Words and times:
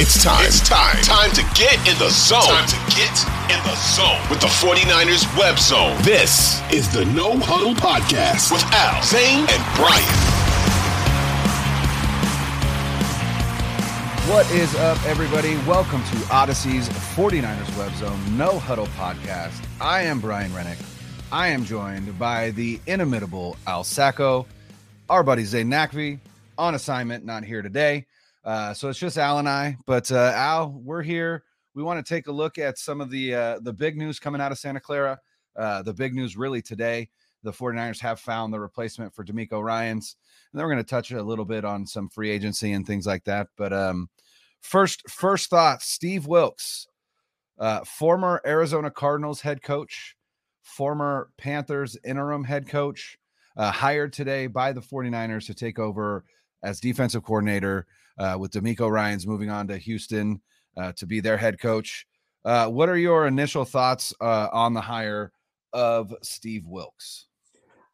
It's 0.00 0.22
time. 0.22 0.46
It's 0.46 0.60
time. 0.60 0.94
Time 1.02 1.32
to 1.32 1.42
get 1.58 1.76
in 1.78 1.98
the 1.98 2.08
zone. 2.08 2.40
Time 2.42 2.68
to 2.68 2.76
get 2.94 3.10
in 3.50 3.58
the 3.66 3.74
zone 3.74 4.20
with 4.30 4.40
the 4.40 4.46
49ers 4.46 5.26
web 5.36 5.58
zone. 5.58 6.00
This 6.02 6.62
is 6.72 6.88
the 6.92 7.04
No 7.06 7.36
Huddle 7.36 7.74
Podcast 7.74 8.52
with 8.52 8.62
Al, 8.72 9.02
Zane, 9.02 9.40
and 9.40 9.74
Brian. 9.74 10.06
What 14.30 14.48
is 14.52 14.72
up, 14.76 15.04
everybody? 15.04 15.56
Welcome 15.66 16.04
to 16.04 16.16
Audacy's 16.30 16.88
49ers 17.16 17.76
Web 17.76 17.92
Zone 17.96 18.38
No 18.38 18.56
Huddle 18.60 18.86
Podcast. 18.86 19.60
I 19.80 20.02
am 20.02 20.20
Brian 20.20 20.52
Renick. 20.52 20.80
I 21.32 21.48
am 21.48 21.64
joined 21.64 22.16
by 22.20 22.52
the 22.52 22.78
inimitable 22.86 23.56
Al 23.66 23.82
Sacco, 23.82 24.46
our 25.10 25.24
buddy 25.24 25.42
Zane 25.42 25.68
Nakvi, 25.68 26.20
on 26.56 26.76
assignment, 26.76 27.24
not 27.24 27.42
here 27.42 27.62
today. 27.62 28.06
Uh, 28.44 28.72
so 28.72 28.88
it's 28.88 28.98
just 28.98 29.18
Al 29.18 29.38
and 29.38 29.48
I. 29.48 29.76
But 29.86 30.10
uh, 30.10 30.32
Al, 30.34 30.72
we're 30.72 31.02
here. 31.02 31.44
We 31.74 31.82
want 31.82 32.04
to 32.04 32.14
take 32.14 32.26
a 32.26 32.32
look 32.32 32.58
at 32.58 32.78
some 32.78 33.00
of 33.00 33.10
the 33.10 33.34
uh, 33.34 33.60
the 33.60 33.72
big 33.72 33.96
news 33.96 34.18
coming 34.18 34.40
out 34.40 34.52
of 34.52 34.58
Santa 34.58 34.80
Clara. 34.80 35.18
Uh, 35.56 35.82
the 35.82 35.92
big 35.92 36.14
news 36.14 36.36
really 36.36 36.62
today. 36.62 37.08
The 37.42 37.52
49ers 37.52 38.00
have 38.00 38.18
found 38.20 38.52
the 38.52 38.60
replacement 38.60 39.14
for 39.14 39.24
DeMeco 39.24 39.62
Ryans. 39.62 40.16
And 40.52 40.58
then 40.58 40.64
we're 40.64 40.72
going 40.72 40.84
to 40.84 40.90
touch 40.90 41.12
a 41.12 41.22
little 41.22 41.44
bit 41.44 41.64
on 41.64 41.86
some 41.86 42.08
free 42.08 42.30
agency 42.30 42.72
and 42.72 42.86
things 42.86 43.06
like 43.06 43.24
that. 43.24 43.48
But 43.56 43.72
um, 43.72 44.08
first, 44.60 45.08
first 45.08 45.50
thoughts 45.50 45.86
Steve 45.86 46.26
Wilks, 46.26 46.88
uh, 47.58 47.84
former 47.84 48.40
Arizona 48.44 48.90
Cardinals 48.90 49.40
head 49.40 49.62
coach, 49.62 50.16
former 50.62 51.30
Panthers 51.38 51.96
interim 52.04 52.44
head 52.44 52.68
coach, 52.68 53.18
uh, 53.56 53.70
hired 53.70 54.12
today 54.12 54.46
by 54.46 54.72
the 54.72 54.80
49ers 54.80 55.46
to 55.46 55.54
take 55.54 55.78
over 55.78 56.24
as 56.62 56.80
defensive 56.80 57.22
coordinator 57.22 57.86
uh, 58.18 58.36
with 58.38 58.52
DeMeco 58.52 58.90
Ryans 58.90 59.26
moving 59.26 59.50
on 59.50 59.68
to 59.68 59.78
Houston 59.78 60.40
uh, 60.76 60.92
to 60.92 61.06
be 61.06 61.20
their 61.20 61.36
head 61.36 61.60
coach. 61.60 62.06
Uh, 62.44 62.68
what 62.68 62.88
are 62.88 62.96
your 62.96 63.26
initial 63.26 63.64
thoughts 63.64 64.14
uh, 64.20 64.48
on 64.52 64.74
the 64.74 64.80
hire 64.80 65.32
of 65.72 66.14
Steve 66.22 66.66
Wilks? 66.66 67.26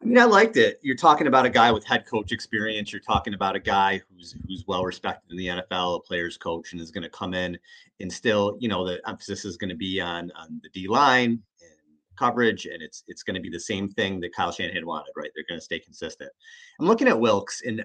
I 0.03 0.07
mean, 0.07 0.19
I 0.19 0.25
liked 0.25 0.59
it. 0.59 0.79
You're 0.83 0.97
talking 0.97 1.29
about 1.29 1.47
a 1.47 1.51
guy 1.51 1.73
with 1.73 1.85
head 1.87 2.05
coach 2.07 2.31
experience. 2.31 2.93
You're 2.93 3.01
talking 3.01 3.33
about 3.33 3.57
a 3.57 3.61
guy 3.61 4.03
who's 4.11 4.37
who's 4.47 4.63
well 4.67 4.85
respected 4.85 5.31
in 5.31 5.39
the 5.39 5.47
NFL, 5.47 5.97
a 5.97 6.01
players 6.01 6.37
coach, 6.37 6.73
and 6.73 6.81
is 6.81 6.91
going 6.91 7.05
to 7.05 7.11
come 7.11 7.33
in 7.33 7.59
and 8.01 8.13
still, 8.13 8.59
you 8.61 8.69
know, 8.69 8.87
the 8.87 9.01
emphasis 9.09 9.47
is 9.47 9.57
going 9.57 9.71
to 9.71 9.77
be 9.77 10.03
on 10.03 10.31
on 10.33 10.61
the 10.63 10.69
D 10.75 10.89
line 10.89 11.31
and 11.31 11.71
coverage, 12.19 12.67
and 12.67 12.83
it's 12.83 13.03
it's 13.09 13.23
going 13.23 13.35
to 13.35 13.41
be 13.41 13.49
the 13.49 13.59
same 13.59 13.89
thing 13.89 14.21
that 14.21 14.35
Kyle 14.35 14.53
Shanahan 14.53 14.85
wanted, 14.85 15.13
right? 15.17 15.31
They're 15.35 15.47
going 15.49 15.61
to 15.61 15.65
stay 15.65 15.79
consistent. 15.79 16.31
I'm 16.79 16.87
looking 16.87 17.09
at 17.09 17.19
Wilks, 17.19 17.63
and 17.65 17.83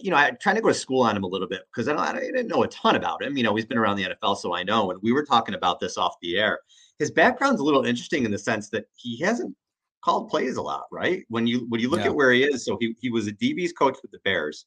you 0.00 0.10
know, 0.10 0.16
I'm 0.16 0.36
trying 0.40 0.56
to 0.56 0.62
go 0.62 0.68
to 0.68 0.74
school 0.74 1.02
on 1.02 1.16
him 1.16 1.24
a 1.24 1.28
little 1.28 1.48
bit 1.48 1.62
because 1.66 1.88
I, 1.88 1.92
don't, 1.92 2.16
I 2.16 2.20
didn't 2.20 2.48
know 2.48 2.62
a 2.62 2.68
ton 2.68 2.96
about 2.96 3.22
him. 3.22 3.36
You 3.36 3.42
know, 3.42 3.54
he's 3.54 3.66
been 3.66 3.78
around 3.78 3.96
the 3.96 4.04
NFL, 4.04 4.38
so 4.38 4.54
I 4.54 4.62
know. 4.62 4.90
And 4.90 5.00
we 5.02 5.12
were 5.12 5.24
talking 5.24 5.54
about 5.54 5.80
this 5.80 5.98
off 5.98 6.16
the 6.22 6.38
air. 6.38 6.60
His 6.98 7.10
background's 7.10 7.60
a 7.60 7.64
little 7.64 7.84
interesting 7.84 8.24
in 8.24 8.30
the 8.30 8.38
sense 8.38 8.70
that 8.70 8.86
he 8.94 9.18
hasn't 9.20 9.54
called 10.02 10.28
plays 10.28 10.56
a 10.56 10.62
lot, 10.62 10.86
right? 10.90 11.24
When 11.28 11.46
you 11.46 11.66
when 11.68 11.80
you 11.80 11.90
look 11.90 12.00
yeah. 12.00 12.06
at 12.06 12.14
where 12.14 12.32
he 12.32 12.44
is, 12.44 12.64
so 12.64 12.78
he 12.80 12.96
he 13.00 13.10
was 13.10 13.26
a 13.26 13.32
DB's 13.32 13.72
coach 13.72 13.96
with 14.02 14.12
the 14.12 14.20
Bears, 14.24 14.66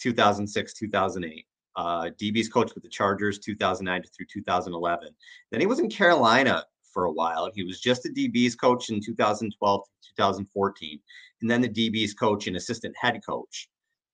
2006 0.00 0.74
2008. 0.74 1.46
Uh, 1.76 2.10
DB's 2.20 2.48
coach 2.48 2.72
with 2.74 2.84
the 2.84 2.88
Chargers 2.88 3.38
2009 3.40 4.02
through 4.16 4.26
2011. 4.32 5.08
Then 5.50 5.60
he 5.60 5.66
was 5.66 5.80
in 5.80 5.90
Carolina 5.90 6.64
for 6.92 7.06
a 7.06 7.12
while. 7.12 7.50
He 7.52 7.64
was 7.64 7.80
just 7.80 8.06
a 8.06 8.10
DB's 8.10 8.54
coach 8.54 8.90
in 8.90 9.00
2012 9.00 9.82
2014, 10.16 11.00
and 11.40 11.50
then 11.50 11.60
the 11.60 11.68
DB's 11.68 12.14
coach 12.14 12.46
and 12.46 12.56
assistant 12.56 12.94
head 13.00 13.20
coach 13.26 13.68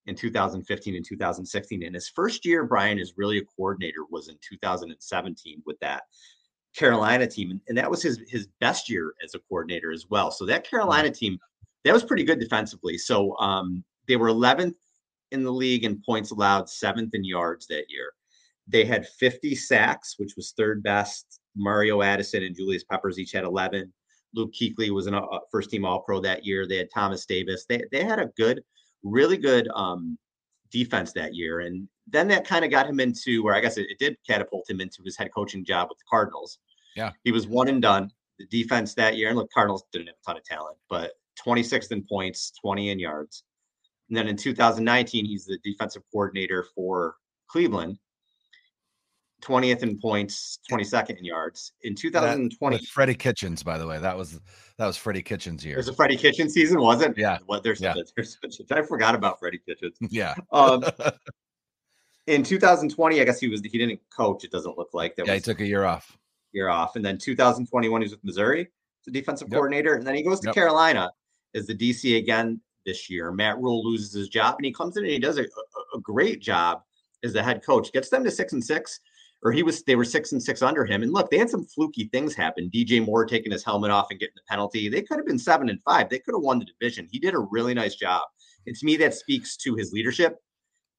in 0.07 0.15
2015 0.15 0.97
and 0.97 1.05
2016. 1.05 1.83
And 1.83 1.95
his 1.95 2.09
first 2.09 2.45
year, 2.45 2.65
Brian, 2.65 2.99
is 2.99 3.15
really 3.17 3.39
a 3.39 3.45
coordinator, 3.45 4.05
was 4.11 4.29
in 4.29 4.37
2017 4.49 5.63
with 5.67 5.79
that 5.81 6.03
Carolina 6.77 7.27
team. 7.27 7.61
And 7.69 7.77
that 7.77 7.91
was 7.91 8.03
his 8.03 8.21
his 8.29 8.49
best 8.61 8.89
year 8.89 9.15
as 9.25 9.35
a 9.35 9.41
coordinator 9.49 9.93
as 9.93 10.07
well. 10.09 10.31
So 10.31 10.47
that 10.47 10.69
Carolina 10.69 11.11
team, 11.11 11.39
that 11.85 11.93
was 11.93 12.05
pretty 12.05 12.25
good 12.25 12.41
defensively. 12.41 12.97
So 12.99 13.37
um, 13.39 13.85
they 14.09 14.17
were 14.17 14.29
11th 14.29 14.75
in 15.33 15.45
the 15.45 15.53
league 15.53 15.85
in 15.85 16.03
points 16.05 16.31
allowed, 16.31 16.69
seventh 16.69 17.15
in 17.15 17.25
yards 17.25 17.67
that 17.69 17.85
year. 17.89 18.13
They 18.67 18.85
had 18.85 19.07
50 19.07 19.55
sacks, 19.55 20.15
which 20.19 20.35
was 20.37 20.53
third 20.53 20.83
best. 20.83 21.41
Mario 21.57 22.03
Addison 22.03 22.45
and 22.45 22.55
Julius 22.55 22.85
Peppers 22.85 23.19
each 23.19 23.33
had 23.33 23.45
11. 23.45 23.93
Luke 24.35 24.53
Kuechly 24.53 24.91
was 24.91 25.09
a 25.09 25.17
uh, 25.17 25.41
first 25.51 25.71
team 25.71 25.85
All 25.85 26.03
Pro 26.03 26.21
that 26.21 26.45
year. 26.45 26.67
They 26.67 26.77
had 26.77 26.91
Thomas 26.93 27.27
Davis. 27.27 27.67
They, 27.69 27.83
they 27.91 28.05
had 28.05 28.21
a 28.21 28.31
good 28.37 28.63
really 29.03 29.37
good 29.37 29.69
um, 29.75 30.19
defense 30.71 31.13
that 31.13 31.35
year. 31.35 31.61
And 31.61 31.89
then 32.07 32.29
that 32.29 32.47
kind 32.47 32.65
of 32.65 32.71
got 32.71 32.89
him 32.89 33.01
into 33.01 33.43
where 33.43 33.55
I 33.55 33.61
guess 33.61 33.77
it, 33.77 33.87
it, 33.91 33.99
did 33.99 34.17
catapult 34.29 34.69
him 34.69 34.81
into 34.81 35.03
his 35.05 35.17
head 35.17 35.31
coaching 35.35 35.65
job 35.65 35.89
with 35.89 35.99
the 35.99 36.05
Cardinals. 36.09 36.59
Yeah. 36.97 37.13
He 37.25 37.33
was 37.33 37.47
one 37.47 37.69
and 37.69 37.81
done. 37.81 38.11
The 38.39 38.47
defense 38.47 38.95
that 38.95 39.17
year, 39.17 39.29
and 39.29 39.37
look, 39.37 39.51
Cardinals 39.53 39.85
didn't 39.93 40.07
have 40.09 40.17
a 40.23 40.27
ton 40.27 40.37
of 40.39 40.45
talent, 40.45 40.79
but 40.89 41.13
26th 41.47 41.93
in 41.93 42.03
points, 42.03 42.53
20 42.63 42.91
in 42.91 42.99
yards. 42.99 43.45
And 44.09 44.17
then 44.17 44.29
in 44.29 44.37
2019, 44.37 45.25
he's 45.25 45.45
the 45.45 45.59
defensive 45.63 46.03
coordinator 46.11 46.67
for 46.75 47.17
Cleveland. 47.49 47.99
20th 49.41 49.83
in 49.83 49.99
points, 49.99 50.59
22nd 50.71 51.19
in 51.19 51.25
yards. 51.25 51.73
In 51.83 51.95
2020, 51.95 52.85
Freddie 52.87 53.15
Kitchens, 53.15 53.63
by 53.63 53.79
the 53.79 53.87
way, 53.87 53.99
that 53.99 54.17
was 54.17 54.41
that 54.79 54.87
was 54.87 54.97
Freddie 54.97 55.23
Kitchens' 55.23 55.65
year. 55.65 55.75
It 55.75 55.79
was 55.79 55.89
a 55.89 55.95
Freddie 55.95 56.17
Kitchens 56.17 56.55
season, 56.55 56.81
was 56.81 57.03
it? 57.03 57.17
Yeah. 57.17 57.39
What 57.47 57.63
there's, 57.63 57.81
yeah. 57.81 57.95
there's, 58.17 58.39
I 58.71 58.83
forgot 58.83 59.15
about 59.15 59.39
Freddie 59.39 59.61
Kitchens. 59.67 59.97
Yeah. 60.11 60.35
um, 60.53 60.85
in 62.27 62.43
2020, 62.43 63.21
I 63.21 63.25
guess 63.25 63.41
he 63.41 63.49
was 63.49 63.61
he 63.61 63.79
didn't 63.79 64.01
coach. 64.15 64.45
It 64.45 64.51
doesn't 64.51 64.79
look 64.79 64.91
like 64.93 65.17
that. 65.17 65.27
Yeah, 65.27 65.35
was, 65.35 65.45
he 65.45 65.53
took 65.53 65.61
a 65.61 65.67
year 65.67 65.85
off. 65.85 66.17
Year 66.53 66.69
off, 66.69 66.97
and 66.97 67.05
then 67.05 67.19
2021 67.19 68.01
he 68.01 68.05
was 68.05 68.13
with 68.13 68.25
Missouri, 68.25 68.69
the 69.05 69.11
defensive 69.11 69.49
yep. 69.49 69.57
coordinator, 69.57 69.95
and 69.95 70.07
then 70.07 70.15
he 70.15 70.23
goes 70.23 70.41
to 70.41 70.49
yep. 70.49 70.55
Carolina 70.55 71.11
as 71.55 71.67
the 71.67 71.75
DC 71.75 72.19
again 72.19 72.61
this 72.87 73.11
year. 73.11 73.33
Matt 73.33 73.59
Rhule 73.59 73.85
loses 73.85 74.13
his 74.13 74.29
job, 74.29 74.57
and 74.59 74.65
he 74.65 74.73
comes 74.73 74.97
in 74.97 75.05
and 75.05 75.13
he 75.13 75.19
does 75.19 75.39
a, 75.39 75.43
a, 75.43 75.97
a 75.97 76.01
great 76.01 76.41
job 76.41 76.83
as 77.23 77.33
the 77.33 77.43
head 77.43 77.65
coach. 77.65 77.93
Gets 77.93 78.09
them 78.09 78.25
to 78.25 78.31
six 78.31 78.53
and 78.53 78.65
six 78.65 79.01
or 79.43 79.53
he 79.53 79.63
was 79.63 79.83
they 79.85 79.97
were 79.97 80.05
six 80.05 80.33
and 80.33 80.43
six 80.43 80.63
under 80.63 80.85
him. 80.85 81.03
And 81.03 81.13
look, 81.13 81.31
they 81.31 81.39
had 81.39 81.51
some 81.51 81.65
fluky 81.65 82.05
things 82.13 82.35
happen. 82.35 82.71
DJ 82.73 83.05
Moore 83.05 83.25
taking 83.25 83.53
his 83.53 83.65
helmet 83.65 83.91
off 83.91 84.09
and 84.11 84.21
getting 84.21 84.35
the 84.37 84.43
penalty. 84.49 84.89
They 84.89 85.03
could 85.03 85.19
have 85.19 85.27
been 85.27 85.39
seven 85.39 85.69
and 85.69 85.83
five. 85.83 86.09
They 86.09 86.19
could 86.19 86.35
have 86.35 86.43
won 86.43 86.59
the 86.59 86.67
division. 86.67 87.09
He 87.11 87.19
did 87.19 87.35
a 87.35 87.39
really 87.39 87.75
nice 87.75 87.95
job. 87.95 88.23
And 88.67 88.77
to 88.77 88.87
me, 88.87 88.97
that 88.99 89.15
speaks 89.15 89.57
to 89.59 89.75
his 89.75 89.93
leadership 89.93 90.39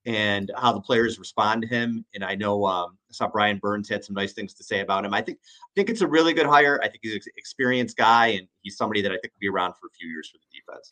and 0.06 0.52
how 0.58 0.74
the 0.74 0.82
players 0.82 1.20
respond 1.20 1.62
to 1.62 1.68
him. 1.68 2.04
And 2.16 2.24
I 2.24 2.34
know 2.34 2.66
um, 2.66 2.98
I 3.10 3.14
saw 3.14 3.28
Brian 3.28 3.60
Burns 3.60 3.88
had 3.88 4.04
some 4.04 4.16
nice 4.16 4.34
things 4.34 4.54
to 4.56 4.64
say 4.64 4.80
about 4.80 5.06
him. 5.06 5.14
I 5.14 5.22
think 5.22 5.38
I 5.44 5.72
think 5.76 5.90
it's 5.90 6.02
a 6.02 6.08
really 6.08 6.34
good 6.34 6.48
hire. 6.48 6.80
I 6.84 6.88
think 6.88 7.00
he's 7.04 7.14
an 7.14 7.34
experienced 7.38 7.98
guy, 7.98 8.28
and 8.28 8.48
he's 8.62 8.78
somebody 8.78 9.02
that 9.02 9.12
I 9.12 9.16
think 9.16 9.34
will 9.34 9.42
be 9.42 9.50
around 9.50 9.74
for 9.74 9.88
a 9.88 9.92
few 9.92 10.10
years 10.10 10.30
for 10.30 10.40
the 10.40 10.60
defense. 10.60 10.92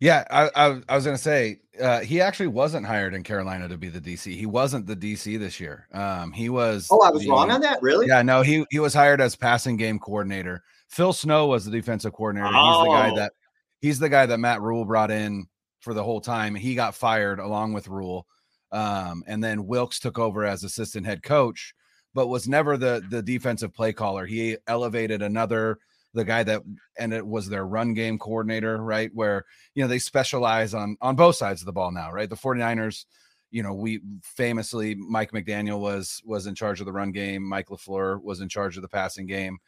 Yeah, 0.00 0.24
I, 0.30 0.50
I, 0.54 0.80
I 0.88 0.94
was 0.94 1.04
going 1.04 1.16
to 1.16 1.22
say 1.22 1.60
uh, 1.80 2.00
he 2.00 2.20
actually 2.20 2.48
wasn't 2.48 2.86
hired 2.86 3.14
in 3.14 3.22
Carolina 3.22 3.68
to 3.68 3.78
be 3.78 3.88
the 3.88 4.00
DC. 4.00 4.34
He 4.36 4.46
wasn't 4.46 4.86
the 4.86 4.96
DC 4.96 5.38
this 5.38 5.58
year. 5.58 5.86
Um, 5.92 6.32
he 6.32 6.48
was. 6.48 6.88
Oh, 6.90 7.00
I 7.00 7.10
was 7.10 7.22
the, 7.22 7.30
wrong 7.30 7.50
on 7.50 7.60
that. 7.62 7.80
Really? 7.80 8.06
Yeah, 8.06 8.22
no. 8.22 8.42
He 8.42 8.64
he 8.70 8.78
was 8.78 8.94
hired 8.94 9.20
as 9.20 9.36
passing 9.36 9.76
game 9.76 9.98
coordinator. 9.98 10.62
Phil 10.88 11.12
Snow 11.12 11.46
was 11.46 11.64
the 11.64 11.70
defensive 11.70 12.12
coordinator. 12.12 12.50
Oh. 12.52 12.82
He's 12.82 12.84
the 12.84 12.92
guy 12.92 13.14
that 13.16 13.32
he's 13.80 13.98
the 13.98 14.08
guy 14.08 14.26
that 14.26 14.38
Matt 14.38 14.60
Rhule 14.60 14.84
brought 14.84 15.10
in 15.10 15.46
for 15.80 15.94
the 15.94 16.04
whole 16.04 16.20
time. 16.20 16.54
He 16.54 16.74
got 16.74 16.94
fired 16.94 17.38
along 17.38 17.72
with 17.72 17.88
Rhule, 17.88 18.26
um, 18.72 19.24
and 19.26 19.42
then 19.42 19.66
Wilks 19.66 19.98
took 19.98 20.18
over 20.18 20.44
as 20.44 20.62
assistant 20.62 21.06
head 21.06 21.22
coach, 21.22 21.74
but 22.14 22.28
was 22.28 22.48
never 22.48 22.76
the 22.76 23.02
the 23.08 23.22
defensive 23.22 23.72
play 23.72 23.92
caller. 23.92 24.26
He 24.26 24.58
elevated 24.66 25.22
another 25.22 25.78
the 26.16 26.24
guy 26.24 26.42
that 26.42 26.62
and 26.98 27.12
it 27.12 27.24
was 27.24 27.48
their 27.48 27.66
run 27.66 27.94
game 27.94 28.18
coordinator, 28.18 28.78
right? 28.78 29.10
Where 29.14 29.44
you 29.74 29.82
know 29.82 29.88
they 29.88 29.98
specialize 29.98 30.74
on 30.74 30.96
on 31.00 31.14
both 31.14 31.36
sides 31.36 31.60
of 31.60 31.66
the 31.66 31.72
ball 31.72 31.92
now, 31.92 32.10
right? 32.10 32.28
The 32.28 32.36
49ers, 32.36 33.04
you 33.50 33.62
know, 33.62 33.74
we 33.74 34.00
famously 34.22 34.94
Mike 34.96 35.32
McDaniel 35.32 35.78
was 35.78 36.22
was 36.24 36.46
in 36.46 36.54
charge 36.54 36.80
of 36.80 36.86
the 36.86 36.92
run 36.92 37.12
game, 37.12 37.46
Mike 37.46 37.68
LaFleur 37.68 38.20
was 38.22 38.40
in 38.40 38.48
charge 38.48 38.76
of 38.76 38.82
the 38.82 38.88
passing 38.88 39.26
game. 39.26 39.58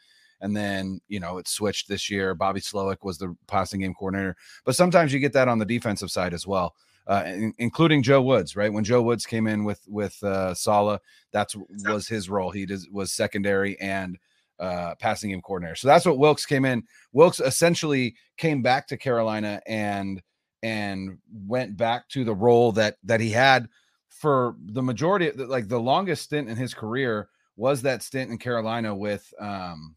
And 0.40 0.56
then, 0.56 1.00
you 1.08 1.18
know, 1.18 1.38
it 1.38 1.48
switched 1.48 1.88
this 1.88 2.08
year. 2.08 2.32
Bobby 2.32 2.60
Slowik 2.60 2.98
was 3.02 3.18
the 3.18 3.36
passing 3.48 3.80
game 3.80 3.92
coordinator. 3.92 4.36
But 4.64 4.76
sometimes 4.76 5.12
you 5.12 5.18
get 5.18 5.32
that 5.32 5.48
on 5.48 5.58
the 5.58 5.64
defensive 5.64 6.12
side 6.12 6.32
as 6.32 6.46
well. 6.46 6.74
Uh, 7.08 7.24
in, 7.26 7.52
including 7.58 8.02
Joe 8.04 8.22
Woods, 8.22 8.54
right? 8.54 8.72
When 8.72 8.84
Joe 8.84 9.02
Woods 9.02 9.26
came 9.26 9.46
in 9.48 9.64
with 9.64 9.80
with 9.88 10.22
uh, 10.22 10.54
Saleh, 10.54 11.00
that's 11.32 11.56
was 11.84 12.06
his 12.06 12.30
role. 12.30 12.50
He 12.50 12.66
does, 12.66 12.88
was 12.90 13.12
secondary 13.12 13.78
and 13.80 14.16
uh, 14.60 14.94
passing 14.96 15.30
game 15.30 15.42
coordinator. 15.42 15.76
So 15.76 15.88
that's 15.88 16.06
what 16.06 16.18
Wilks 16.18 16.46
came 16.46 16.64
in. 16.64 16.82
Wilks 17.12 17.40
essentially 17.40 18.14
came 18.36 18.62
back 18.62 18.88
to 18.88 18.96
Carolina 18.96 19.60
and 19.66 20.22
and 20.62 21.18
went 21.46 21.76
back 21.76 22.08
to 22.08 22.24
the 22.24 22.34
role 22.34 22.72
that 22.72 22.96
that 23.04 23.20
he 23.20 23.30
had 23.30 23.68
for 24.08 24.56
the 24.66 24.82
majority, 24.82 25.28
of 25.28 25.36
like 25.36 25.68
the 25.68 25.78
longest 25.78 26.24
stint 26.24 26.48
in 26.48 26.56
his 26.56 26.74
career 26.74 27.28
was 27.56 27.82
that 27.82 28.02
stint 28.02 28.30
in 28.30 28.38
Carolina 28.38 28.94
with 28.94 29.32
um, 29.40 29.96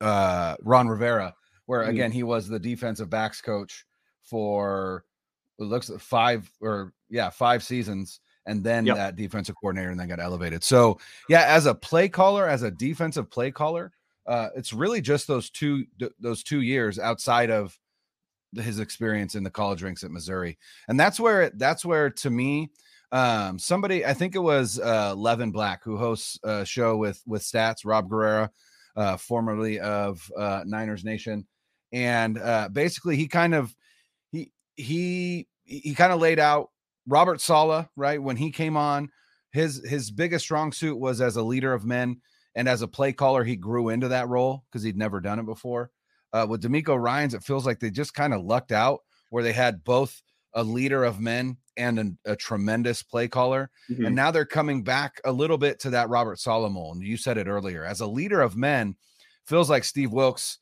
uh, 0.00 0.56
Ron 0.62 0.88
Rivera, 0.88 1.34
where 1.66 1.82
mm-hmm. 1.82 1.90
again 1.90 2.12
he 2.12 2.22
was 2.22 2.48
the 2.48 2.58
defensive 2.58 3.10
backs 3.10 3.40
coach 3.40 3.84
for 4.22 5.04
it 5.58 5.64
looks 5.64 5.88
like 5.88 6.00
five 6.00 6.50
or 6.60 6.92
yeah 7.08 7.30
five 7.30 7.62
seasons 7.62 8.20
and 8.48 8.64
then 8.64 8.86
yep. 8.86 8.96
that 8.96 9.16
defensive 9.16 9.54
coordinator 9.60 9.90
and 9.90 10.00
then 10.00 10.08
got 10.08 10.20
elevated. 10.20 10.64
So 10.64 10.98
yeah, 11.28 11.44
as 11.46 11.66
a 11.66 11.74
play 11.74 12.08
caller, 12.08 12.48
as 12.48 12.62
a 12.62 12.70
defensive 12.70 13.30
play 13.30 13.50
caller, 13.50 13.92
uh, 14.26 14.48
it's 14.56 14.72
really 14.72 15.00
just 15.00 15.26
those 15.26 15.50
two 15.50 15.86
those 16.18 16.42
two 16.42 16.62
years 16.62 16.98
outside 16.98 17.50
of 17.50 17.78
his 18.54 18.80
experience 18.80 19.34
in 19.34 19.44
the 19.44 19.50
college 19.50 19.82
ranks 19.82 20.02
at 20.02 20.10
Missouri, 20.10 20.58
and 20.88 20.98
that's 20.98 21.20
where 21.20 21.42
it, 21.42 21.58
that's 21.58 21.84
where 21.84 22.10
to 22.10 22.30
me. 22.30 22.70
Um, 23.10 23.58
somebody, 23.58 24.04
I 24.04 24.12
think 24.12 24.34
it 24.34 24.40
was 24.40 24.78
uh, 24.78 25.14
Levin 25.14 25.50
Black 25.50 25.82
who 25.82 25.96
hosts 25.96 26.38
a 26.42 26.64
show 26.64 26.96
with 26.96 27.22
with 27.26 27.42
stats, 27.42 27.84
Rob 27.84 28.08
Guerrera, 28.10 28.50
uh, 28.96 29.16
formerly 29.16 29.80
of 29.80 30.30
uh, 30.36 30.62
Niners 30.66 31.04
Nation, 31.04 31.46
and 31.92 32.38
uh, 32.38 32.68
basically 32.70 33.16
he 33.16 33.28
kind 33.28 33.54
of 33.54 33.74
he 34.30 34.52
he 34.76 35.46
he 35.64 35.94
kind 35.94 36.12
of 36.12 36.20
laid 36.20 36.38
out 36.38 36.70
Robert 37.08 37.40
Saleh, 37.40 37.88
right? 37.96 38.22
When 38.22 38.36
he 38.36 38.52
came 38.52 38.76
on, 38.76 39.10
his 39.50 39.82
his 39.88 40.10
biggest 40.10 40.44
strong 40.44 40.72
suit 40.72 40.98
was 40.98 41.20
as 41.20 41.36
a 41.36 41.42
leader 41.42 41.72
of 41.72 41.84
men 41.84 42.20
and 42.58 42.68
as 42.68 42.82
a 42.82 42.88
play 42.88 43.12
caller, 43.12 43.44
he 43.44 43.54
grew 43.54 43.88
into 43.88 44.08
that 44.08 44.28
role 44.28 44.64
because 44.66 44.82
he'd 44.82 44.96
never 44.96 45.20
done 45.20 45.38
it 45.38 45.46
before. 45.46 45.92
Uh, 46.32 46.44
with 46.48 46.60
DeMeco 46.60 47.00
Ryans, 47.00 47.32
it 47.32 47.44
feels 47.44 47.64
like 47.64 47.78
they 47.78 47.88
just 47.88 48.14
kind 48.14 48.34
of 48.34 48.44
lucked 48.44 48.72
out 48.72 49.00
where 49.30 49.44
they 49.44 49.52
had 49.52 49.84
both 49.84 50.20
a 50.54 50.64
leader 50.64 51.04
of 51.04 51.20
men 51.20 51.56
and 51.76 52.18
a, 52.26 52.32
a 52.32 52.36
tremendous 52.36 53.02
play 53.02 53.28
caller. 53.28 53.70
Mm-hmm. 53.88 54.06
And 54.06 54.16
now 54.16 54.32
they're 54.32 54.44
coming 54.44 54.82
back 54.82 55.20
a 55.24 55.30
little 55.30 55.56
bit 55.56 55.78
to 55.80 55.90
that 55.90 56.08
Robert 56.08 56.40
Solomon. 56.40 57.00
You 57.00 57.16
said 57.16 57.38
it 57.38 57.46
earlier. 57.46 57.84
As 57.84 58.00
a 58.00 58.08
leader 58.08 58.40
of 58.40 58.56
men, 58.56 58.96
feels 59.44 59.70
like 59.70 59.84
Steve 59.84 60.10
Wilks. 60.10 60.58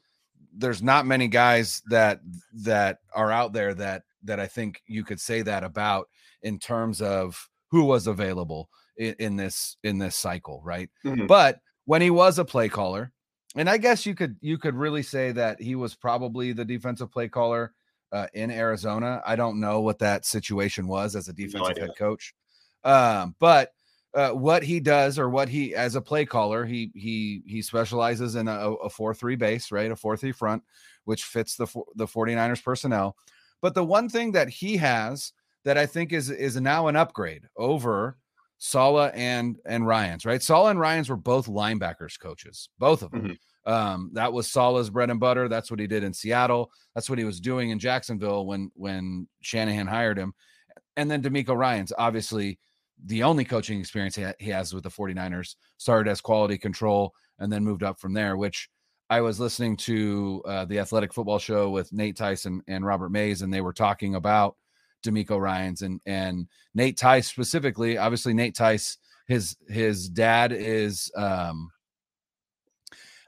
There's 0.54 0.82
not 0.82 1.06
many 1.06 1.28
guys 1.28 1.82
that 1.88 2.20
that 2.64 2.98
are 3.14 3.32
out 3.32 3.54
there 3.54 3.72
that 3.72 4.02
that 4.26 4.40
I 4.40 4.46
think 4.46 4.82
you 4.86 5.04
could 5.04 5.20
say 5.20 5.42
that 5.42 5.64
about 5.64 6.08
in 6.42 6.58
terms 6.58 7.00
of 7.00 7.48
who 7.70 7.84
was 7.84 8.06
available 8.06 8.68
in, 8.96 9.14
in 9.18 9.36
this 9.36 9.76
in 9.82 9.98
this 9.98 10.16
cycle, 10.16 10.60
right? 10.64 10.90
Mm-hmm. 11.04 11.26
But 11.26 11.60
when 11.84 12.02
he 12.02 12.10
was 12.10 12.38
a 12.38 12.44
play 12.44 12.68
caller, 12.68 13.12
and 13.54 13.68
I 13.70 13.78
guess 13.78 14.06
you 14.06 14.14
could 14.14 14.36
you 14.40 14.58
could 14.58 14.74
really 14.74 15.02
say 15.02 15.32
that 15.32 15.60
he 15.60 15.74
was 15.74 15.94
probably 15.94 16.52
the 16.52 16.64
defensive 16.64 17.10
play 17.10 17.28
caller 17.28 17.72
uh, 18.12 18.26
in 18.34 18.50
Arizona. 18.50 19.22
I 19.26 19.36
don't 19.36 19.60
know 19.60 19.80
what 19.80 19.98
that 20.00 20.24
situation 20.24 20.86
was 20.86 21.16
as 21.16 21.28
a 21.28 21.32
defensive 21.32 21.76
no 21.76 21.86
head 21.86 21.96
coach, 21.98 22.34
um, 22.84 23.34
but 23.38 23.72
uh, 24.14 24.30
what 24.30 24.62
he 24.62 24.80
does 24.80 25.18
or 25.18 25.28
what 25.28 25.48
he 25.48 25.74
as 25.74 25.94
a 25.94 26.00
play 26.00 26.24
caller, 26.24 26.64
he 26.64 26.90
he 26.94 27.42
he 27.46 27.60
specializes 27.60 28.34
in 28.34 28.48
a, 28.48 28.70
a 28.72 28.88
four 28.88 29.14
three 29.14 29.36
base, 29.36 29.70
right, 29.70 29.90
a 29.90 29.96
four 29.96 30.16
three 30.16 30.32
front, 30.32 30.62
which 31.04 31.24
fits 31.24 31.56
the 31.56 31.66
the 31.96 32.06
49ers 32.06 32.62
personnel. 32.64 33.16
But 33.62 33.74
the 33.74 33.84
one 33.84 34.08
thing 34.08 34.32
that 34.32 34.48
he 34.48 34.76
has 34.76 35.32
that 35.64 35.76
I 35.76 35.86
think 35.86 36.12
is 36.12 36.30
is 36.30 36.56
now 36.60 36.86
an 36.86 36.96
upgrade 36.96 37.44
over 37.56 38.18
Saleh 38.58 39.12
and 39.14 39.58
and 39.66 39.86
Ryans, 39.86 40.24
right? 40.24 40.42
Saleh 40.42 40.70
and 40.70 40.80
Ryans 40.80 41.08
were 41.08 41.16
both 41.16 41.46
linebackers 41.46 42.18
coaches, 42.18 42.68
both 42.78 43.02
of 43.02 43.10
them. 43.10 43.22
Mm-hmm. 43.22 43.72
Um, 43.72 44.10
that 44.12 44.32
was 44.32 44.48
Saleh's 44.50 44.90
bread 44.90 45.10
and 45.10 45.18
butter. 45.18 45.48
That's 45.48 45.70
what 45.70 45.80
he 45.80 45.88
did 45.88 46.04
in 46.04 46.14
Seattle. 46.14 46.70
That's 46.94 47.10
what 47.10 47.18
he 47.18 47.24
was 47.24 47.40
doing 47.40 47.70
in 47.70 47.78
Jacksonville 47.78 48.46
when 48.46 48.70
when 48.74 49.28
Shanahan 49.40 49.86
hired 49.86 50.18
him. 50.18 50.34
And 50.96 51.10
then 51.10 51.22
DeMeco 51.22 51.56
Ryans, 51.56 51.92
obviously 51.98 52.58
the 53.04 53.22
only 53.22 53.44
coaching 53.44 53.78
experience 53.78 54.16
he, 54.16 54.24
he 54.38 54.50
has 54.50 54.72
with 54.72 54.84
the 54.84 54.90
49ers, 54.90 55.56
started 55.76 56.10
as 56.10 56.20
quality 56.20 56.56
control 56.56 57.12
and 57.38 57.52
then 57.52 57.64
moved 57.64 57.82
up 57.82 58.00
from 58.00 58.14
there, 58.14 58.36
which 58.36 58.70
I 59.08 59.20
was 59.20 59.38
listening 59.38 59.76
to 59.78 60.42
uh, 60.46 60.64
the 60.64 60.80
athletic 60.80 61.12
football 61.12 61.38
show 61.38 61.70
with 61.70 61.92
Nate 61.92 62.16
Tice 62.16 62.46
and 62.46 62.84
Robert 62.84 63.10
Mays, 63.10 63.42
and 63.42 63.52
they 63.52 63.60
were 63.60 63.72
talking 63.72 64.16
about 64.16 64.56
DeMeco 65.04 65.40
Ryans 65.40 65.82
and 65.82 66.00
and 66.06 66.48
Nate 66.74 66.96
Tice 66.96 67.28
specifically. 67.28 67.98
Obviously, 67.98 68.34
Nate 68.34 68.56
Tice, 68.56 68.98
his 69.28 69.56
his 69.68 70.08
dad 70.08 70.52
is. 70.52 71.10
Um, 71.16 71.70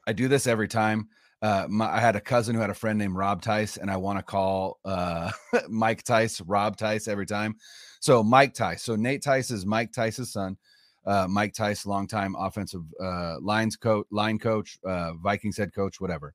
I 0.07 0.13
do 0.13 0.27
this 0.27 0.47
every 0.47 0.69
time. 0.69 1.09
Uh, 1.41 1.67
my, 1.69 1.87
I 1.89 2.01
had 2.01 2.17
a 2.17 2.21
cousin 2.21 2.55
who 2.55 2.61
had 2.61 2.71
a 2.71 2.75
friend 2.75 2.99
named 2.99 3.15
Rob 3.15 3.43
Tice, 3.43 3.77
and 3.77 3.91
I 3.91 3.99
want 3.99 4.19
to 4.19 4.25
call 4.25 4.81
uh, 4.85 5.31
Mike 5.69 6.03
Tice 6.03 6.41
Rob 6.41 6.77
Tice 6.77 7.07
every 7.07 7.27
time. 7.27 7.57
So 8.01 8.25
Mike 8.25 8.55
Tice. 8.55 8.83
So 8.83 8.97
Nate 8.97 9.23
Tice 9.23 9.51
is 9.51 9.67
Mike 9.67 9.93
Tice's 9.93 10.33
son. 10.33 10.57
Uh, 11.09 11.27
Mike 11.27 11.55
Tice, 11.55 11.87
longtime 11.87 12.37
offensive 12.39 12.83
uh, 13.03 13.37
lines 13.41 13.77
coach, 13.77 14.07
line 14.11 14.39
coach, 14.39 14.79
uh, 14.87 15.15
Vikings 15.15 15.57
head 15.57 15.75
coach, 15.75 16.01
whatever. 16.01 16.35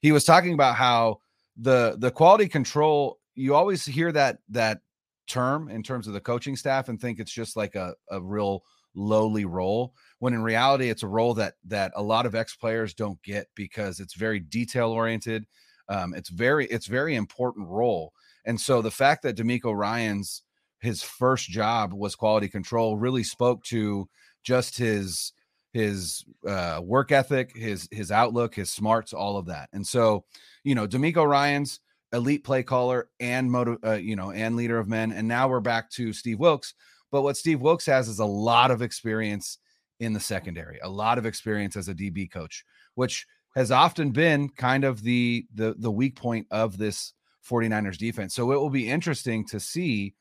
He 0.00 0.12
was 0.12 0.24
talking 0.24 0.54
about 0.54 0.76
how 0.76 1.18
the 1.56 1.96
the 1.98 2.10
quality 2.10 2.48
control 2.48 3.18
you 3.34 3.54
always 3.54 3.84
hear 3.84 4.12
that 4.12 4.38
that 4.48 4.80
term 5.26 5.68
in 5.68 5.82
terms 5.82 6.06
of 6.06 6.14
the 6.14 6.20
coaching 6.20 6.56
staff 6.56 6.88
and 6.88 7.00
think 7.00 7.18
it's 7.18 7.32
just 7.32 7.56
like 7.56 7.74
a, 7.74 7.94
a 8.10 8.20
real 8.20 8.62
lowly 8.94 9.44
role 9.44 9.94
when 10.18 10.34
in 10.34 10.42
reality 10.42 10.88
it's 10.88 11.02
a 11.02 11.08
role 11.08 11.34
that 11.34 11.54
that 11.64 11.92
a 11.96 12.02
lot 12.02 12.26
of 12.26 12.34
ex 12.34 12.54
players 12.54 12.94
don't 12.94 13.20
get 13.22 13.48
because 13.54 13.98
it's 13.98 14.14
very 14.14 14.38
detail 14.38 14.90
oriented 14.90 15.46
um, 15.88 16.14
it's 16.14 16.28
very 16.28 16.66
it's 16.66 16.86
very 16.86 17.16
important 17.16 17.66
role 17.68 18.12
and 18.44 18.60
so 18.60 18.80
the 18.80 18.90
fact 18.90 19.22
that 19.22 19.36
DeMeco 19.36 19.74
Ryans 19.74 20.42
his 20.84 21.02
first 21.02 21.48
job 21.48 21.92
was 21.92 22.14
quality 22.14 22.48
control 22.48 22.96
really 22.96 23.24
spoke 23.24 23.62
to 23.64 24.08
just 24.42 24.76
his 24.76 25.32
his 25.72 26.24
uh, 26.46 26.80
work 26.82 27.10
ethic 27.10 27.56
his 27.56 27.88
his 27.90 28.10
outlook 28.10 28.54
his 28.54 28.70
smarts 28.70 29.12
all 29.12 29.36
of 29.36 29.46
that 29.46 29.68
and 29.72 29.86
so 29.86 30.24
you 30.62 30.74
know 30.74 30.86
DeMeco 30.86 31.26
Ryans 31.26 31.80
elite 32.14 32.44
play 32.44 32.62
caller 32.62 33.08
and 33.20 33.50
motive, 33.50 33.78
uh, 33.84 33.92
you 33.92 34.16
know, 34.16 34.30
and 34.30 34.56
leader 34.56 34.78
of 34.78 34.88
men. 34.88 35.12
And 35.12 35.28
now 35.28 35.48
we're 35.48 35.60
back 35.60 35.90
to 35.92 36.12
Steve 36.12 36.38
Wilks. 36.38 36.74
But 37.10 37.22
what 37.22 37.36
Steve 37.36 37.60
Wilks 37.60 37.86
has 37.86 38.08
is 38.08 38.20
a 38.20 38.24
lot 38.24 38.70
of 38.70 38.82
experience 38.82 39.58
in 40.00 40.12
the 40.12 40.20
secondary, 40.20 40.78
a 40.82 40.88
lot 40.88 41.18
of 41.18 41.26
experience 41.26 41.76
as 41.76 41.88
a 41.88 41.94
DB 41.94 42.30
coach, 42.30 42.64
which 42.94 43.26
has 43.54 43.70
often 43.70 44.10
been 44.10 44.48
kind 44.48 44.84
of 44.84 45.02
the 45.02 45.46
the 45.54 45.74
the 45.78 45.90
weak 45.90 46.16
point 46.16 46.46
of 46.50 46.78
this 46.78 47.12
49ers 47.48 47.98
defense. 47.98 48.34
So 48.34 48.50
it 48.52 48.56
will 48.56 48.70
be 48.70 48.88
interesting 48.88 49.46
to 49.48 49.60
see, 49.60 50.14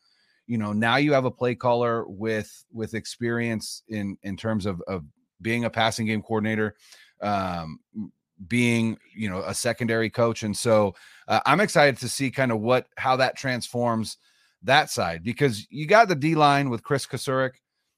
you 0.48 0.58
know, 0.58 0.74
now 0.74 0.98
you 0.98 1.14
have 1.14 1.26
a 1.26 1.32
play 1.32 1.56
caller 1.56 2.06
with 2.08 2.66
with 2.72 2.94
experience 2.94 3.84
in 3.88 4.18
in 4.24 4.38
terms 4.38 4.66
of 4.66 4.82
of 4.88 5.04
being 5.42 5.66
a 5.66 5.70
passing 5.70 6.06
game 6.06 6.22
coordinator, 6.22 6.76
um, 7.22 7.80
being 8.48 8.98
you 9.16 9.30
know 9.30 9.42
a 9.44 9.54
secondary 9.54 10.10
coach 10.10 10.44
and 10.44 10.58
so 10.58 10.94
uh, 11.28 11.40
i'm 11.46 11.62
excited 11.62 11.96
to 11.96 12.10
see 12.10 12.32
kind 12.32 12.52
of 12.52 12.60
what 12.60 12.88
how 12.98 13.16
that 13.16 13.38
transforms 13.38 14.18
that 14.64 14.90
side 14.90 15.24
because 15.24 15.66
you 15.70 15.86
got 15.86 16.08
the 16.10 16.16
d 16.16 16.36
line 16.36 16.70
with 16.70 16.84
chris 16.84 17.06
Kocurek 17.06 17.52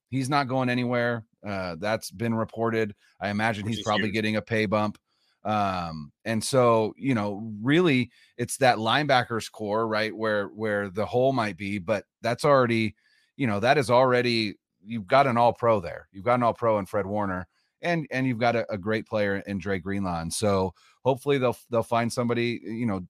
he's 0.09 0.29
not 0.29 0.47
going 0.47 0.69
anywhere 0.69 1.25
uh, 1.45 1.75
that's 1.79 2.09
been 2.09 2.33
reported. 2.33 2.95
I 3.21 3.29
imagine 3.29 3.65
Which 3.65 3.75
he's 3.75 3.83
probably 3.83 4.07
huge. 4.07 4.13
getting 4.13 4.35
a 4.35 4.41
pay 4.41 4.65
bump 4.65 4.97
um, 5.45 6.11
and 6.25 6.43
so 6.43 6.93
you 6.97 7.15
know 7.15 7.41
really 7.61 8.11
it's 8.37 8.57
that 8.57 8.77
linebackers 8.77 9.51
core 9.51 9.87
right 9.87 10.15
where 10.15 10.47
where 10.47 10.89
the 10.89 11.05
hole 11.05 11.31
might 11.31 11.57
be 11.57 11.77
but 11.79 12.03
that's 12.21 12.43
already 12.43 12.95
you 13.37 13.47
know 13.47 13.59
that 13.59 13.77
is 13.77 13.89
already 13.89 14.55
you've 14.83 15.07
got 15.07 15.27
an 15.27 15.37
all 15.37 15.53
pro 15.53 15.79
there 15.79 16.07
you've 16.11 16.25
got 16.25 16.35
an 16.35 16.43
all 16.43 16.53
pro 16.53 16.79
in 16.79 16.85
fred 16.85 17.05
warner 17.05 17.47
and 17.85 18.07
and 18.11 18.27
you've 18.27 18.39
got 18.39 18.55
a, 18.55 18.71
a 18.71 18.77
great 18.77 19.07
player 19.07 19.37
in 19.47 19.59
Dre 19.59 19.79
Greenlaw. 19.79 20.21
And 20.21 20.33
so 20.33 20.73
hopefully 21.03 21.37
they'll 21.37 21.57
they'll 21.69 21.83
find 21.83 22.11
somebody, 22.11 22.59
you 22.63 22.85
know, 22.85 23.05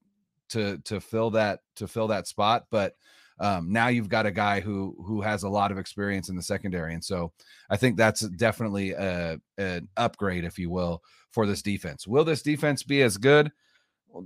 to 0.50 0.78
to 0.80 1.00
fill 1.00 1.32
that 1.32 1.62
to 1.78 1.88
fill 1.88 2.08
that 2.10 2.28
spot. 2.28 2.66
But 2.70 2.94
Um, 3.40 3.72
now 3.72 3.90
you've 3.90 4.10
got 4.10 4.26
a 4.26 4.32
guy 4.32 4.62
who 4.62 4.96
who 5.06 5.22
has 5.22 5.44
a 5.44 5.50
lot 5.50 5.72
of 5.72 5.78
experience 5.78 6.30
in 6.30 6.36
the 6.36 6.42
secondary, 6.42 6.94
and 6.94 7.04
so 7.04 7.34
I 7.70 7.78
think 7.78 7.98
that's 7.98 8.22
definitely 8.22 8.92
a, 8.92 9.38
an 9.58 9.90
upgrade, 9.98 10.46
if 10.46 10.58
you 10.58 10.70
will, 10.70 11.04
for 11.32 11.46
this 11.46 11.62
defense. 11.62 12.08
Will 12.08 12.24
this 12.24 12.42
defense 12.42 12.84
be 12.84 13.02
as 13.02 13.18
good? 13.18 13.52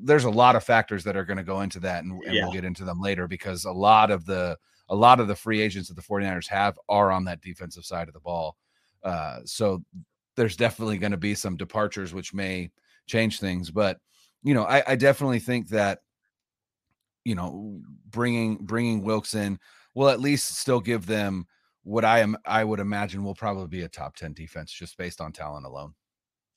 there's 0.04 0.26
a 0.26 0.30
lot 0.30 0.56
of 0.56 0.64
factors 0.64 1.04
that 1.04 1.18
are 1.18 1.26
going 1.26 1.38
to 1.38 1.44
go 1.44 1.62
into 1.62 1.80
that 1.80 2.04
and, 2.04 2.24
and 2.24 2.36
yeah. 2.36 2.44
we'll 2.44 2.54
get 2.54 2.66
into 2.66 2.84
them 2.84 3.02
later 3.02 3.28
because 3.28 3.66
a 3.66 3.72
lot 3.72 4.12
of 4.12 4.26
the 4.26 4.58
a 4.90 4.96
lot 4.96 5.20
of 5.20 5.28
the 5.28 5.36
free 5.36 5.62
agents 5.62 5.88
that 5.88 5.96
the 5.96 6.02
49ers 6.02 6.48
have 6.48 6.78
are 6.90 7.12
on 7.12 7.26
that 7.26 7.42
defensive 7.42 7.86
side 7.86 8.08
of 8.08 8.14
the 8.14 8.20
ball 8.20 8.56
uh, 9.04 9.40
so 9.46 9.84
there's 10.36 10.56
definitely 10.56 10.98
going 10.98 11.12
to 11.12 11.18
be 11.18 11.36
some 11.36 11.58
departures 11.58 12.14
which 12.14 12.34
may 12.34 12.70
change 13.08 13.40
things 13.40 13.72
but 13.72 13.98
you 14.44 14.54
know 14.54 14.64
I, 14.64 14.84
I 14.88 14.96
definitely 14.96 15.40
think 15.40 15.70
that 15.70 16.00
you 17.26 17.36
know 17.36 17.80
bringing 18.10 18.58
bringing 18.58 19.04
wilks 19.04 19.34
in 19.34 19.60
will 19.96 20.10
at 20.10 20.20
least 20.20 20.58
still 20.58 20.80
give 20.80 21.06
them 21.06 21.46
what 21.84 22.06
i 22.06 22.20
am 22.20 22.38
i 22.46 22.64
would 22.64 22.80
imagine 22.80 23.24
will 23.24 23.36
probably 23.36 23.68
be 23.68 23.84
a 23.84 23.90
top 23.90 24.16
10 24.16 24.34
defense 24.34 24.72
just 24.72 24.98
based 24.98 25.22
on 25.22 25.32
talent 25.32 25.66
alone 25.66 25.94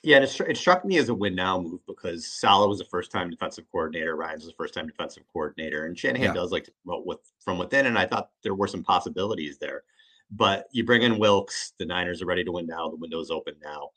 yeah, 0.05 0.19
it, 0.19 0.41
it, 0.49 0.57
struck 0.57 0.85
me 0.85 0.99
as 0.99 1.11
a 1.11 1.15
win 1.15 1.37
now 1.37 1.61
move 1.61 1.81
because 1.87 2.27
Saleh 2.27 2.69
was 2.69 2.81
a 2.81 2.85
first 2.87 3.13
time 3.13 3.31
defensive 3.31 3.65
coordinator, 3.71 4.17
Ryans 4.17 4.43
was 4.43 4.53
a 4.53 4.57
first 4.57 4.75
time 4.75 4.89
defensive 4.89 5.23
coordinator, 5.33 5.87
and 5.87 5.97
Shanahan 5.97 6.29
yeah. 6.29 6.33
does 6.35 6.51
like 6.51 6.65
to 6.65 6.73
promote 6.85 7.07
with 7.07 7.21
from 7.39 7.57
within. 7.57 7.87
And 7.87 7.97
I 7.97 8.07
thought 8.07 8.31
there 8.43 8.57
were 8.57 8.67
some 8.67 8.83
possibilities 8.83 9.59
there. 9.59 9.85
But 10.33 10.67
you 10.73 10.85
bring 10.85 11.03
in 11.03 11.19
Wilks, 11.19 11.75
the 11.79 11.87
Niners 11.87 12.21
are 12.21 12.27
ready 12.27 12.43
to 12.43 12.51
win 12.51 12.67
now. 12.67 12.89
The 12.89 12.97
window's 12.97 13.31
open 13.31 13.55
now. 13.63 13.91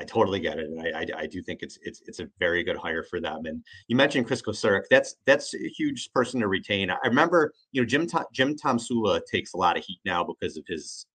I 0.00 0.04
totally 0.04 0.40
get 0.40 0.58
it, 0.58 0.70
and 0.70 0.80
I, 0.80 1.00
I, 1.00 1.22
I 1.22 1.26
do 1.26 1.42
think 1.42 1.62
it's 1.62 1.78
it's 1.82 2.02
it's 2.06 2.20
a 2.20 2.28
very 2.38 2.64
good 2.64 2.76
hire 2.76 3.02
for 3.02 3.20
them. 3.20 3.44
And 3.44 3.62
you 3.86 3.96
mentioned 3.96 4.26
Chris 4.26 4.40
Kocurek. 4.40 4.84
That's 4.90 5.16
that's 5.26 5.54
a 5.54 5.68
huge 5.68 6.10
person 6.12 6.40
to 6.40 6.48
retain. 6.48 6.90
I 6.90 6.96
remember, 7.04 7.52
you 7.72 7.82
know, 7.82 7.86
Jim 7.86 8.08
Jim 8.32 8.56
Tomsula 8.56 9.20
takes 9.30 9.52
a 9.52 9.58
lot 9.58 9.76
of 9.76 9.84
heat 9.84 10.00
now 10.04 10.24
because 10.24 10.56
of 10.56 10.64
his 10.66 11.06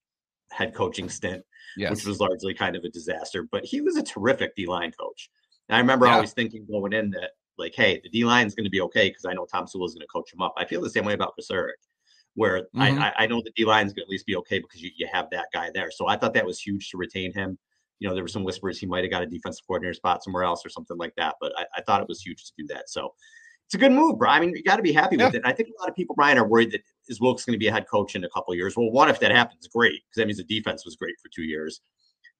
head 0.51 0.75
coaching 0.75 1.09
stint 1.09 1.43
yes. 1.77 1.91
which 1.91 2.05
was 2.05 2.19
largely 2.19 2.53
kind 2.53 2.75
of 2.75 2.83
a 2.83 2.89
disaster. 2.89 3.47
But 3.51 3.65
he 3.65 3.81
was 3.81 3.97
a 3.97 4.03
terrific 4.03 4.55
D 4.55 4.65
line 4.65 4.91
coach. 4.91 5.29
And 5.69 5.75
I 5.75 5.79
remember 5.79 6.05
yeah. 6.05 6.15
always 6.15 6.33
thinking 6.33 6.65
going 6.69 6.93
in 6.93 7.11
that, 7.11 7.31
like, 7.57 7.73
hey, 7.75 7.99
the 8.03 8.09
D 8.09 8.25
line 8.25 8.47
is 8.47 8.55
going 8.55 8.65
to 8.65 8.69
be 8.69 8.81
okay 8.81 9.09
because 9.09 9.25
I 9.25 9.33
know 9.33 9.45
Tomsula 9.45 9.85
is 9.85 9.93
going 9.93 10.01
to 10.01 10.07
coach 10.07 10.33
him 10.33 10.41
up. 10.41 10.53
I 10.57 10.65
feel 10.65 10.81
the 10.81 10.89
same 10.89 11.05
way 11.05 11.13
about 11.13 11.33
Kocurek, 11.39 11.71
where 12.35 12.63
mm-hmm. 12.75 12.99
I, 12.99 13.13
I 13.17 13.27
know 13.27 13.41
the 13.41 13.51
D 13.55 13.65
line 13.65 13.87
is 13.87 13.93
going 13.93 14.03
to 14.03 14.07
at 14.07 14.09
least 14.09 14.25
be 14.25 14.35
okay 14.37 14.59
because 14.59 14.81
you, 14.81 14.91
you 14.95 15.07
have 15.11 15.29
that 15.31 15.47
guy 15.53 15.71
there. 15.73 15.89
So 15.91 16.07
I 16.07 16.17
thought 16.17 16.33
that 16.33 16.45
was 16.45 16.59
huge 16.59 16.89
to 16.89 16.97
retain 16.97 17.33
him. 17.33 17.57
You 17.99 18.07
know, 18.07 18.13
there 18.13 18.23
were 18.23 18.29
some 18.29 18.43
whispers 18.43 18.79
he 18.79 18.85
might 18.85 19.03
have 19.03 19.11
got 19.11 19.23
a 19.23 19.25
defensive 19.25 19.65
coordinator 19.67 19.93
spot 19.93 20.23
somewhere 20.23 20.43
else 20.43 20.65
or 20.65 20.69
something 20.69 20.97
like 20.97 21.13
that. 21.15 21.35
But 21.39 21.53
I, 21.57 21.65
I 21.77 21.81
thought 21.81 22.01
it 22.01 22.07
was 22.07 22.21
huge 22.21 22.43
to 22.45 22.51
do 22.57 22.67
that. 22.67 22.89
So 22.89 23.13
it's 23.65 23.75
a 23.75 23.77
good 23.77 23.91
move, 23.91 24.19
bro. 24.19 24.29
I 24.29 24.39
mean, 24.39 24.53
you 24.55 24.63
got 24.63 24.77
to 24.77 24.83
be 24.83 24.91
happy 24.91 25.15
yeah. 25.15 25.25
with 25.25 25.35
it. 25.35 25.37
And 25.39 25.47
I 25.47 25.51
think 25.51 25.69
a 25.69 25.81
lot 25.81 25.89
of 25.89 25.95
people, 25.95 26.15
Brian, 26.15 26.37
are 26.37 26.47
worried 26.47 26.71
that 26.71 26.81
is 27.07 27.19
Wilks 27.19 27.45
going 27.45 27.53
to 27.53 27.59
be 27.59 27.67
a 27.67 27.71
head 27.71 27.87
coach 27.87 28.15
in 28.15 28.23
a 28.23 28.29
couple 28.29 28.53
years. 28.53 28.75
Well, 28.77 28.91
one, 28.91 29.09
if 29.09 29.19
that 29.21 29.31
happens, 29.31 29.67
great, 29.67 29.93
because 29.93 30.17
that 30.17 30.27
means 30.27 30.37
the 30.37 30.43
defense 30.43 30.85
was 30.85 30.95
great 30.95 31.15
for 31.21 31.29
two 31.33 31.43
years. 31.43 31.81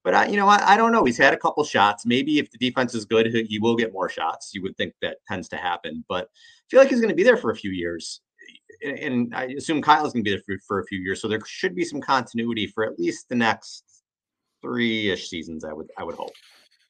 But 0.04 0.14
I, 0.14 0.28
you 0.28 0.38
know, 0.38 0.48
I, 0.48 0.74
I, 0.74 0.78
don't 0.78 0.92
know. 0.92 1.04
He's 1.04 1.18
had 1.18 1.34
a 1.34 1.38
couple 1.38 1.64
shots. 1.64 2.06
Maybe 2.06 2.38
if 2.38 2.52
the 2.52 2.60
defense 2.60 2.94
is 2.94 3.06
good, 3.06 3.26
he 3.26 3.58
will 3.58 3.76
get 3.76 3.92
more 3.92 4.08
shots. 4.08 4.52
You 4.54 4.62
would 4.62 4.78
think 4.78 4.94
that 5.02 5.18
tends 5.28 5.50
to 5.50 5.58
happen. 5.58 6.06
But 6.08 6.26
I 6.26 6.66
feel 6.70 6.80
like 6.80 6.90
he's 6.90 7.00
going 7.00 7.10
to 7.10 7.16
be 7.16 7.24
there 7.24 7.38
for 7.38 7.50
a 7.50 7.56
few 7.56 7.72
years, 7.72 8.22
and 8.84 9.34
I 9.34 9.46
assume 9.46 9.82
Kyle's 9.82 10.14
going 10.14 10.24
to 10.24 10.30
be 10.30 10.36
there 10.36 10.44
for, 10.46 10.60
for 10.68 10.80
a 10.80 10.86
few 10.86 11.00
years. 11.00 11.22
So 11.22 11.28
there 11.28 11.42
should 11.48 11.74
be 11.74 11.84
some 11.84 12.02
continuity 12.02 12.68
for 12.68 12.84
at 12.84 13.00
least 13.00 13.30
the 13.30 13.36
next 13.36 13.85
three-ish 14.66 15.30
seasons. 15.30 15.64
I 15.64 15.74
would, 15.74 15.90
I 15.98 16.04
would 16.04 16.16
hope. 16.16 16.32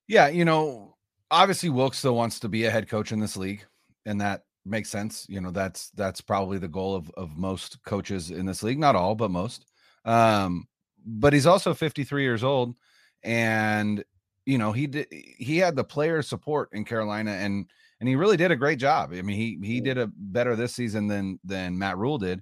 Yeah, 0.08 0.28
you 0.28 0.46
know, 0.46 0.96
obviously 1.32 1.70
Wilks 1.70 1.98
still 1.98 2.16
wants 2.16 2.40
to 2.40 2.50
be 2.50 2.66
a 2.66 2.72
head 2.72 2.88
coach 2.88 3.12
in 3.12 3.20
this 3.20 3.38
league, 3.38 3.66
and 4.06 4.22
that 4.22 4.44
makes 4.66 4.90
sense. 4.90 5.26
You 5.30 5.42
know, 5.42 5.52
that's 5.52 5.90
that's 5.92 6.22
probably 6.22 6.58
the 6.58 6.68
goal 6.68 6.96
of 6.96 7.10
of 7.12 7.38
most 7.38 7.84
coaches 7.86 8.32
in 8.32 8.46
this 8.46 8.64
league. 8.64 8.80
Not 8.80 8.96
all, 8.96 9.16
but 9.16 9.32
most. 9.32 9.66
Um, 10.06 10.68
but 11.06 11.34
he's 11.34 11.46
also 11.48 11.74
53 11.74 12.24
years 12.24 12.44
old, 12.44 12.76
and 13.24 14.04
you 14.46 14.58
know 14.58 14.72
he 14.72 14.88
did 14.88 15.08
he 15.12 15.58
had 15.58 15.76
the 15.76 15.84
player 15.84 16.22
support 16.22 16.70
in 16.74 16.86
Carolina, 16.86 17.32
and 17.32 17.66
and 18.00 18.10
he 18.10 18.16
really 18.16 18.38
did 18.38 18.52
a 18.52 18.56
great 18.56 18.80
job. 18.80 19.12
I 19.14 19.22
mean, 19.22 19.38
he 19.38 19.58
he 19.64 19.82
did 19.82 19.98
a 19.98 20.12
better 20.16 20.56
this 20.56 20.74
season 20.74 21.08
than 21.08 21.40
than 21.44 21.78
Matt 21.78 21.98
Rhule 21.98 22.18
did, 22.18 22.42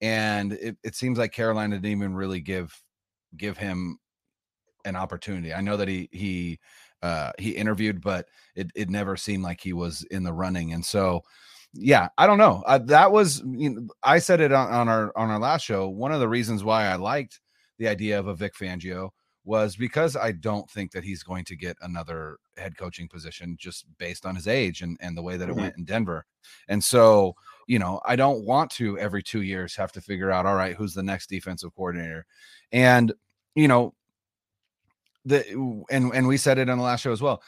and 0.00 0.52
it, 0.52 0.76
it 0.82 0.94
seems 0.94 1.18
like 1.18 1.32
Carolina 1.32 1.76
didn't 1.76 1.98
even 1.98 2.14
really 2.14 2.40
give 2.40 2.72
give 3.36 3.56
him 3.56 3.98
an 4.84 4.96
opportunity. 4.96 5.52
I 5.52 5.60
know 5.60 5.76
that 5.76 5.88
he 5.88 6.08
he 6.12 6.58
uh, 7.02 7.32
he 7.38 7.50
interviewed, 7.50 8.00
but 8.00 8.28
it 8.54 8.70
it 8.74 8.90
never 8.90 9.16
seemed 9.16 9.42
like 9.42 9.60
he 9.60 9.72
was 9.72 10.04
in 10.10 10.22
the 10.22 10.32
running, 10.32 10.72
and 10.72 10.84
so 10.84 11.22
yeah, 11.74 12.08
I 12.18 12.26
don't 12.26 12.38
know. 12.38 12.62
Uh, 12.66 12.78
that 12.78 13.10
was 13.10 13.42
you 13.46 13.70
know, 13.70 13.88
I 14.02 14.18
said 14.18 14.40
it 14.40 14.52
on, 14.52 14.72
on, 14.72 14.88
our 14.88 15.12
on 15.16 15.30
our 15.30 15.38
last 15.38 15.62
show. 15.62 15.88
One 15.88 16.12
of 16.12 16.20
the 16.20 16.28
reasons 16.28 16.64
why 16.64 16.86
I 16.86 16.96
liked 16.96 17.40
the 17.78 17.88
idea 17.88 18.18
of 18.18 18.26
a 18.26 18.34
Vic 18.34 18.54
Fangio 18.54 19.10
was 19.44 19.74
because 19.74 20.14
I 20.16 20.32
don't 20.32 20.70
think 20.70 20.92
that 20.92 21.02
he's 21.02 21.22
going 21.22 21.44
to 21.46 21.56
get 21.56 21.76
another 21.82 22.38
head 22.56 22.76
coaching 22.76 23.08
position 23.08 23.56
just 23.58 23.86
based 23.98 24.24
on 24.24 24.36
his 24.36 24.46
age 24.46 24.82
and, 24.82 24.96
and 25.00 25.16
the 25.16 25.22
way 25.22 25.36
that 25.36 25.48
it 25.48 25.52
mm-hmm. 25.52 25.62
went 25.62 25.78
in 25.78 25.84
Denver. 25.84 26.24
And 26.68 26.82
so, 26.82 27.34
you 27.66 27.78
know, 27.78 28.00
I 28.06 28.14
don't 28.14 28.44
want 28.44 28.70
to 28.72 28.98
every 28.98 29.22
two 29.22 29.42
years 29.42 29.74
have 29.74 29.90
to 29.92 30.00
figure 30.00 30.30
out, 30.30 30.46
all 30.46 30.54
right, 30.54 30.76
who's 30.76 30.94
the 30.94 31.02
next 31.02 31.28
defensive 31.28 31.74
coordinator. 31.74 32.24
And, 32.70 33.12
you 33.56 33.66
know, 33.66 33.94
the 35.24 35.84
and 35.90 36.12
and 36.14 36.26
we 36.26 36.36
said 36.36 36.58
it 36.58 36.68
on 36.68 36.78
the 36.78 36.84
last 36.84 37.00
show 37.00 37.12
as 37.12 37.22
well 37.22 37.42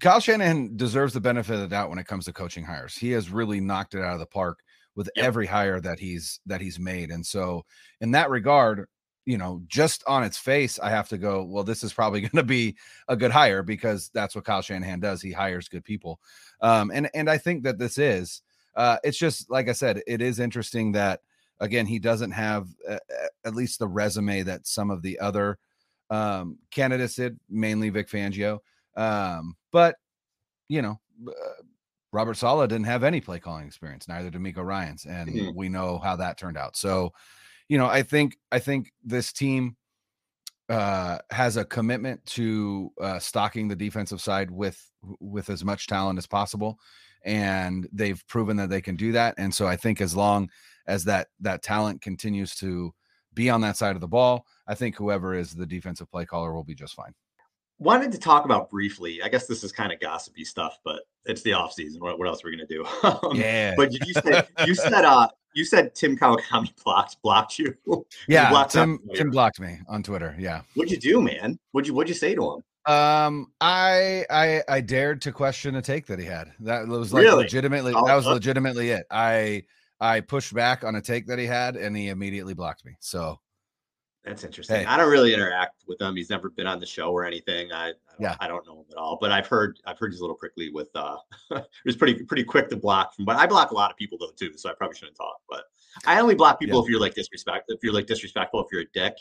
Kyle 0.00 0.20
Shanahan 0.20 0.76
deserves 0.76 1.12
the 1.12 1.20
benefit 1.20 1.54
of 1.54 1.60
the 1.60 1.68
doubt 1.68 1.90
when 1.90 1.98
it 1.98 2.06
comes 2.06 2.24
to 2.24 2.32
coaching 2.32 2.64
hires. 2.64 2.96
He 2.96 3.10
has 3.12 3.30
really 3.30 3.60
knocked 3.60 3.94
it 3.94 4.02
out 4.02 4.14
of 4.14 4.18
the 4.18 4.26
park 4.26 4.60
with 4.96 5.10
yep. 5.14 5.26
every 5.26 5.46
hire 5.46 5.80
that 5.80 5.98
he's 5.98 6.40
that 6.46 6.60
he's 6.60 6.78
made. 6.78 7.10
And 7.10 7.24
so 7.24 7.64
in 8.00 8.10
that 8.12 8.30
regard, 8.30 8.86
you 9.26 9.36
know, 9.36 9.62
just 9.66 10.02
on 10.06 10.24
its 10.24 10.38
face, 10.38 10.78
I 10.78 10.88
have 10.90 11.08
to 11.10 11.18
go, 11.18 11.44
well, 11.44 11.64
this 11.64 11.84
is 11.84 11.92
probably 11.92 12.20
going 12.22 12.30
to 12.30 12.42
be 12.42 12.76
a 13.08 13.16
good 13.16 13.30
hire 13.30 13.62
because 13.62 14.10
that's 14.14 14.34
what 14.34 14.44
Kyle 14.44 14.62
Shanahan 14.62 15.00
does. 15.00 15.20
He 15.20 15.32
hires 15.32 15.68
good 15.68 15.84
people. 15.84 16.18
Um, 16.62 16.90
and 16.92 17.10
and 17.14 17.28
I 17.28 17.36
think 17.36 17.62
that 17.64 17.78
this 17.78 17.98
is 17.98 18.40
uh, 18.76 18.96
it's 19.04 19.18
just 19.18 19.50
like 19.50 19.68
I 19.68 19.72
said, 19.72 20.02
it 20.06 20.22
is 20.22 20.40
interesting 20.40 20.92
that 20.92 21.20
again, 21.60 21.84
he 21.84 21.98
doesn't 21.98 22.30
have 22.30 22.68
uh, 22.88 22.96
at 23.44 23.54
least 23.54 23.78
the 23.78 23.88
resume 23.88 24.42
that 24.44 24.66
some 24.66 24.90
of 24.90 25.02
the 25.02 25.18
other 25.20 25.58
um, 26.10 26.58
candidates 26.70 27.14
did, 27.14 27.38
mainly 27.48 27.88
Vic 27.90 28.08
Fangio. 28.08 28.58
Um, 28.96 29.56
but 29.72 29.96
you 30.68 30.82
know, 30.82 31.00
uh, 31.26 31.62
Robert 32.12 32.36
Saleh 32.36 32.68
didn't 32.68 32.86
have 32.86 33.04
any 33.04 33.20
play 33.20 33.38
calling 33.38 33.66
experience, 33.66 34.08
neither 34.08 34.30
did 34.30 34.56
Ryans, 34.56 35.04
and 35.04 35.30
mm-hmm. 35.30 35.56
we 35.56 35.68
know 35.68 35.98
how 35.98 36.16
that 36.16 36.38
turned 36.38 36.56
out. 36.56 36.76
So, 36.76 37.12
you 37.68 37.78
know, 37.78 37.86
I 37.86 38.02
think 38.02 38.36
I 38.50 38.58
think 38.58 38.92
this 39.04 39.32
team 39.32 39.76
uh, 40.68 41.18
has 41.30 41.56
a 41.56 41.64
commitment 41.64 42.24
to 42.26 42.92
uh, 43.00 43.18
stocking 43.18 43.68
the 43.68 43.76
defensive 43.76 44.20
side 44.20 44.50
with 44.50 44.80
with 45.20 45.50
as 45.50 45.64
much 45.64 45.86
talent 45.86 46.18
as 46.18 46.26
possible, 46.26 46.78
and 47.24 47.88
they've 47.92 48.22
proven 48.26 48.56
that 48.56 48.70
they 48.70 48.80
can 48.80 48.96
do 48.96 49.12
that. 49.12 49.34
And 49.38 49.54
so, 49.54 49.66
I 49.66 49.76
think 49.76 50.00
as 50.00 50.16
long 50.16 50.50
as 50.86 51.04
that 51.04 51.28
that 51.40 51.62
talent 51.62 52.02
continues 52.02 52.56
to 52.56 52.92
be 53.34 53.48
on 53.48 53.60
that 53.60 53.76
side 53.76 53.94
of 53.94 54.00
the 54.00 54.08
ball, 54.08 54.46
I 54.70 54.74
think 54.74 54.96
whoever 54.96 55.34
is 55.34 55.52
the 55.52 55.66
defensive 55.66 56.10
play 56.10 56.24
caller 56.24 56.54
will 56.54 56.64
be 56.64 56.74
just 56.74 56.94
fine 56.94 57.12
wanted 57.80 58.12
to 58.12 58.18
talk 58.18 58.44
about 58.44 58.70
briefly. 58.70 59.20
I 59.22 59.28
guess 59.28 59.46
this 59.46 59.64
is 59.64 59.72
kind 59.72 59.92
of 59.92 59.98
gossipy 59.98 60.44
stuff, 60.44 60.78
but 60.84 61.02
it's 61.24 61.42
the 61.42 61.54
off 61.54 61.72
season. 61.72 62.00
What, 62.00 62.18
what 62.18 62.28
else 62.28 62.44
are 62.44 62.48
we 62.48 62.56
gonna 62.56 62.66
do? 62.66 62.86
Um, 63.02 63.34
yeah. 63.34 63.74
But 63.76 63.92
you 63.92 64.12
said 64.12 64.46
you 64.66 64.74
said 64.74 65.04
uh 65.04 65.26
you 65.54 65.64
said 65.64 65.94
Tim 65.94 66.16
Kawakami 66.16 66.70
blocked 66.84 67.16
blocked 67.22 67.58
you. 67.58 67.74
Yeah, 68.28 68.50
blocked 68.50 68.72
Tim 68.72 69.00
Tim 69.14 69.30
blocked 69.30 69.58
me 69.58 69.80
on 69.88 70.02
Twitter. 70.02 70.36
Yeah. 70.38 70.62
What'd 70.74 70.92
you 70.92 70.98
do, 70.98 71.20
man? 71.20 71.58
What'd 71.72 71.88
you 71.88 71.94
what'd 71.94 72.08
you 72.08 72.14
say 72.14 72.34
to 72.34 72.54
him? 72.54 72.92
Um, 72.92 73.52
I 73.60 74.24
I 74.30 74.62
I 74.68 74.80
dared 74.80 75.22
to 75.22 75.32
question 75.32 75.76
a 75.76 75.82
take 75.82 76.06
that 76.06 76.18
he 76.18 76.26
had. 76.26 76.52
That 76.60 76.86
was 76.86 77.12
like 77.12 77.24
really? 77.24 77.44
legitimately. 77.44 77.94
Oh, 77.96 78.06
that 78.06 78.14
was 78.14 78.26
legitimately 78.26 78.90
it. 78.90 79.06
I 79.10 79.64
I 79.98 80.20
pushed 80.20 80.54
back 80.54 80.84
on 80.84 80.94
a 80.94 81.00
take 81.00 81.26
that 81.26 81.38
he 81.38 81.46
had, 81.46 81.76
and 81.76 81.96
he 81.96 82.08
immediately 82.08 82.54
blocked 82.54 82.84
me. 82.84 82.96
So 83.00 83.38
that's 84.24 84.44
interesting. 84.44 84.76
Hey. 84.76 84.84
I 84.84 84.98
don't 84.98 85.10
really 85.10 85.32
interact 85.32 85.84
with 85.88 86.00
him. 86.00 86.14
He's 86.14 86.28
never 86.28 86.50
been 86.50 86.66
on 86.66 86.78
the 86.78 86.86
show 86.86 87.10
or 87.10 87.24
anything. 87.24 87.72
I, 87.72 87.88
I 87.88 87.92
yeah, 88.18 88.36
I 88.38 88.48
don't 88.48 88.66
know 88.66 88.80
him 88.80 88.84
at 88.90 88.98
all. 88.98 89.16
But 89.18 89.32
I've 89.32 89.46
heard 89.46 89.78
I've 89.86 89.98
heard 89.98 90.12
he's 90.12 90.20
a 90.20 90.22
little 90.22 90.36
prickly 90.36 90.70
with 90.70 90.90
uh 90.94 91.16
he's 91.84 91.96
pretty 91.96 92.22
pretty 92.24 92.44
quick 92.44 92.68
to 92.68 92.76
block 92.76 93.14
from 93.14 93.24
but 93.24 93.36
I 93.36 93.46
block 93.46 93.70
a 93.70 93.74
lot 93.74 93.90
of 93.90 93.96
people 93.96 94.18
though 94.18 94.32
too, 94.38 94.56
so 94.56 94.68
I 94.68 94.74
probably 94.74 94.96
shouldn't 94.98 95.16
talk. 95.16 95.40
But 95.48 95.64
I 96.06 96.20
only 96.20 96.34
block 96.34 96.60
people 96.60 96.78
yeah. 96.78 96.84
if 96.84 96.90
you're 96.90 97.00
like 97.00 97.14
disrespectful 97.14 97.74
if 97.74 97.82
you're 97.82 97.94
like 97.94 98.06
disrespectful, 98.06 98.62
if 98.62 98.66
you're 98.70 98.82
a 98.82 98.90
dick. 98.92 99.14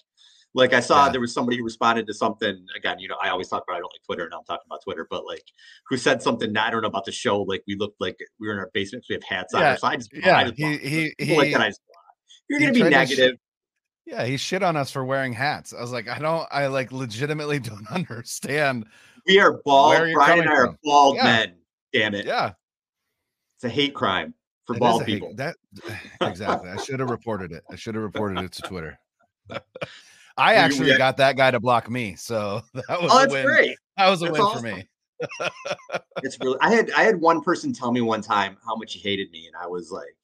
Like 0.55 0.73
I 0.73 0.79
saw 0.79 1.05
yeah. 1.05 1.11
there 1.11 1.21
was 1.21 1.31
somebody 1.31 1.57
who 1.57 1.63
responded 1.63 2.07
to 2.07 2.13
something 2.13 2.65
again, 2.75 2.99
you 2.99 3.07
know, 3.07 3.17
I 3.21 3.29
always 3.29 3.47
talk 3.47 3.63
about 3.67 3.77
I 3.77 3.79
don't 3.79 3.93
like 3.93 4.03
Twitter 4.03 4.25
and 4.25 4.33
I'm 4.33 4.43
talking 4.43 4.65
about 4.65 4.83
Twitter, 4.83 5.07
but 5.09 5.25
like 5.25 5.43
who 5.87 5.95
said 5.95 6.21
something 6.21 6.57
I 6.57 6.71
don't 6.71 6.81
know 6.81 6.87
about 6.87 7.05
the 7.05 7.11
show, 7.11 7.43
like 7.43 7.63
we 7.67 7.75
looked 7.75 8.01
like 8.01 8.17
we 8.39 8.47
were 8.47 8.53
in 8.53 8.59
our 8.59 8.71
basement, 8.73 9.05
so 9.05 9.13
we 9.13 9.15
have 9.15 9.23
hats 9.23 9.53
yeah. 9.55 9.71
on. 9.71 9.77
So 9.77 9.87
I 9.87 9.95
just 9.95 10.09
yeah, 10.13 10.37
I 10.37 10.43
just 10.45 10.57
he, 10.57 10.77
he, 10.77 11.13
he, 11.19 11.37
like 11.37 11.53
that 11.53 11.61
I 11.61 11.67
just 11.67 11.81
You're 12.49 12.59
gonna 12.59 12.73
be 12.73 12.83
negative. 12.83 13.37
Yeah, 14.09 14.25
he 14.25 14.37
shit 14.37 14.63
on 14.63 14.75
us 14.75 14.89
for 14.89 15.05
wearing 15.05 15.33
hats. 15.33 15.71
I 15.71 15.79
was 15.79 15.91
like, 15.91 16.07
I 16.07 16.17
don't, 16.17 16.47
I 16.51 16.65
like 16.65 16.91
legitimately 16.91 17.59
don't 17.59 17.89
understand. 17.91 18.87
We 19.27 19.39
are 19.39 19.61
bald. 19.63 19.97
Brian 20.13 20.39
and 20.39 20.49
I 20.49 20.53
are 20.53 20.77
bald 20.83 21.17
yeah. 21.17 21.23
men. 21.23 21.53
Damn 21.93 22.15
it. 22.15 22.25
Yeah. 22.25 22.53
It's 23.57 23.65
a 23.65 23.69
hate 23.69 23.93
crime 23.93 24.33
for 24.65 24.79
bald 24.79 25.05
people. 25.05 25.27
Hate, 25.27 25.37
that 25.37 25.55
exactly. 26.21 26.71
I 26.71 26.77
should 26.77 26.99
have 26.99 27.09
reported 27.11 27.51
it. 27.51 27.63
I 27.71 27.75
should 27.75 27.93
have 27.93 28.03
reported 28.03 28.43
it 28.43 28.51
to 28.53 28.63
Twitter. 28.63 28.99
I 30.37 30.55
actually 30.55 30.97
got 30.97 31.17
that 31.17 31.37
guy 31.37 31.51
to 31.51 31.59
block 31.59 31.89
me, 31.89 32.15
so 32.15 32.61
that 32.73 33.01
was 33.01 33.11
oh, 33.13 33.19
that's 33.19 33.45
great. 33.45 33.77
That 33.97 34.09
was 34.09 34.21
a 34.21 34.25
that's 34.25 34.33
win 34.33 34.41
awesome. 34.41 34.61
for 34.61 34.75
me. 34.77 34.87
it's 36.23 36.39
really. 36.39 36.57
I 36.61 36.73
had 36.73 36.89
I 36.91 37.03
had 37.03 37.19
one 37.19 37.41
person 37.41 37.73
tell 37.73 37.91
me 37.91 37.99
one 37.99 38.21
time 38.21 38.55
how 38.65 38.75
much 38.77 38.93
he 38.93 38.99
hated 38.99 39.29
me, 39.31 39.47
and 39.47 39.55
I 39.61 39.67
was 39.67 39.91
like, 39.91 40.15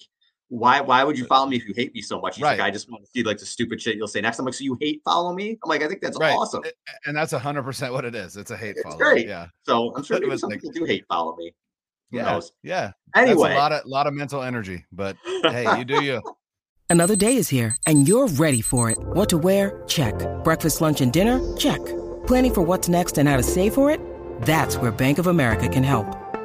"Why? 0.49 0.81
Why 0.81 1.03
would 1.03 1.17
you 1.17 1.25
follow 1.25 1.47
me 1.47 1.55
if 1.55 1.67
you 1.67 1.73
hate 1.75 1.93
me 1.93 2.01
so 2.01 2.19
much?" 2.19 2.35
He's 2.35 2.43
right. 2.43 2.59
like, 2.59 2.67
"I 2.67 2.71
just 2.71 2.89
want 2.89 3.03
to 3.03 3.09
see 3.09 3.23
like 3.23 3.37
the 3.37 3.45
stupid 3.45 3.81
shit 3.81 3.95
you'll 3.97 4.07
say 4.07 4.21
next." 4.21 4.39
I'm 4.39 4.45
like, 4.45 4.53
"So 4.53 4.63
you 4.63 4.77
hate 4.79 5.01
follow 5.05 5.33
me?" 5.33 5.57
I'm 5.63 5.69
like, 5.69 5.83
"I 5.83 5.87
think 5.87 6.01
that's 6.01 6.17
right. 6.17 6.33
awesome." 6.33 6.63
And 7.05 7.15
that's 7.15 7.31
hundred 7.31 7.63
percent 7.63 7.93
what 7.93 8.05
it 8.05 8.15
is. 8.15 8.37
It's 8.37 8.51
a 8.51 8.57
hate 8.57 8.75
it's 8.77 8.83
follow. 8.83 8.97
Great. 8.97 9.27
Yeah. 9.27 9.47
So 9.63 9.93
I'm 9.95 10.03
sure 10.03 10.19
maybe 10.19 10.37
some 10.37 10.49
like, 10.49 10.61
people 10.61 10.71
do 10.71 10.85
hate 10.85 11.05
follow 11.07 11.35
me. 11.35 11.53
Who 12.11 12.17
yeah. 12.17 12.31
Knows? 12.31 12.51
Yeah. 12.63 12.91
Anyway, 13.15 13.49
that's 13.49 13.55
a 13.55 13.59
lot 13.59 13.71
of 13.71 13.85
lot 13.85 14.07
of 14.07 14.13
mental 14.13 14.41
energy, 14.41 14.85
but 14.91 15.17
hey, 15.25 15.77
you 15.77 15.85
do 15.85 16.03
you. 16.03 16.21
Another 16.89 17.15
day 17.15 17.37
is 17.37 17.49
here, 17.49 17.75
and 17.87 18.07
you're 18.07 18.27
ready 18.27 18.61
for 18.61 18.91
it. 18.91 18.97
What 18.99 19.27
to 19.29 19.39
wear? 19.39 19.83
Check. 19.87 20.13
Breakfast, 20.43 20.81
lunch, 20.81 21.01
and 21.01 21.11
dinner? 21.11 21.39
Check. 21.57 21.83
Planning 22.27 22.53
for 22.53 22.61
what's 22.61 22.87
next 22.87 23.17
and 23.17 23.27
how 23.27 23.37
to 23.37 23.43
save 23.43 23.73
for 23.73 23.89
it? 23.89 23.99
That's 24.41 24.77
where 24.77 24.91
Bank 24.91 25.17
of 25.17 25.27
America 25.27 25.67
can 25.67 25.83
help. 25.83 26.05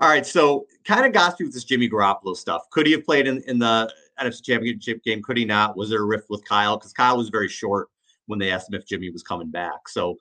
All 0.00 0.08
right, 0.08 0.26
so 0.26 0.66
kind 0.84 1.06
of 1.06 1.12
gossipy 1.12 1.44
with 1.44 1.54
this 1.54 1.64
Jimmy 1.64 1.88
Garoppolo 1.88 2.36
stuff. 2.36 2.68
Could 2.70 2.86
he 2.86 2.92
have 2.92 3.04
played 3.04 3.26
in, 3.26 3.42
in 3.46 3.58
the 3.58 3.92
NFC 4.20 4.42
Championship 4.42 5.02
game? 5.04 5.22
Could 5.22 5.36
he 5.36 5.44
not? 5.44 5.76
Was 5.76 5.90
there 5.90 6.02
a 6.02 6.06
rift 6.06 6.30
with 6.30 6.44
Kyle? 6.44 6.76
Because 6.76 6.92
Kyle 6.92 7.16
was 7.16 7.28
very 7.28 7.48
short 7.48 7.88
when 8.26 8.38
they 8.38 8.50
asked 8.50 8.68
him 8.68 8.74
if 8.74 8.86
Jimmy 8.86 9.10
was 9.10 9.22
coming 9.22 9.50
back. 9.50 9.88
So 9.88 10.18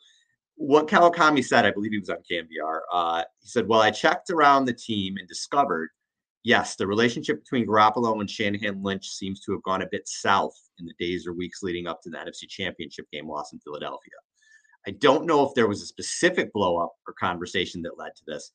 what 0.55 0.87
Kawakami 0.87 1.43
said, 1.43 1.65
I 1.65 1.71
believe 1.71 1.91
he 1.91 1.99
was 1.99 2.09
on 2.09 2.17
KNBR. 2.29 2.79
Uh, 2.91 3.23
he 3.41 3.47
said, 3.47 3.67
"Well, 3.67 3.81
I 3.81 3.91
checked 3.91 4.29
around 4.29 4.65
the 4.65 4.73
team 4.73 5.17
and 5.17 5.27
discovered, 5.27 5.89
yes, 6.43 6.75
the 6.75 6.87
relationship 6.87 7.43
between 7.43 7.67
Garoppolo 7.67 8.19
and 8.19 8.29
Shanahan 8.29 8.83
Lynch 8.83 9.09
seems 9.09 9.39
to 9.41 9.51
have 9.53 9.63
gone 9.63 9.81
a 9.81 9.89
bit 9.91 10.07
south 10.07 10.57
in 10.79 10.85
the 10.85 10.93
days 10.99 11.25
or 11.25 11.33
weeks 11.33 11.63
leading 11.63 11.87
up 11.87 12.01
to 12.03 12.09
the 12.09 12.17
NFC 12.17 12.47
Championship 12.47 13.09
game 13.11 13.27
loss 13.27 13.53
in 13.53 13.59
Philadelphia. 13.59 14.13
I 14.85 14.91
don't 14.91 15.25
know 15.25 15.47
if 15.47 15.53
there 15.55 15.67
was 15.67 15.81
a 15.81 15.85
specific 15.85 16.51
blow 16.51 16.77
up 16.77 16.93
or 17.07 17.13
conversation 17.13 17.81
that 17.83 17.97
led 17.97 18.15
to 18.15 18.23
this." 18.27 18.51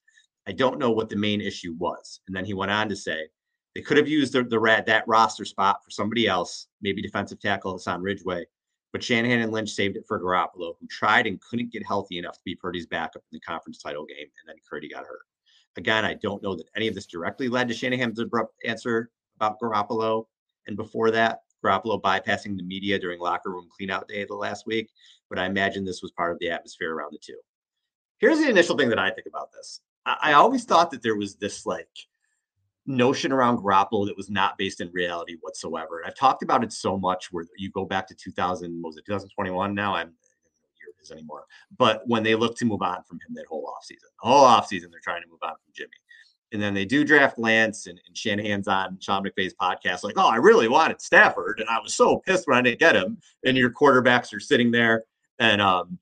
I 0.46 0.52
don't 0.52 0.78
know 0.78 0.90
what 0.90 1.08
the 1.08 1.16
main 1.16 1.40
issue 1.40 1.74
was. 1.78 2.20
And 2.26 2.36
then 2.36 2.44
he 2.44 2.54
went 2.54 2.70
on 2.70 2.88
to 2.88 2.96
say 2.96 3.28
they 3.74 3.82
could 3.82 3.96
have 3.96 4.08
used 4.08 4.32
the, 4.32 4.44
the 4.44 4.58
rat 4.58 4.86
that 4.86 5.06
roster 5.06 5.44
spot 5.44 5.84
for 5.84 5.90
somebody 5.90 6.26
else, 6.26 6.68
maybe 6.80 7.02
defensive 7.02 7.40
tackle 7.40 7.72
Hassan 7.72 8.02
Ridgeway. 8.02 8.46
But 8.92 9.02
Shanahan 9.02 9.40
and 9.40 9.52
Lynch 9.52 9.70
saved 9.70 9.96
it 9.96 10.04
for 10.08 10.18
Garoppolo, 10.18 10.74
who 10.80 10.86
tried 10.88 11.26
and 11.26 11.40
couldn't 11.40 11.72
get 11.72 11.86
healthy 11.86 12.18
enough 12.18 12.36
to 12.36 12.44
be 12.44 12.54
Purdy's 12.54 12.86
backup 12.86 13.22
in 13.30 13.36
the 13.36 13.40
conference 13.40 13.78
title 13.78 14.06
game, 14.06 14.16
and 14.18 14.48
then 14.48 14.56
Purdy 14.68 14.88
got 14.88 15.04
hurt. 15.04 15.26
Again, 15.76 16.04
I 16.04 16.14
don't 16.14 16.42
know 16.42 16.56
that 16.56 16.66
any 16.74 16.88
of 16.88 16.94
this 16.94 17.06
directly 17.06 17.48
led 17.48 17.68
to 17.68 17.74
Shanahan's 17.74 18.18
abrupt 18.18 18.54
answer 18.64 19.10
about 19.36 19.60
Garoppolo. 19.60 20.24
And 20.66 20.76
before 20.76 21.10
that, 21.10 21.42
Garoppolo 21.64 22.00
bypassing 22.00 22.56
the 22.56 22.62
media 22.62 22.98
during 22.98 23.20
locker 23.20 23.50
room 23.50 23.68
cleanout 23.78 24.08
day 24.08 24.22
of 24.22 24.28
the 24.28 24.34
last 24.34 24.66
week. 24.66 24.90
But 25.28 25.38
I 25.38 25.46
imagine 25.46 25.84
this 25.84 26.02
was 26.02 26.10
part 26.12 26.32
of 26.32 26.38
the 26.38 26.50
atmosphere 26.50 26.94
around 26.94 27.12
the 27.12 27.18
two. 27.18 27.38
Here's 28.18 28.38
the 28.38 28.48
initial 28.48 28.76
thing 28.76 28.88
that 28.88 28.98
I 28.98 29.10
think 29.10 29.26
about 29.26 29.52
this. 29.52 29.80
I 30.06 30.32
always 30.32 30.64
thought 30.64 30.90
that 30.92 31.02
there 31.02 31.16
was 31.16 31.36
this 31.36 31.66
like 31.66 31.88
notion 32.86 33.30
around 33.30 33.58
Garoppolo 33.58 34.06
that 34.06 34.16
was 34.16 34.30
not 34.30 34.56
based 34.56 34.80
in 34.80 34.90
reality 34.92 35.36
whatsoever. 35.40 35.98
And 35.98 36.08
I've 36.08 36.16
talked 36.16 36.42
about 36.42 36.64
it 36.64 36.72
so 36.72 36.96
much 36.96 37.30
where 37.30 37.44
you 37.56 37.70
go 37.70 37.84
back 37.84 38.06
to 38.08 38.14
2000, 38.14 38.82
was 38.82 38.96
it 38.96 39.04
2021 39.04 39.74
now? 39.74 39.94
I'm 39.94 40.08
year 40.08 40.94
it 40.98 41.02
is 41.02 41.10
anymore. 41.10 41.44
But 41.76 42.02
when 42.06 42.22
they 42.22 42.34
look 42.34 42.56
to 42.58 42.64
move 42.64 42.82
on 42.82 43.02
from 43.04 43.18
him 43.18 43.34
that 43.34 43.46
whole 43.46 43.66
offseason, 43.66 44.08
the 44.22 44.28
whole 44.28 44.46
offseason, 44.46 44.90
they're 44.90 45.00
trying 45.02 45.22
to 45.22 45.28
move 45.28 45.40
on 45.42 45.50
from 45.50 45.72
Jimmy. 45.74 45.90
And 46.50 46.62
then 46.62 46.72
they 46.72 46.86
do 46.86 47.04
draft 47.04 47.38
Lance 47.38 47.86
and, 47.88 48.00
and 48.06 48.16
Shanahan's 48.16 48.68
on 48.68 48.98
Sean 49.00 49.22
McVay's 49.22 49.54
podcast, 49.60 50.02
like, 50.02 50.16
oh, 50.16 50.28
I 50.28 50.36
really 50.36 50.68
wanted 50.68 51.02
Stafford. 51.02 51.60
And 51.60 51.68
I 51.68 51.78
was 51.78 51.94
so 51.94 52.22
pissed 52.24 52.48
when 52.48 52.56
I 52.56 52.62
didn't 52.62 52.80
get 52.80 52.96
him. 52.96 53.18
And 53.44 53.56
your 53.56 53.70
quarterbacks 53.70 54.34
are 54.34 54.40
sitting 54.40 54.70
there. 54.70 55.04
And 55.38 55.60
um, 55.60 55.98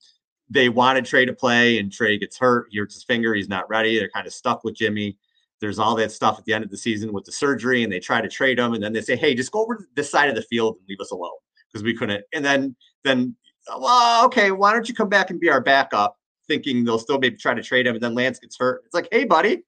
they 0.49 0.69
wanted 0.69 1.05
Trey 1.05 1.25
to 1.25 1.33
play, 1.33 1.79
and 1.79 1.93
Trey 1.93 2.19
gets 2.19 2.39
hurt. 2.39 2.69
He 2.71 2.79
hurts 2.79 2.95
his 2.95 3.05
finger. 3.05 3.35
He's 3.35 3.49
not 3.49 3.69
ready. 3.69 3.99
They're 3.99 4.11
kind 4.11 4.27
of 4.27 4.33
stuck 4.33 4.65
with 4.65 4.75
Jimmy. 4.75 5.19
There's 5.61 5.79
all 5.79 5.97
that 5.97 6.13
stuff 6.13 6.39
at 6.39 6.45
the 6.45 6.53
end 6.53 6.65
of 6.65 6.71
the 6.71 6.77
season 6.77 7.13
with 7.13 7.25
the 7.25 7.33
surgery, 7.33 7.83
and 7.83 7.93
they 7.93 7.99
try 7.99 8.21
to 8.21 8.29
trade 8.29 8.59
him, 8.59 8.75
and 8.75 8.83
then 8.83 8.93
they 8.93 9.01
say, 9.01 9.17
"Hey, 9.17 9.35
just 9.35 9.53
go 9.53 9.63
over 9.63 9.77
to 9.77 9.85
this 9.95 10.11
side 10.11 10.29
of 10.29 10.35
the 10.35 10.43
field 10.43 10.77
and 10.79 10.89
leave 10.89 11.01
us 11.01 11.11
alone 11.11 11.31
because 11.69 11.83
we 11.83 11.97
couldn't." 11.97 12.25
And 12.35 12.45
then, 12.45 12.77
then, 13.05 13.35
well, 13.79 14.25
okay, 14.27 14.51
why 14.51 14.73
don't 14.73 14.89
you 14.89 14.95
come 14.95 15.09
back 15.09 15.31
and 15.31 15.41
be 15.41 15.51
our 15.51 15.61
backup? 15.61 16.19
Thinking 16.47 16.85
they'll 16.85 16.99
still 16.99 17.19
maybe 17.19 17.37
try 17.37 17.55
to 17.55 17.63
trade 17.63 17.87
him, 17.87 17.95
and 17.95 18.03
then 18.03 18.15
Lance 18.15 18.39
gets 18.39 18.57
hurt. 18.59 18.83
It's 18.85 18.95
like, 18.95 19.09
hey, 19.11 19.25
buddy, 19.25 19.65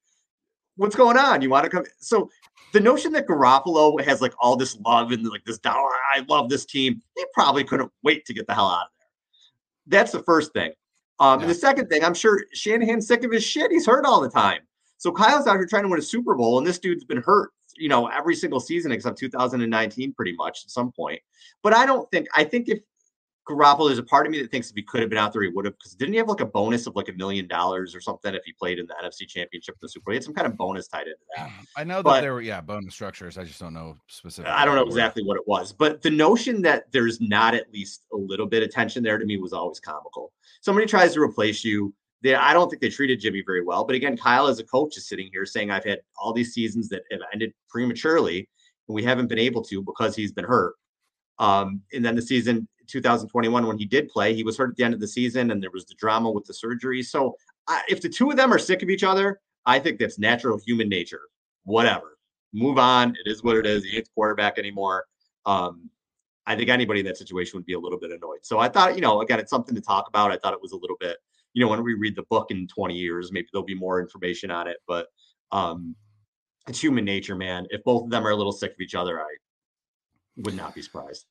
what's 0.76 0.94
going 0.94 1.16
on? 1.16 1.42
You 1.42 1.50
want 1.50 1.64
to 1.64 1.70
come? 1.70 1.84
So 1.98 2.30
the 2.72 2.80
notion 2.80 3.12
that 3.12 3.26
Garoppolo 3.26 4.00
has 4.04 4.20
like 4.20 4.34
all 4.40 4.56
this 4.56 4.78
love 4.86 5.10
and 5.10 5.26
like 5.26 5.44
this, 5.44 5.58
oh, 5.64 5.90
I 6.14 6.24
love 6.28 6.50
this 6.50 6.64
team. 6.64 7.02
He 7.16 7.24
probably 7.32 7.64
couldn't 7.64 7.90
wait 8.02 8.24
to 8.26 8.34
get 8.34 8.46
the 8.46 8.54
hell 8.54 8.68
out 8.68 8.82
of 8.82 8.88
there. 8.97 8.97
That's 9.88 10.12
the 10.12 10.22
first 10.22 10.52
thing. 10.52 10.72
Um, 11.20 11.40
yeah. 11.40 11.44
And 11.44 11.50
the 11.50 11.54
second 11.54 11.88
thing, 11.88 12.04
I'm 12.04 12.14
sure 12.14 12.44
Shanahan's 12.52 13.06
sick 13.06 13.24
of 13.24 13.32
his 13.32 13.44
shit. 13.44 13.70
He's 13.70 13.86
hurt 13.86 14.04
all 14.06 14.20
the 14.20 14.30
time. 14.30 14.60
So 14.98 15.12
Kyle's 15.12 15.46
out 15.46 15.56
here 15.56 15.66
trying 15.66 15.84
to 15.84 15.88
win 15.88 15.98
a 15.98 16.02
Super 16.02 16.34
Bowl, 16.34 16.58
and 16.58 16.66
this 16.66 16.78
dude's 16.78 17.04
been 17.04 17.22
hurt, 17.22 17.50
you 17.76 17.88
know, 17.88 18.08
every 18.08 18.34
single 18.34 18.60
season 18.60 18.90
except 18.92 19.18
2019, 19.18 20.12
pretty 20.12 20.32
much 20.32 20.64
at 20.64 20.70
some 20.70 20.92
point. 20.92 21.20
But 21.62 21.74
I 21.74 21.86
don't 21.86 22.10
think, 22.10 22.26
I 22.34 22.44
think 22.44 22.68
if 22.68 22.80
Garoppolo, 23.48 23.88
there's 23.88 23.98
a 23.98 24.02
part 24.02 24.26
of 24.26 24.32
me 24.32 24.40
that 24.42 24.50
thinks 24.50 24.70
if 24.70 24.76
he 24.76 24.82
could 24.82 25.00
have 25.00 25.08
been 25.08 25.18
out 25.18 25.32
there, 25.32 25.42
he 25.42 25.48
would 25.48 25.64
have. 25.64 25.76
Because 25.78 25.94
didn't 25.94 26.14
he 26.14 26.18
have 26.18 26.28
like 26.28 26.40
a 26.40 26.46
bonus 26.46 26.86
of 26.86 26.94
like 26.94 27.08
a 27.08 27.12
million 27.12 27.48
dollars 27.48 27.94
or 27.94 28.00
something 28.00 28.34
if 28.34 28.42
he 28.44 28.52
played 28.52 28.78
in 28.78 28.86
the 28.86 28.94
NFC 29.02 29.26
Championship, 29.26 29.76
the 29.80 29.88
Super 29.88 30.04
Bowl? 30.04 30.12
He 30.12 30.16
had 30.16 30.24
some 30.24 30.34
kind 30.34 30.46
of 30.46 30.56
bonus 30.56 30.88
tied 30.88 31.06
into 31.06 31.18
that. 31.36 31.50
I 31.76 31.84
know 31.84 32.02
but, 32.02 32.16
that 32.16 32.20
there 32.20 32.34
were 32.34 32.42
yeah 32.42 32.60
bonus 32.60 32.94
structures. 32.94 33.38
I 33.38 33.44
just 33.44 33.60
don't 33.60 33.74
know 33.74 33.96
specifically. 34.06 34.52
I 34.52 34.64
don't 34.64 34.74
know 34.74 34.84
exactly 34.84 35.24
what 35.24 35.36
it 35.36 35.46
was, 35.46 35.72
but 35.72 36.02
the 36.02 36.10
notion 36.10 36.62
that 36.62 36.92
there's 36.92 37.20
not 37.20 37.54
at 37.54 37.72
least 37.72 38.04
a 38.12 38.16
little 38.16 38.46
bit 38.46 38.62
of 38.62 38.70
tension 38.70 39.02
there 39.02 39.18
to 39.18 39.24
me 39.24 39.38
was 39.38 39.52
always 39.52 39.80
comical. 39.80 40.32
Somebody 40.60 40.86
tries 40.86 41.14
to 41.14 41.20
replace 41.20 41.64
you. 41.64 41.94
They, 42.22 42.34
I 42.34 42.52
don't 42.52 42.68
think 42.68 42.82
they 42.82 42.88
treated 42.88 43.20
Jimmy 43.20 43.42
very 43.46 43.64
well. 43.64 43.84
But 43.84 43.94
again, 43.94 44.16
Kyle 44.16 44.48
as 44.48 44.58
a 44.58 44.64
coach 44.64 44.96
is 44.96 45.08
sitting 45.08 45.28
here 45.32 45.46
saying 45.46 45.70
I've 45.70 45.84
had 45.84 46.00
all 46.16 46.32
these 46.32 46.52
seasons 46.52 46.88
that 46.88 47.02
have 47.12 47.20
ended 47.32 47.52
prematurely, 47.70 48.48
and 48.88 48.94
we 48.94 49.04
haven't 49.04 49.28
been 49.28 49.38
able 49.38 49.62
to 49.64 49.82
because 49.82 50.16
he's 50.16 50.32
been 50.32 50.44
hurt. 50.44 50.74
Um, 51.38 51.82
and 51.92 52.04
then 52.04 52.16
the 52.16 52.22
season 52.22 52.66
2021 52.88 53.66
when 53.66 53.78
he 53.78 53.84
did 53.84 54.08
play. 54.08 54.34
He 54.34 54.42
was 54.42 54.56
hurt 54.56 54.70
at 54.70 54.76
the 54.76 54.84
end 54.84 54.94
of 54.94 55.00
the 55.00 55.08
season, 55.08 55.50
and 55.50 55.62
there 55.62 55.70
was 55.70 55.86
the 55.86 55.94
drama 55.94 56.30
with 56.30 56.44
the 56.44 56.54
surgery. 56.54 57.02
So 57.02 57.36
I, 57.68 57.82
if 57.88 58.00
the 58.00 58.08
two 58.08 58.30
of 58.30 58.36
them 58.36 58.52
are 58.52 58.58
sick 58.58 58.82
of 58.82 58.90
each 58.90 59.04
other, 59.04 59.40
I 59.66 59.78
think 59.78 59.98
that's 59.98 60.18
natural 60.18 60.58
human 60.58 60.88
nature. 60.88 61.22
Whatever, 61.64 62.18
move 62.52 62.78
on. 62.78 63.10
It 63.10 63.30
is 63.30 63.42
what 63.42 63.56
it 63.56 63.66
is. 63.66 63.84
He 63.84 63.96
ain't 63.96 64.08
quarterback 64.14 64.58
anymore. 64.58 65.04
Um, 65.46 65.90
I 66.46 66.56
think 66.56 66.70
anybody 66.70 67.00
in 67.00 67.06
that 67.06 67.18
situation 67.18 67.58
would 67.58 67.66
be 67.66 67.74
a 67.74 67.78
little 67.78 67.98
bit 67.98 68.10
annoyed. 68.10 68.38
So 68.42 68.58
I 68.58 68.70
thought, 68.70 68.94
you 68.94 69.02
know, 69.02 69.20
again, 69.20 69.38
it's 69.38 69.50
something 69.50 69.74
to 69.74 69.82
talk 69.82 70.08
about. 70.08 70.32
I 70.32 70.38
thought 70.38 70.54
it 70.54 70.62
was 70.62 70.72
a 70.72 70.78
little 70.78 70.96
bit, 70.98 71.18
you 71.52 71.62
know, 71.62 71.68
when 71.68 71.82
we 71.84 71.92
read 71.92 72.16
the 72.16 72.22
book 72.30 72.50
in 72.50 72.66
20 72.66 72.94
years, 72.94 73.30
maybe 73.30 73.48
there'll 73.52 73.66
be 73.66 73.74
more 73.74 74.00
information 74.00 74.50
on 74.50 74.66
it. 74.66 74.78
But 74.86 75.08
um, 75.52 75.94
it's 76.66 76.82
human 76.82 77.04
nature, 77.04 77.34
man. 77.34 77.66
If 77.68 77.84
both 77.84 78.04
of 78.04 78.10
them 78.10 78.26
are 78.26 78.30
a 78.30 78.36
little 78.36 78.52
sick 78.52 78.72
of 78.72 78.80
each 78.80 78.94
other, 78.94 79.20
I 79.20 79.28
would 80.38 80.54
not 80.54 80.74
be 80.74 80.80
surprised. 80.80 81.26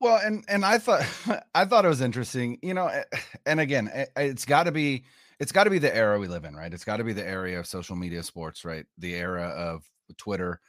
Well, 0.00 0.18
and 0.22 0.44
and 0.48 0.64
I 0.64 0.78
thought 0.78 1.04
I 1.54 1.64
thought 1.64 1.84
it 1.84 1.88
was 1.88 2.00
interesting, 2.00 2.58
you 2.62 2.74
know, 2.74 2.90
and 3.46 3.60
again, 3.60 3.90
it's 4.16 4.44
got 4.44 4.64
to 4.64 4.72
be 4.72 5.04
it's 5.38 5.52
got 5.52 5.64
to 5.64 5.70
be 5.70 5.78
the 5.78 5.94
era 5.94 6.18
we 6.18 6.28
live 6.28 6.44
in, 6.44 6.54
right? 6.54 6.72
It's 6.72 6.84
got 6.84 6.96
to 6.98 7.04
be 7.04 7.12
the 7.12 7.26
area 7.26 7.58
of 7.58 7.66
social 7.66 7.96
media 7.96 8.22
sports, 8.22 8.64
right? 8.64 8.86
The 8.98 9.14
era 9.14 9.48
of 9.48 9.84
Twitter. 10.16 10.60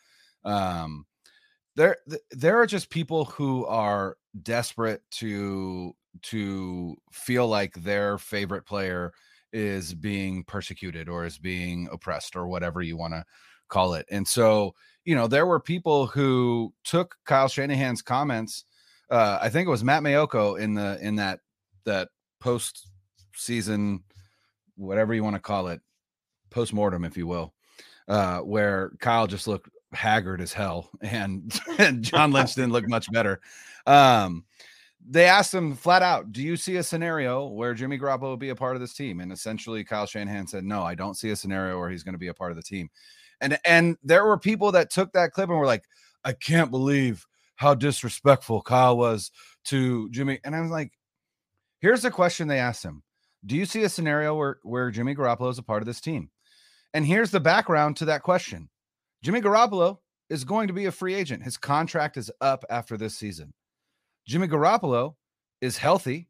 Um 0.44 1.06
there 1.76 1.98
there 2.32 2.60
are 2.62 2.68
just 2.68 2.90
people 2.90 3.26
who 3.26 3.66
are 3.68 4.18
desperate 4.44 5.02
to 5.12 5.94
to 6.24 6.96
feel 7.12 7.48
like 7.48 7.74
their 7.76 8.18
favorite 8.18 8.66
player 8.66 9.14
is 9.54 9.94
being 9.94 10.44
persecuted 10.44 11.10
or 11.10 11.26
is 11.26 11.38
being 11.38 11.88
oppressed 11.92 12.36
or 12.36 12.48
whatever 12.48 12.82
you 12.82 12.98
want 12.98 13.14
to 13.14 13.24
call 13.70 13.94
it. 13.94 14.06
And 14.12 14.28
so, 14.28 14.74
you 15.06 15.16
know, 15.16 15.28
there 15.28 15.46
were 15.46 15.60
people 15.60 16.08
who 16.08 16.74
took 16.84 17.16
Kyle 17.26 17.48
Shanahan's 17.48 18.02
comments. 18.02 18.66
Uh, 19.10 19.40
I 19.42 19.50
think 19.50 19.68
it 19.68 19.72
was 19.72 19.84
Matt 19.84 20.04
Maiocco 20.04 20.60
in 20.60 20.74
the 20.74 20.98
in 21.02 21.16
that 21.16 21.40
that 21.86 22.10
post 22.40 22.88
season, 23.36 24.04
whatever 24.76 25.14
you 25.14 25.24
want 25.24 25.36
to 25.36 25.42
call 25.42 25.68
it, 25.68 25.82
post 26.50 26.74
mortem, 26.74 27.06
if 27.06 27.18
you 27.18 27.28
will, 27.28 27.54
uh, 28.08 28.40
where 28.40 28.92
Kyle 29.00 29.28
just 29.28 29.48
looked 29.48 29.70
haggard 29.94 30.42
as 30.42 30.54
hell, 30.54 30.90
and, 31.02 31.58
and 31.78 32.04
John 32.04 32.32
Lynch 32.32 32.56
didn't 32.56 32.74
look 32.74 32.88
much 32.88 33.12
better. 33.12 33.40
Um, 33.86 34.46
they 35.10 35.26
asked 35.26 35.54
him 35.54 35.76
flat 35.76 36.02
out, 36.02 36.34
"Do 36.34 36.42
you 36.42 36.58
see 36.58 36.76
a 36.76 36.84
scenario 36.84 37.48
where 37.48 37.74
Jimmy 37.74 37.98
Garoppolo 37.98 38.24
will 38.24 38.38
be 38.38 38.50
a 38.50 38.56
part 38.56 38.76
of 38.76 38.82
this 38.82 38.94
team?" 38.94 39.22
And 39.22 39.32
essentially, 39.32 39.84
Kyle 39.84 40.06
Shanahan 40.06 40.48
said, 40.48 40.66
"No, 40.66 40.84
I 40.84 40.96
don't 40.96 41.16
see 41.16 41.30
a 41.30 41.36
scenario 41.36 41.80
where 41.80 41.90
he's 41.90 42.04
going 42.04 42.14
to 42.14 42.20
be 42.20 42.28
a 42.28 42.34
part 42.34 42.52
of 42.52 42.58
the 42.58 42.64
team." 42.64 42.90
And 43.40 43.58
and 43.64 43.98
there 44.04 44.26
were 44.26 44.38
people 44.38 44.72
that 44.74 44.90
took 44.90 45.14
that 45.14 45.32
clip 45.32 45.50
and 45.50 45.58
were 45.58 45.66
like, 45.66 45.86
"I 46.26 46.34
can't 46.34 46.72
believe 46.72 47.26
how 47.58 47.76
disrespectful 47.76 48.62
Kyle 48.62 48.98
was 48.98 49.32
to 49.66 50.10
Jimmy." 50.10 50.40
And 50.44 50.56
I 50.56 50.62
was 50.62 50.72
like, 50.72 50.94
"Here's 51.82 52.02
the 52.02 52.12
question 52.12 52.48
they 52.48 52.60
asked 52.60 52.84
him: 52.84 53.04
Do 53.46 53.56
you 53.56 53.66
see 53.66 53.84
a 53.84 53.90
scenario 53.90 54.36
where 54.36 54.58
where 54.64 54.90
Jimmy 54.90 55.14
Garoppolo 55.14 55.52
is 55.52 55.60
a 55.60 55.64
part 55.64 55.82
of 55.82 55.86
this 55.86 56.02
team?" 56.02 56.30
And 56.94 57.06
here's 57.06 57.32
the 57.32 57.40
background 57.40 57.98
to 57.98 58.06
that 58.06 58.24
question: 58.24 58.70
Jimmy 59.22 59.42
Garoppolo 59.42 60.00
is 60.30 60.44
going 60.44 60.68
to 60.68 60.74
be 60.74 60.86
a 60.86 60.92
free 60.92 61.14
agent. 61.14 61.44
His 61.44 61.58
contract 61.58 62.18
is 62.18 62.32
up 62.42 62.66
after 62.70 62.98
this 62.98 63.16
season. 63.16 63.54
Jimmy 64.26 64.48
Garoppolo 64.48 65.16
is 65.62 65.78
healthy 65.78 66.30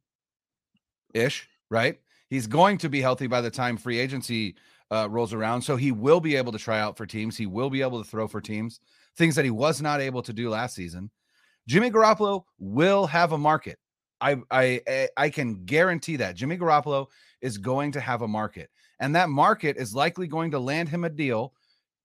ish, 1.13 1.49
right? 1.69 1.99
He's 2.29 2.47
going 2.47 2.77
to 2.79 2.89
be 2.89 3.01
healthy 3.01 3.27
by 3.27 3.41
the 3.41 3.49
time 3.49 3.77
free 3.77 3.99
agency 3.99 4.55
uh, 4.91 5.07
rolls 5.09 5.33
around. 5.33 5.61
So 5.61 5.75
he 5.75 5.91
will 5.91 6.19
be 6.19 6.35
able 6.35 6.51
to 6.51 6.59
try 6.59 6.79
out 6.79 6.97
for 6.97 7.05
teams. 7.05 7.37
He 7.37 7.45
will 7.45 7.69
be 7.69 7.81
able 7.81 8.03
to 8.03 8.09
throw 8.09 8.27
for 8.27 8.41
teams, 8.41 8.79
things 9.17 9.35
that 9.35 9.45
he 9.45 9.51
was 9.51 9.81
not 9.81 10.01
able 10.01 10.21
to 10.21 10.33
do 10.33 10.49
last 10.49 10.75
season. 10.75 11.09
Jimmy 11.67 11.91
Garoppolo 11.91 12.43
will 12.59 13.07
have 13.07 13.31
a 13.33 13.37
market. 13.37 13.77
I 14.21 14.37
I 14.49 14.81
eh, 14.87 15.07
I 15.17 15.29
can 15.29 15.65
guarantee 15.65 16.15
that 16.17 16.35
Jimmy 16.35 16.57
Garoppolo 16.57 17.07
is 17.41 17.57
going 17.57 17.91
to 17.91 17.99
have 17.99 18.21
a 18.21 18.27
market, 18.27 18.69
and 18.99 19.15
that 19.15 19.29
market 19.29 19.77
is 19.77 19.93
likely 19.93 20.27
going 20.27 20.51
to 20.51 20.59
land 20.59 20.89
him 20.89 21.03
a 21.03 21.09
deal 21.09 21.53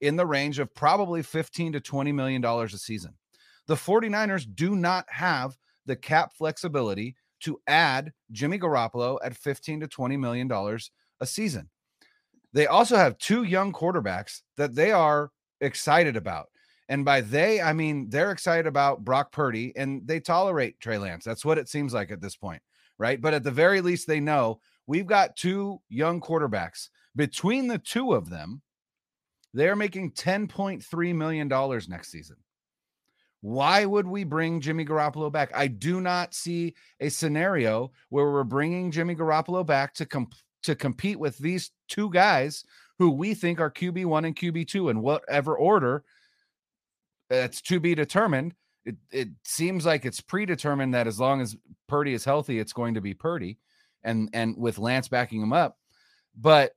in 0.00 0.16
the 0.16 0.26
range 0.26 0.58
of 0.58 0.74
probably 0.74 1.22
15 1.22 1.72
to 1.72 1.80
20 1.80 2.12
million 2.12 2.42
dollars 2.42 2.74
a 2.74 2.78
season. 2.78 3.14
The 3.68 3.74
49ers 3.74 4.46
do 4.54 4.74
not 4.74 5.06
have 5.08 5.56
the 5.86 5.96
cap 5.96 6.32
flexibility 6.32 7.14
to 7.40 7.60
add 7.66 8.12
Jimmy 8.32 8.58
Garoppolo 8.58 9.18
at 9.24 9.36
15 9.36 9.80
to 9.80 9.88
20 9.88 10.16
million 10.16 10.48
dollars 10.48 10.90
a 11.20 11.26
season. 11.26 11.70
They 12.52 12.66
also 12.66 12.96
have 12.96 13.16
two 13.18 13.44
young 13.44 13.72
quarterbacks 13.72 14.42
that 14.56 14.74
they 14.74 14.92
are 14.92 15.30
excited 15.60 16.16
about. 16.16 16.48
And 16.88 17.04
by 17.04 17.20
they, 17.20 17.60
I 17.60 17.72
mean 17.72 18.10
they're 18.10 18.32
excited 18.32 18.66
about 18.66 19.04
Brock 19.04 19.32
Purdy 19.32 19.72
and 19.76 20.06
they 20.06 20.20
tolerate 20.20 20.80
Trey 20.80 20.98
Lance. 20.98 21.24
That's 21.24 21.44
what 21.44 21.58
it 21.58 21.68
seems 21.68 21.94
like 21.94 22.10
at 22.10 22.20
this 22.20 22.36
point, 22.36 22.62
right? 22.98 23.20
But 23.20 23.34
at 23.34 23.44
the 23.44 23.50
very 23.50 23.80
least, 23.80 24.06
they 24.06 24.20
know 24.20 24.60
we've 24.86 25.06
got 25.06 25.36
two 25.36 25.80
young 25.88 26.20
quarterbacks. 26.20 26.88
Between 27.14 27.68
the 27.68 27.78
two 27.78 28.14
of 28.14 28.30
them, 28.30 28.62
they're 29.54 29.76
making 29.76 30.12
$10.3 30.12 31.14
million 31.14 31.48
next 31.88 32.10
season. 32.10 32.36
Why 33.42 33.84
would 33.84 34.06
we 34.06 34.24
bring 34.24 34.60
Jimmy 34.60 34.84
Garoppolo 34.84 35.30
back? 35.30 35.50
I 35.54 35.66
do 35.66 36.00
not 36.00 36.32
see 36.32 36.74
a 37.00 37.08
scenario 37.08 37.90
where 38.08 38.30
we're 38.30 38.44
bringing 38.44 38.92
Jimmy 38.92 39.16
Garoppolo 39.16 39.66
back 39.66 39.94
to 39.94 40.06
comp- 40.06 40.34
to 40.62 40.76
compete 40.76 41.18
with 41.18 41.36
these 41.38 41.72
two 41.88 42.08
guys 42.10 42.64
who 42.98 43.10
we 43.10 43.34
think 43.34 43.60
are 43.60 43.70
QB1 43.70 44.26
and 44.26 44.36
QB2 44.36 44.92
in 44.92 45.02
whatever 45.02 45.56
order 45.56 46.04
that's 47.32 47.62
to 47.62 47.80
be 47.80 47.94
determined. 47.94 48.54
It, 48.84 48.96
it 49.10 49.28
seems 49.44 49.86
like 49.86 50.04
it's 50.04 50.20
predetermined 50.20 50.94
that 50.94 51.06
as 51.06 51.18
long 51.18 51.40
as 51.40 51.56
Purdy 51.88 52.12
is 52.12 52.24
healthy, 52.24 52.58
it's 52.58 52.72
going 52.72 52.94
to 52.94 53.00
be 53.00 53.14
Purdy 53.14 53.58
and 54.02 54.28
and 54.32 54.56
with 54.56 54.78
Lance 54.78 55.08
backing 55.08 55.40
him 55.40 55.52
up. 55.52 55.78
But 56.36 56.72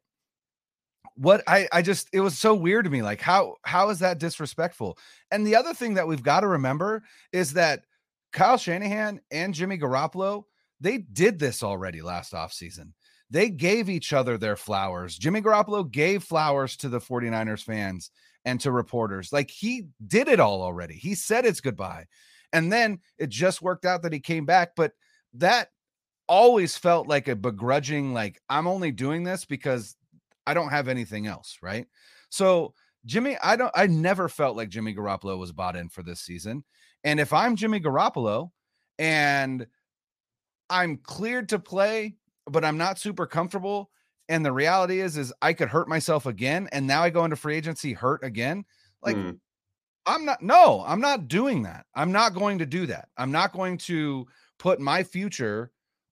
what 1.15 1.43
I 1.47 1.67
I 1.71 1.81
just 1.81 2.09
it 2.13 2.21
was 2.21 2.37
so 2.37 2.53
weird 2.53 2.85
to 2.85 2.91
me 2.91 3.01
like 3.01 3.21
how 3.21 3.55
how 3.63 3.89
is 3.89 3.99
that 3.99 4.19
disrespectful? 4.19 4.97
And 5.31 5.45
the 5.45 5.55
other 5.55 5.73
thing 5.73 5.95
that 5.95 6.07
we've 6.07 6.23
got 6.23 6.41
to 6.41 6.47
remember 6.47 7.03
is 7.31 7.53
that 7.53 7.83
Kyle 8.31 8.57
Shanahan 8.57 9.21
and 9.31 9.53
Jimmy 9.53 9.77
Garoppolo, 9.77 10.43
they 10.79 10.99
did 10.99 11.39
this 11.39 11.63
already 11.63 12.01
last 12.01 12.33
offseason. 12.33 12.91
They 13.29 13.49
gave 13.49 13.89
each 13.89 14.13
other 14.13 14.37
their 14.37 14.55
flowers. 14.55 15.17
Jimmy 15.17 15.41
Garoppolo 15.41 15.89
gave 15.89 16.23
flowers 16.23 16.77
to 16.77 16.89
the 16.89 16.99
49ers 16.99 17.63
fans 17.63 18.11
and 18.45 18.61
to 18.61 18.71
reporters. 18.71 19.33
Like 19.33 19.49
he 19.49 19.87
did 20.07 20.27
it 20.27 20.39
all 20.39 20.61
already. 20.61 20.95
He 20.95 21.15
said 21.15 21.45
it's 21.45 21.61
goodbye. 21.61 22.05
And 22.53 22.71
then 22.71 22.99
it 23.17 23.29
just 23.29 23.61
worked 23.61 23.85
out 23.85 24.03
that 24.03 24.13
he 24.13 24.19
came 24.19 24.45
back, 24.45 24.71
but 24.75 24.93
that 25.33 25.69
always 26.27 26.77
felt 26.77 27.07
like 27.07 27.27
a 27.27 27.35
begrudging 27.35 28.13
like 28.13 28.39
I'm 28.49 28.67
only 28.67 28.91
doing 28.91 29.23
this 29.23 29.45
because 29.45 29.95
I 30.47 30.53
don't 30.53 30.69
have 30.69 30.87
anything 30.87 31.27
else, 31.27 31.57
right? 31.61 31.87
So 32.29 32.73
Jimmy, 33.05 33.37
I 33.43 33.55
don't 33.55 33.71
I 33.75 33.87
never 33.87 34.29
felt 34.29 34.57
like 34.57 34.69
Jimmy 34.69 34.95
Garoppolo 34.95 35.37
was 35.37 35.51
bought 35.51 35.75
in 35.75 35.89
for 35.89 36.03
this 36.03 36.21
season. 36.21 36.63
And 37.03 37.19
if 37.19 37.33
I'm 37.33 37.55
Jimmy 37.55 37.79
Garoppolo 37.79 38.51
and 38.97 39.67
I'm 40.69 40.97
cleared 40.97 41.49
to 41.49 41.59
play, 41.59 42.15
but 42.47 42.65
I'm 42.65 42.77
not 42.77 42.97
super 42.99 43.27
comfortable, 43.27 43.91
and 44.29 44.45
the 44.45 44.51
reality 44.51 45.01
is 45.01 45.17
is 45.17 45.33
I 45.41 45.53
could 45.53 45.69
hurt 45.69 45.87
myself 45.87 46.25
again 46.25 46.67
and 46.71 46.87
now 46.87 47.03
I 47.03 47.09
go 47.09 47.23
into 47.23 47.35
free 47.35 47.55
agency 47.55 47.93
hurt 47.93 48.23
again, 48.23 48.65
like 49.03 49.15
mm. 49.15 49.37
I'm 50.05 50.25
not 50.25 50.41
no, 50.41 50.83
I'm 50.85 51.01
not 51.01 51.27
doing 51.27 51.63
that. 51.63 51.85
I'm 51.95 52.11
not 52.11 52.33
going 52.33 52.59
to 52.59 52.65
do 52.65 52.85
that. 52.87 53.09
I'm 53.17 53.31
not 53.31 53.53
going 53.53 53.77
to 53.79 54.27
put 54.59 54.79
my 54.79 55.03
future 55.03 55.71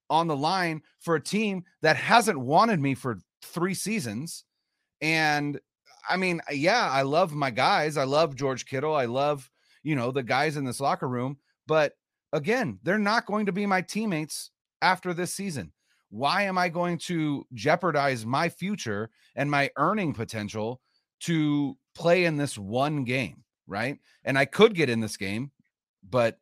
on 0.10 0.28
the 0.28 0.36
line 0.36 0.82
for 1.00 1.16
a 1.16 1.22
team 1.22 1.64
that 1.82 1.96
hasn't 1.96 2.40
wanted 2.40 2.80
me 2.80 2.94
for 2.94 3.20
three 3.42 3.74
seasons. 3.74 4.46
And 5.02 5.60
I 6.10 6.18
mean, 6.18 6.42
yeah, 6.52 6.90
I 6.90 7.02
love 7.02 7.34
my 7.34 7.50
guys. 7.50 7.98
I 7.98 8.04
love 8.04 8.36
George 8.36 8.66
Kittle. 8.66 8.96
I 8.96 9.06
love, 9.06 9.50
you 9.84 9.96
know, 9.96 10.12
the 10.12 10.24
guys 10.24 10.58
in 10.58 10.66
this 10.66 10.80
locker 10.80 11.08
room. 11.08 11.38
But 11.68 11.94
again, 12.32 12.80
they're 12.84 13.00
not 13.00 13.26
going 13.26 13.48
to 13.48 13.52
be 13.52 13.66
my 13.66 13.82
teammates 13.82 14.52
after 14.82 15.14
this 15.14 15.34
season. 15.34 15.72
Why 16.14 16.44
am 16.44 16.60
I 16.60 16.70
going 16.70 17.00
to 17.00 17.44
jeopardize 17.56 18.24
my 18.24 18.48
future 18.48 19.10
and 19.36 19.50
my 19.50 19.72
earning 19.78 20.14
potential 20.14 20.80
to 21.22 21.76
play 21.96 22.26
in 22.26 22.38
this 22.38 22.56
one 22.56 23.04
game? 23.04 23.44
Right. 23.66 23.98
And 24.24 24.38
I 24.38 24.46
could 24.46 24.76
get 24.76 24.92
in 24.92 25.00
this 25.00 25.18
game, 25.18 25.50
but, 26.08 26.38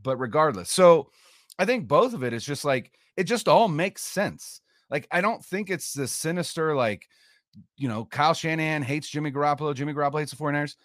but 0.00 0.16
regardless. 0.18 0.70
So 0.70 1.10
I 1.58 1.64
think 1.64 1.88
both 1.88 2.14
of 2.14 2.22
it 2.22 2.32
is 2.32 2.44
just 2.44 2.64
like, 2.64 2.92
it 3.16 3.24
just 3.24 3.48
all 3.48 3.66
makes 3.66 4.02
sense. 4.02 4.60
Like, 4.90 5.08
I 5.10 5.20
don't 5.20 5.44
think 5.44 5.70
it's 5.70 5.92
the 5.92 6.06
sinister, 6.06 6.76
like, 6.76 7.08
you 7.76 7.88
know, 7.88 8.04
Kyle 8.04 8.32
Shanahan 8.32 8.82
hates 8.82 9.08
Jimmy 9.08 9.32
Garoppolo. 9.32 9.74
Jimmy 9.74 9.92
Garoppolo 9.92 10.20
hates 10.20 10.30
the 10.30 10.36
49ers. 10.36 10.76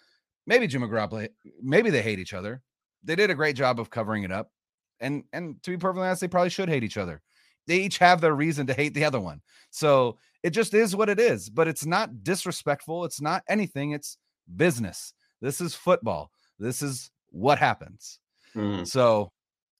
Maybe 0.48 0.66
Jimmy 0.66 0.88
Garoppolo, 0.88 1.28
maybe 1.62 1.90
they 1.90 2.02
hate 2.02 2.18
each 2.18 2.34
other. 2.34 2.60
They 3.04 3.14
did 3.14 3.30
a 3.30 3.36
great 3.36 3.54
job 3.54 3.78
of 3.78 3.88
covering 3.88 4.24
it 4.24 4.32
up. 4.32 4.50
And 4.98 5.22
and 5.32 5.62
to 5.62 5.70
be 5.70 5.76
perfectly 5.76 6.06
honest, 6.06 6.22
they 6.22 6.28
probably 6.28 6.50
should 6.50 6.68
hate 6.68 6.82
each 6.82 6.96
other. 6.96 7.22
They 7.66 7.78
each 7.78 7.98
have 7.98 8.20
their 8.20 8.34
reason 8.34 8.66
to 8.68 8.74
hate 8.74 8.94
the 8.94 9.04
other 9.04 9.20
one. 9.20 9.40
So 9.70 10.18
it 10.42 10.50
just 10.50 10.74
is 10.74 10.94
what 10.94 11.08
it 11.08 11.18
is. 11.18 11.50
But 11.50 11.68
it's 11.68 11.86
not 11.86 12.22
disrespectful. 12.22 13.04
It's 13.04 13.20
not 13.20 13.42
anything. 13.48 13.92
It's 13.92 14.16
business. 14.56 15.12
This 15.40 15.60
is 15.60 15.74
football. 15.74 16.30
This 16.58 16.82
is 16.82 17.10
what 17.30 17.58
happens. 17.58 18.20
Mm-hmm. 18.54 18.84
So 18.84 19.32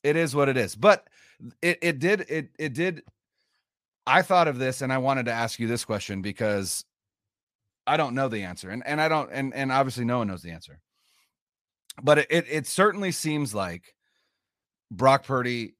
it 0.03 0.17
is 0.17 0.35
what 0.35 0.49
it 0.49 0.57
is. 0.57 0.75
But 0.75 1.07
it 1.63 1.79
it 1.83 1.99
did 1.99 2.27
it 2.29 2.51
it 2.59 2.73
did 2.75 3.03
I 4.07 4.23
thought 4.23 4.49
of 4.49 4.59
this 4.59 4.83
and 4.83 4.93
I 4.93 4.99
wanted 4.99 5.27
to 5.27 5.33
ask 5.33 5.59
you 5.59 5.67
this 5.67 5.85
question 5.85 6.23
because 6.23 6.85
I 7.87 7.97
don't 7.97 8.15
know 8.15 8.29
the 8.29 8.43
answer. 8.43 8.71
And 8.71 8.87
and 8.87 9.01
I 9.01 9.09
don't 9.09 9.31
and 9.33 9.55
and 9.55 9.73
obviously 9.73 10.05
no 10.05 10.19
one 10.19 10.29
knows 10.29 10.43
the 10.43 10.51
answer. 10.51 10.81
But 12.03 12.19
it 12.19 12.27
it, 12.31 12.47
it 12.51 12.67
certainly 12.67 13.13
seems 13.13 13.55
like 13.55 13.95
Brock 14.91 15.25
Purdy 15.25 15.75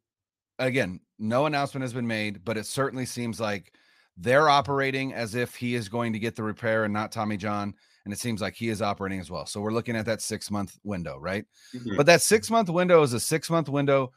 again, 0.59 1.01
no 1.19 1.47
announcement 1.47 1.83
has 1.83 1.93
been 1.93 2.07
made, 2.07 2.45
but 2.45 2.57
it 2.57 2.67
certainly 2.67 3.07
seems 3.07 3.41
like 3.41 3.73
they're 4.17 4.49
operating 4.49 5.13
as 5.13 5.35
if 5.35 5.55
he 5.55 5.75
is 5.75 5.89
going 5.89 6.13
to 6.13 6.19
get 6.19 6.37
the 6.37 6.43
repair 6.43 6.85
and 6.85 6.93
not 6.93 7.13
Tommy 7.13 7.37
John. 7.37 7.75
And 8.05 8.13
it 8.13 8.21
seems 8.21 8.41
like 8.41 8.55
he 8.55 8.69
is 8.69 8.81
operating 8.81 9.19
as 9.19 9.31
well. 9.31 9.47
So 9.47 9.61
we're 9.61 9.73
looking 9.73 9.97
at 9.97 10.07
that 10.07 10.23
six 10.23 10.51
month 10.51 10.79
window, 10.85 11.19
right? 11.19 11.45
Mm-hmm. 11.75 11.97
But 11.97 12.07
that 12.07 12.23
six 12.23 12.51
month 12.51 12.71
window 12.71 13.03
is 13.03 13.13
a 13.13 13.21
six 13.21 13.51
month 13.51 13.69
window 13.69 14.13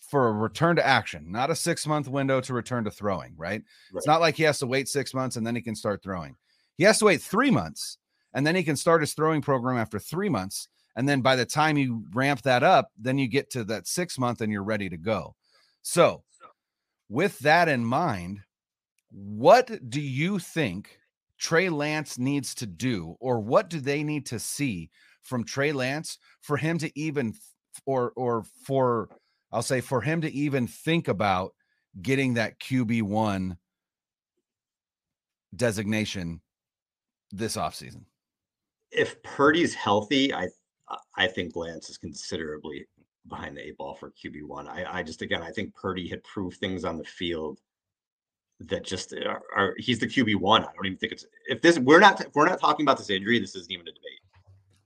for 0.00 0.28
a 0.28 0.32
return 0.32 0.76
to 0.76 0.86
action, 0.86 1.30
not 1.30 1.50
a 1.50 1.54
six 1.54 1.86
month 1.86 2.08
window 2.08 2.40
to 2.40 2.52
return 2.52 2.84
to 2.84 2.90
throwing, 2.90 3.34
right? 3.36 3.50
right? 3.52 3.62
It's 3.94 4.06
not 4.06 4.20
like 4.20 4.36
he 4.36 4.42
has 4.42 4.58
to 4.58 4.66
wait 4.66 4.88
six 4.88 5.14
months 5.14 5.36
and 5.36 5.46
then 5.46 5.54
he 5.54 5.62
can 5.62 5.76
start 5.76 6.02
throwing. 6.02 6.36
He 6.76 6.84
has 6.84 6.98
to 6.98 7.04
wait 7.06 7.22
three 7.22 7.50
months 7.50 7.98
and 8.34 8.46
then 8.46 8.56
he 8.56 8.62
can 8.62 8.76
start 8.76 9.02
his 9.02 9.14
throwing 9.14 9.40
program 9.40 9.78
after 9.78 9.98
three 9.98 10.28
months. 10.28 10.68
And 10.96 11.08
then 11.08 11.20
by 11.20 11.36
the 11.36 11.46
time 11.46 11.78
you 11.78 12.04
ramp 12.12 12.42
that 12.42 12.62
up, 12.62 12.90
then 12.98 13.18
you 13.18 13.28
get 13.28 13.50
to 13.50 13.64
that 13.64 13.86
six 13.86 14.18
month 14.18 14.40
and 14.40 14.52
you're 14.52 14.62
ready 14.62 14.88
to 14.88 14.96
go. 14.96 15.34
So, 15.82 16.24
with 17.08 17.38
that 17.40 17.68
in 17.68 17.84
mind, 17.84 18.42
What 19.12 19.90
do 19.90 20.00
you 20.00 20.38
think 20.40 20.98
Trey 21.38 21.70
Lance 21.70 22.18
needs 22.18 22.54
to 22.56 22.66
do, 22.66 23.16
or 23.20 23.40
what 23.40 23.70
do 23.70 23.80
they 23.80 24.02
need 24.04 24.26
to 24.26 24.40
see 24.40 24.90
from 25.22 25.44
Trey 25.44 25.72
Lance 25.72 26.18
for 26.42 26.56
him 26.58 26.78
to 26.78 26.90
even, 26.98 27.34
or 27.86 28.12
or 28.16 28.44
for 28.66 29.10
I'll 29.52 29.62
say 29.62 29.80
for 29.82 30.02
him 30.02 30.22
to 30.22 30.32
even 30.32 30.66
think 30.68 31.08
about 31.08 31.54
getting 32.02 32.34
that 32.34 32.60
QB 32.60 33.02
one 33.02 33.58
designation 35.54 36.40
this 37.32 37.56
offseason? 37.56 38.04
If 38.90 39.22
Purdy's 39.22 39.74
healthy, 39.74 40.32
I 40.32 40.48
I 41.16 41.26
think 41.28 41.56
Lance 41.56 41.88
is 41.88 41.96
considerably 41.98 42.86
behind 43.28 43.56
the 43.56 43.66
eight 43.66 43.76
ball 43.76 43.94
for 43.94 44.10
QB 44.10 44.44
one. 44.44 44.68
I, 44.68 44.98
I 44.98 45.02
just 45.02 45.22
again 45.22 45.42
I 45.42 45.50
think 45.50 45.74
Purdy 45.74 46.08
had 46.08 46.22
proved 46.24 46.58
things 46.58 46.84
on 46.84 46.98
the 46.98 47.04
field 47.04 47.60
that 48.60 48.84
just 48.84 49.12
uh, 49.12 49.28
are, 49.28 49.42
are, 49.56 49.74
he's 49.78 49.98
the 49.98 50.06
QB 50.06 50.36
one. 50.36 50.62
I 50.62 50.68
don't 50.74 50.86
even 50.86 50.98
think 50.98 51.12
it's 51.12 51.26
if 51.48 51.60
this 51.60 51.78
we're 51.78 52.00
not 52.00 52.20
if 52.20 52.34
we're 52.34 52.46
not 52.46 52.60
talking 52.60 52.84
about 52.84 52.98
this 52.98 53.10
injury, 53.10 53.38
this 53.38 53.54
isn't 53.54 53.72
even 53.72 53.86
a 53.86 53.92
debate. 53.92 54.20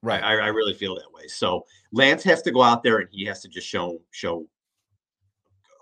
Right. 0.02 0.22
I, 0.22 0.36
I 0.36 0.46
really 0.48 0.74
feel 0.74 0.94
that 0.94 1.12
way. 1.12 1.26
So 1.26 1.64
Lance 1.92 2.22
has 2.24 2.42
to 2.42 2.50
go 2.50 2.62
out 2.62 2.82
there 2.82 2.98
and 2.98 3.08
he 3.10 3.24
has 3.24 3.40
to 3.42 3.48
just 3.48 3.66
show 3.66 4.00
show 4.10 4.46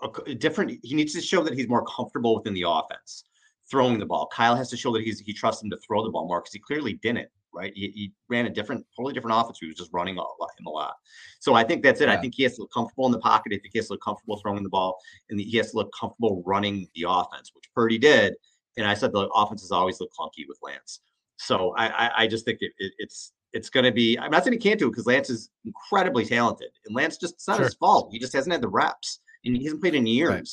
a, 0.01 0.09
a 0.27 0.35
different. 0.35 0.79
He 0.83 0.95
needs 0.95 1.13
to 1.13 1.21
show 1.21 1.43
that 1.43 1.53
he's 1.53 1.67
more 1.67 1.85
comfortable 1.85 2.35
within 2.35 2.53
the 2.53 2.65
offense, 2.67 3.25
throwing 3.69 3.99
the 3.99 4.05
ball. 4.05 4.27
Kyle 4.27 4.55
has 4.55 4.69
to 4.69 4.77
show 4.77 4.91
that 4.93 5.03
he's 5.03 5.19
he 5.19 5.33
trusts 5.33 5.63
him 5.63 5.69
to 5.69 5.77
throw 5.77 6.03
the 6.03 6.09
ball 6.09 6.27
more 6.27 6.41
because 6.41 6.53
he 6.53 6.59
clearly 6.59 6.93
didn't 6.93 7.29
right? 7.55 7.71
He, 7.75 7.91
he, 7.95 8.11
ran 8.29 8.45
a 8.45 8.49
different, 8.49 8.85
totally 8.95 9.13
different 9.13 9.37
offense. 9.37 9.57
He 9.59 9.67
was 9.67 9.75
just 9.75 9.93
running 9.93 10.17
a 10.17 10.21
lot, 10.21 10.49
him 10.59 10.65
a 10.65 10.69
lot. 10.69 10.95
So 11.39 11.53
I 11.53 11.63
think 11.63 11.83
that's 11.83 12.01
it. 12.01 12.07
Yeah. 12.07 12.15
I 12.15 12.17
think 12.17 12.35
he 12.35 12.43
has 12.43 12.55
to 12.55 12.61
look 12.61 12.73
comfortable 12.73 13.05
in 13.05 13.11
the 13.11 13.19
pocket. 13.19 13.53
I 13.53 13.57
think 13.57 13.69
he 13.73 13.79
has 13.79 13.87
to 13.87 13.93
look 13.93 14.03
comfortable 14.03 14.37
throwing 14.37 14.63
the 14.63 14.69
ball, 14.69 14.97
and 15.29 15.39
he 15.39 15.57
has 15.57 15.71
to 15.71 15.77
look 15.77 15.91
comfortable 15.99 16.43
running 16.45 16.87
the 16.95 17.05
offense, 17.07 17.51
which 17.55 17.65
Purdy 17.73 17.97
did. 17.97 18.33
And 18.77 18.85
I 18.85 18.93
said 18.93 19.13
the 19.13 19.29
offense 19.33 19.61
has 19.61 19.71
always 19.71 19.99
looked 19.99 20.15
clunky 20.17 20.45
with 20.47 20.59
Lance. 20.61 20.99
So 21.37 21.73
I, 21.77 21.87
I, 21.87 22.11
I 22.23 22.27
just 22.27 22.45
think 22.45 22.59
it, 22.61 22.71
it, 22.77 22.93
it's 22.97 23.31
it's 23.53 23.69
going 23.69 23.85
to 23.85 23.91
be. 23.91 24.17
I'm 24.19 24.31
not 24.31 24.43
saying 24.43 24.53
he 24.53 24.59
can't 24.59 24.79
do 24.79 24.87
it 24.87 24.91
because 24.91 25.05
Lance 25.05 25.29
is 25.29 25.49
incredibly 25.65 26.25
talented, 26.25 26.69
and 26.85 26.95
Lance 26.95 27.17
just 27.17 27.35
it's 27.35 27.47
not 27.47 27.57
sure. 27.57 27.65
his 27.65 27.75
fault. 27.75 28.09
He 28.11 28.19
just 28.19 28.33
hasn't 28.33 28.51
had 28.51 28.61
the 28.61 28.67
reps, 28.67 29.19
and 29.45 29.55
he 29.55 29.63
hasn't 29.63 29.81
played 29.81 29.95
in 29.95 30.05
years. 30.05 30.29
Right. 30.29 30.47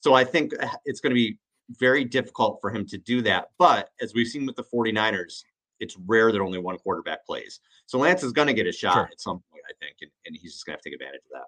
So 0.00 0.14
I 0.14 0.24
think 0.24 0.52
uh, 0.62 0.68
it's 0.84 1.00
going 1.00 1.12
to 1.12 1.14
be 1.14 1.38
very 1.78 2.04
difficult 2.04 2.58
for 2.60 2.70
him 2.70 2.86
to 2.86 2.98
do 2.98 3.22
that. 3.22 3.48
But 3.58 3.88
as 4.00 4.14
we've 4.14 4.26
seen 4.26 4.46
with 4.46 4.56
the 4.56 4.64
49ers, 4.64 5.42
it's 5.82 5.96
rare 6.06 6.30
that 6.30 6.40
only 6.40 6.58
one 6.58 6.78
quarterback 6.78 7.26
plays. 7.26 7.58
So 7.86 7.98
Lance 7.98 8.22
is 8.22 8.30
going 8.30 8.46
to 8.46 8.54
get 8.54 8.68
a 8.68 8.72
shot 8.72 8.94
sure. 8.94 9.08
at 9.10 9.20
some 9.20 9.42
point, 9.50 9.64
I 9.68 9.74
think, 9.84 9.96
and, 10.00 10.10
and 10.24 10.36
he's 10.40 10.52
just 10.52 10.64
going 10.64 10.74
to 10.74 10.76
have 10.76 10.82
to 10.82 10.90
take 10.90 10.94
advantage 10.94 11.22
of 11.26 11.40
that. 11.40 11.46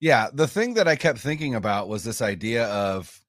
Yeah, 0.00 0.28
the 0.32 0.48
thing 0.48 0.74
that 0.74 0.88
I 0.88 0.96
kept 0.96 1.18
thinking 1.18 1.54
about 1.54 1.88
was 1.88 2.02
this 2.02 2.22
idea 2.22 2.66
of 2.68 3.22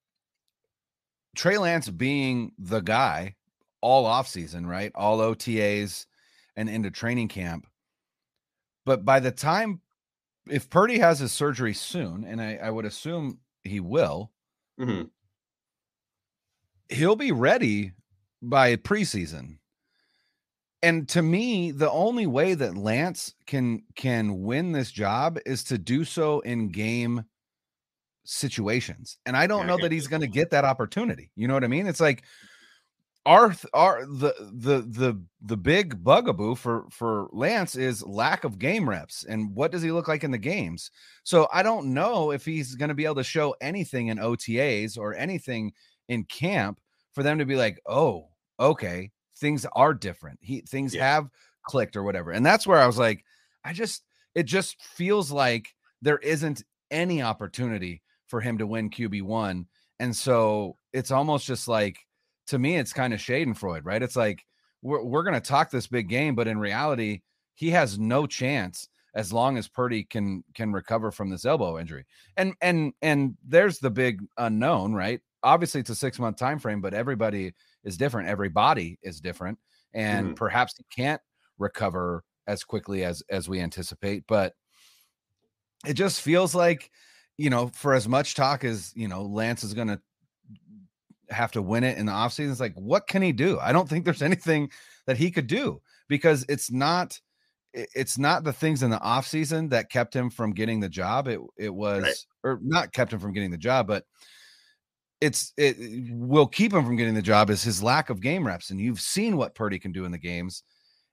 Trey 1.36 1.58
Lance 1.58 1.90
being 1.90 2.54
the 2.58 2.80
guy 2.80 3.36
all 3.82 4.06
offseason, 4.06 4.66
right? 4.66 4.94
All 4.96 5.20
OTAs 5.20 6.06
and 6.56 6.70
into 6.70 6.90
training 6.90 7.28
camp. 7.28 7.68
But 8.86 9.04
by 9.04 9.20
the 9.20 9.32
time, 9.32 9.82
if 10.50 10.70
Purdy 10.70 10.98
has 11.00 11.20
his 11.20 11.34
surgery 11.34 11.74
soon, 11.74 12.24
and 12.24 12.42
I, 12.42 12.58
I 12.64 12.70
would 12.70 12.86
assume 12.86 13.40
he 13.66 13.82
will, 13.82 14.32
mm-hmm. 14.80 15.08
he'll 16.88 17.18
be 17.18 17.34
ready 17.34 17.92
by 18.42 18.78
preseason 18.78 19.58
and 20.84 21.08
to 21.10 21.22
me 21.22 21.72
the 21.72 21.90
only 21.92 22.26
way 22.28 22.54
that 22.54 22.78
lance 22.78 23.34
can 23.46 23.84
can 23.96 24.42
win 24.44 24.72
this 24.72 24.92
job 24.92 25.38
is 25.46 25.64
to 25.64 25.78
do 25.78 26.04
so 26.04 26.40
in 26.42 26.70
game 26.70 27.24
situations 28.24 29.18
and 29.26 29.36
i 29.36 29.48
don't 29.48 29.68
know 29.68 29.78
that 29.78 29.92
he's 29.92 30.08
going 30.08 30.22
to 30.22 30.28
get 30.28 30.52
that 30.52 30.66
opportunity 30.66 31.32
you 31.36 31.48
know 31.48 31.54
what 31.54 31.64
i 31.64 31.68
mean? 31.68 31.88
It's 31.88 32.00
like 32.00 32.24
our 33.26 33.54
our 33.74 34.06
the 34.06 34.34
the 34.54 34.82
the 34.82 35.22
the 35.42 35.58
big 35.58 36.04
bugaboo 36.04 36.56
for 36.56 36.86
for 36.90 37.30
lance 37.32 37.76
is 37.76 38.04
lack 38.06 38.44
of 38.44 38.58
game 38.58 38.90
reps 38.90 39.24
and 39.26 39.54
what 39.54 39.72
does 39.72 39.84
he 39.84 39.92
look 39.92 40.08
like 40.08 40.24
in 40.24 40.32
the 40.32 40.38
games? 40.38 40.90
So 41.24 41.48
i 41.54 41.62
don't 41.62 41.94
know 41.94 42.32
if 42.32 42.46
he's 42.46 42.76
going 42.76 42.90
to 42.90 42.96
be 42.96 43.06
able 43.06 43.16
to 43.16 43.24
show 43.24 43.56
anything 43.62 44.08
in 44.08 44.18
otas 44.18 44.98
or 44.98 45.14
anything 45.14 45.74
in 46.08 46.24
camp 46.24 46.80
for 47.14 47.22
them 47.22 47.38
to 47.38 47.46
be 47.46 47.56
like 47.56 47.80
oh 47.86 48.30
okay 48.60 49.12
things 49.42 49.66
are 49.74 49.94
different. 49.94 50.40
He 50.42 50.62
things 50.62 50.94
yeah. 50.94 51.16
have 51.16 51.30
clicked 51.64 51.98
or 51.98 52.04
whatever. 52.04 52.32
And 52.32 52.46
that's 52.46 52.66
where 52.66 52.80
I 52.80 52.88
was 52.88 52.98
like, 52.98 53.26
I 53.66 53.74
just 53.74 54.04
it 54.36 54.44
just 54.44 54.82
feels 54.82 55.32
like 55.32 55.74
there 56.02 56.20
isn't 56.20 56.64
any 56.90 57.22
opportunity 57.22 58.02
for 58.28 58.40
him 58.40 58.58
to 58.60 58.68
win 58.68 58.90
QB1. 58.90 59.66
And 60.00 60.16
so 60.16 60.78
it's 60.94 61.12
almost 61.12 61.46
just 61.46 61.68
like 61.68 61.98
to 62.48 62.60
me, 62.60 62.78
it's 62.78 62.94
kind 62.94 63.14
of 63.14 63.20
Schadenfreude, 63.20 63.82
right? 63.84 64.02
It's 64.02 64.16
like 64.16 64.46
we're 64.82 65.04
we're 65.04 65.24
gonna 65.24 65.42
talk 65.42 65.70
this 65.70 65.88
big 65.88 66.08
game, 66.08 66.36
but 66.36 66.48
in 66.48 66.60
reality, 66.60 67.22
he 67.56 67.72
has 67.72 68.00
no 68.00 68.26
chance 68.26 68.88
as 69.14 69.34
long 69.34 69.58
as 69.58 69.68
Purdy 69.68 70.04
can 70.04 70.44
can 70.54 70.72
recover 70.72 71.12
from 71.12 71.30
this 71.30 71.46
elbow 71.46 71.80
injury. 71.80 72.06
And 72.38 72.54
and 72.62 72.94
and 73.02 73.36
there's 73.46 73.80
the 73.80 73.92
big 73.92 74.22
unknown, 74.38 74.94
right? 74.94 75.20
Obviously, 75.44 75.82
it's 75.82 75.90
a 75.90 75.96
six 75.96 76.20
month 76.20 76.38
time 76.38 76.60
frame, 76.60 76.82
but 76.82 76.94
everybody 76.94 77.54
is 77.84 77.98
different. 77.98 78.30
Every 78.30 78.50
body 78.50 79.00
is 79.02 79.20
different, 79.20 79.58
and 79.94 80.28
mm-hmm. 80.28 80.34
perhaps 80.36 80.76
he 80.78 80.86
can't 80.96 81.22
recover 81.58 82.24
as 82.48 82.64
quickly 82.64 83.04
as 83.04 83.24
as 83.30 83.48
we 83.50 83.60
anticipate. 83.60 84.24
But 84.28 84.54
it 85.86 85.94
just 85.94 86.22
feels 86.22 86.54
like, 86.54 86.92
you 87.38 87.50
know, 87.50 87.72
for 87.74 87.94
as 87.94 88.08
much 88.08 88.36
talk 88.36 88.64
as 88.64 88.92
you 88.96 89.08
know, 89.08 89.24
Lance 89.24 89.64
is 89.64 89.74
going 89.74 89.88
to 89.88 90.02
have 91.30 91.52
to 91.54 91.62
win 91.62 91.84
it 91.84 91.98
in 91.98 92.06
the 92.06 92.12
offseason. 92.12 92.52
It's 92.52 92.60
like, 92.60 92.76
what 92.76 93.08
can 93.08 93.22
he 93.22 93.32
do? 93.32 93.60
I 93.60 93.72
don't 93.72 93.90
think 93.90 94.06
there's 94.06 94.22
anything 94.22 94.70
that 95.08 95.18
he 95.18 95.32
could 95.32 95.48
do 95.48 95.82
because 96.08 96.46
it's 96.50 96.72
not 96.72 97.20
it's 97.74 98.18
not 98.18 98.44
the 98.44 98.52
things 98.52 98.84
in 98.84 98.90
the 98.90 99.00
offseason 99.00 99.70
that 99.70 99.90
kept 99.90 100.14
him 100.14 100.30
from 100.30 100.52
getting 100.52 100.80
the 100.80 100.90
job. 100.90 101.28
It 101.28 101.40
it 101.58 101.74
was 101.74 102.04
right. 102.04 102.16
or 102.44 102.60
not 102.62 102.92
kept 102.94 103.14
him 103.14 103.20
from 103.20 103.34
getting 103.34 103.52
the 103.52 103.58
job, 103.58 103.88
but 103.88 104.06
it's 105.22 105.54
it 105.56 105.78
will 106.10 106.48
keep 106.48 106.74
him 106.74 106.84
from 106.84 106.96
getting 106.96 107.14
the 107.14 107.22
job 107.22 107.52
is 107.52 107.64
his 107.64 107.82
lack 107.82 108.10
of 108.10 108.20
game 108.20 108.46
reps. 108.46 108.72
And 108.72 108.82
you've 108.82 109.00
seen 109.00 109.38
what 109.38 109.56
Purdy 109.56 109.78
can 109.78 109.92
do 109.92 110.04
in 110.04 110.12
the 110.12 110.18
games, 110.18 110.64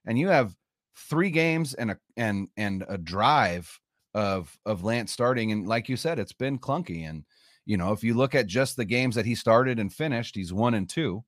and 0.07 0.19
you 0.19 0.29
have 0.29 0.57
three 0.97 1.31
games 1.31 1.75
and 1.75 1.93
a 1.93 1.99
and 2.17 2.49
and 2.57 2.85
a 2.89 2.97
drive 2.97 3.79
of 4.15 4.59
of 4.65 4.83
Lance 4.83 5.13
starting. 5.13 5.53
And 5.53 5.69
like 5.69 5.89
you 5.89 5.97
said, 5.97 6.19
it's 6.19 6.33
been 6.33 6.59
clunky. 6.59 7.09
And 7.09 7.25
you 7.67 7.77
know, 7.77 7.93
if 7.93 8.03
you 8.03 8.15
look 8.15 8.35
at 8.35 8.47
just 8.47 8.77
the 8.77 8.85
games 8.87 9.15
that 9.15 9.27
he 9.27 9.35
started 9.35 9.79
and 9.79 9.93
finished, 9.93 10.35
he's 10.35 10.55
one 10.55 10.75
and 10.75 10.89
two. 10.89 11.23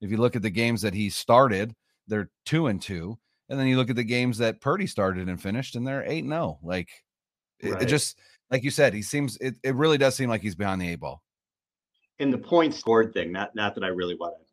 If 0.00 0.10
you 0.10 0.16
look 0.16 0.36
at 0.36 0.42
the 0.42 0.50
games 0.50 0.82
that 0.82 0.94
he 0.94 1.10
started, 1.10 1.74
they're 2.06 2.30
two 2.46 2.68
and 2.68 2.80
two. 2.80 3.18
And 3.48 3.58
then 3.58 3.66
you 3.66 3.76
look 3.76 3.90
at 3.90 3.96
the 3.96 4.04
games 4.04 4.38
that 4.38 4.60
Purdy 4.60 4.86
started 4.86 5.28
and 5.28 5.42
finished, 5.42 5.74
and 5.74 5.84
they're 5.84 6.04
eight 6.06 6.22
and 6.22 6.32
oh. 6.32 6.60
Like 6.62 6.88
right. 7.60 7.72
it, 7.72 7.82
it 7.82 7.86
just 7.86 8.16
like 8.52 8.62
you 8.62 8.70
said, 8.70 8.94
he 8.94 9.02
seems 9.02 9.36
it, 9.38 9.56
it 9.64 9.74
really 9.74 9.98
does 9.98 10.14
seem 10.14 10.30
like 10.30 10.42
he's 10.42 10.54
behind 10.54 10.80
the 10.80 10.88
eight 10.88 11.00
ball 11.00 11.24
in 12.20 12.30
the 12.30 12.38
point 12.38 12.74
scored 12.74 13.12
thing, 13.12 13.32
not 13.32 13.54
not 13.54 13.74
that 13.74 13.82
I 13.82 13.88
really 13.88 14.14
wanted 14.14 14.46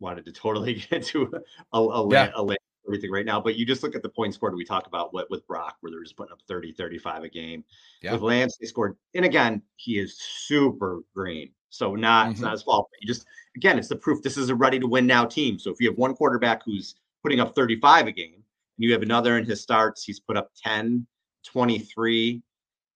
wanted 0.00 0.24
to 0.24 0.32
totally 0.32 0.74
get 0.90 0.92
into 0.92 1.30
a, 1.72 1.78
a, 1.78 2.10
yeah. 2.10 2.30
a, 2.34 2.56
everything 2.86 3.10
right 3.10 3.26
now, 3.26 3.40
but 3.40 3.56
you 3.56 3.66
just 3.66 3.82
look 3.82 3.94
at 3.94 4.02
the 4.02 4.08
point 4.08 4.34
scored. 4.34 4.54
We 4.54 4.64
talk 4.64 4.86
about 4.86 5.12
what 5.12 5.30
with 5.30 5.46
Brock, 5.46 5.76
where 5.80 5.92
they're 5.92 6.02
just 6.02 6.16
putting 6.16 6.32
up 6.32 6.40
30, 6.48 6.72
35 6.72 7.24
a 7.24 7.28
game. 7.28 7.62
Yeah. 8.02 8.14
With 8.14 8.22
Lance, 8.22 8.56
they 8.56 8.66
scored, 8.66 8.96
and 9.14 9.24
again, 9.24 9.62
he 9.76 9.98
is 9.98 10.18
super 10.18 11.02
green. 11.14 11.52
So 11.68 11.94
not 11.94 12.24
mm-hmm. 12.24 12.32
it's 12.32 12.40
not 12.40 12.52
his 12.52 12.62
fault. 12.62 12.88
You 13.00 13.06
just 13.06 13.26
again, 13.54 13.78
it's 13.78 13.88
the 13.88 13.96
proof 13.96 14.22
this 14.22 14.36
is 14.36 14.48
a 14.48 14.54
ready 14.54 14.80
to 14.80 14.86
win 14.86 15.06
now 15.06 15.24
team. 15.24 15.58
So 15.58 15.70
if 15.70 15.80
you 15.80 15.88
have 15.88 15.98
one 15.98 16.14
quarterback 16.14 16.62
who's 16.64 16.96
putting 17.22 17.38
up 17.38 17.54
35 17.54 18.08
a 18.08 18.12
game, 18.12 18.34
and 18.34 18.42
you 18.78 18.92
have 18.92 19.02
another 19.02 19.38
in 19.38 19.44
his 19.44 19.60
starts, 19.60 20.02
he's 20.02 20.18
put 20.18 20.36
up 20.36 20.50
10, 20.64 21.06
23. 21.44 22.42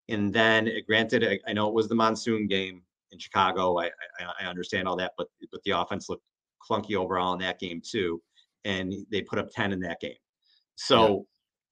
And 0.09 0.33
then 0.33 0.71
granted, 0.87 1.25
I, 1.25 1.39
I 1.49 1.53
know 1.53 1.69
it 1.69 1.75
was 1.75 1.89
the 1.89 1.95
monsoon 1.95 2.47
game, 2.47 2.83
in 3.15 3.19
Chicago. 3.19 3.79
I, 3.79 3.87
I, 4.21 4.43
I 4.43 4.45
understand 4.47 4.87
all 4.87 4.97
that, 4.97 5.13
but 5.17 5.29
but 5.51 5.63
the 5.65 5.71
offense 5.71 6.11
looked 6.11 6.25
clunky 6.69 6.97
overall 6.97 7.33
in 7.33 7.39
that 7.39 7.59
game 7.59 7.81
too, 7.83 8.21
and 8.65 8.93
they 9.11 9.23
put 9.23 9.39
up 9.39 9.51
ten 9.51 9.73
in 9.73 9.81
that 9.81 10.01
game. 10.01 10.17
So 10.75 11.07
yeah. 11.07 11.19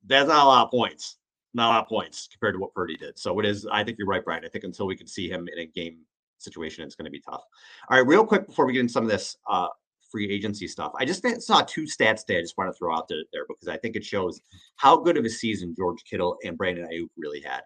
that's 0.06 0.28
not 0.28 0.44
a 0.44 0.48
lot 0.48 0.64
of 0.64 0.70
points. 0.70 1.18
Not 1.54 1.66
a 1.66 1.72
lot 1.74 1.82
of 1.82 1.88
points 1.88 2.28
compared 2.32 2.54
to 2.54 2.60
what 2.60 2.72
Purdy 2.72 2.96
did. 2.96 3.18
So 3.18 3.38
it 3.38 3.44
is. 3.44 3.66
I 3.70 3.84
think 3.84 3.98
you're 3.98 4.06
right, 4.06 4.24
Brian. 4.24 4.44
I 4.44 4.48
think 4.48 4.64
until 4.64 4.86
we 4.86 4.96
can 4.96 5.06
see 5.06 5.28
him 5.28 5.48
in 5.52 5.58
a 5.58 5.66
game 5.66 5.98
situation, 6.38 6.84
it's 6.84 6.94
going 6.94 7.04
to 7.04 7.10
be 7.10 7.20
tough. 7.20 7.42
All 7.90 7.98
right, 7.98 8.06
real 8.06 8.24
quick 8.24 8.46
before 8.46 8.66
we 8.66 8.72
get 8.72 8.80
into 8.80 8.92
some 8.92 9.04
of 9.04 9.10
this 9.10 9.36
uh, 9.50 9.68
free 10.10 10.30
agency 10.30 10.66
stuff, 10.66 10.92
I 10.98 11.04
just 11.04 11.22
saw 11.42 11.60
two 11.62 11.82
stats 11.82 12.24
today. 12.24 12.38
I 12.38 12.42
just 12.42 12.56
want 12.56 12.72
to 12.72 12.78
throw 12.78 12.94
out 12.96 13.06
there, 13.08 13.24
there 13.32 13.44
because 13.46 13.68
I 13.68 13.76
think 13.76 13.96
it 13.96 14.04
shows 14.04 14.40
how 14.76 14.96
good 14.96 15.18
of 15.18 15.24
a 15.24 15.30
season 15.30 15.74
George 15.76 16.02
Kittle 16.08 16.38
and 16.42 16.56
Brandon 16.56 16.88
Aiyuk 16.90 17.08
really 17.18 17.40
had. 17.40 17.62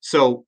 So 0.00 0.44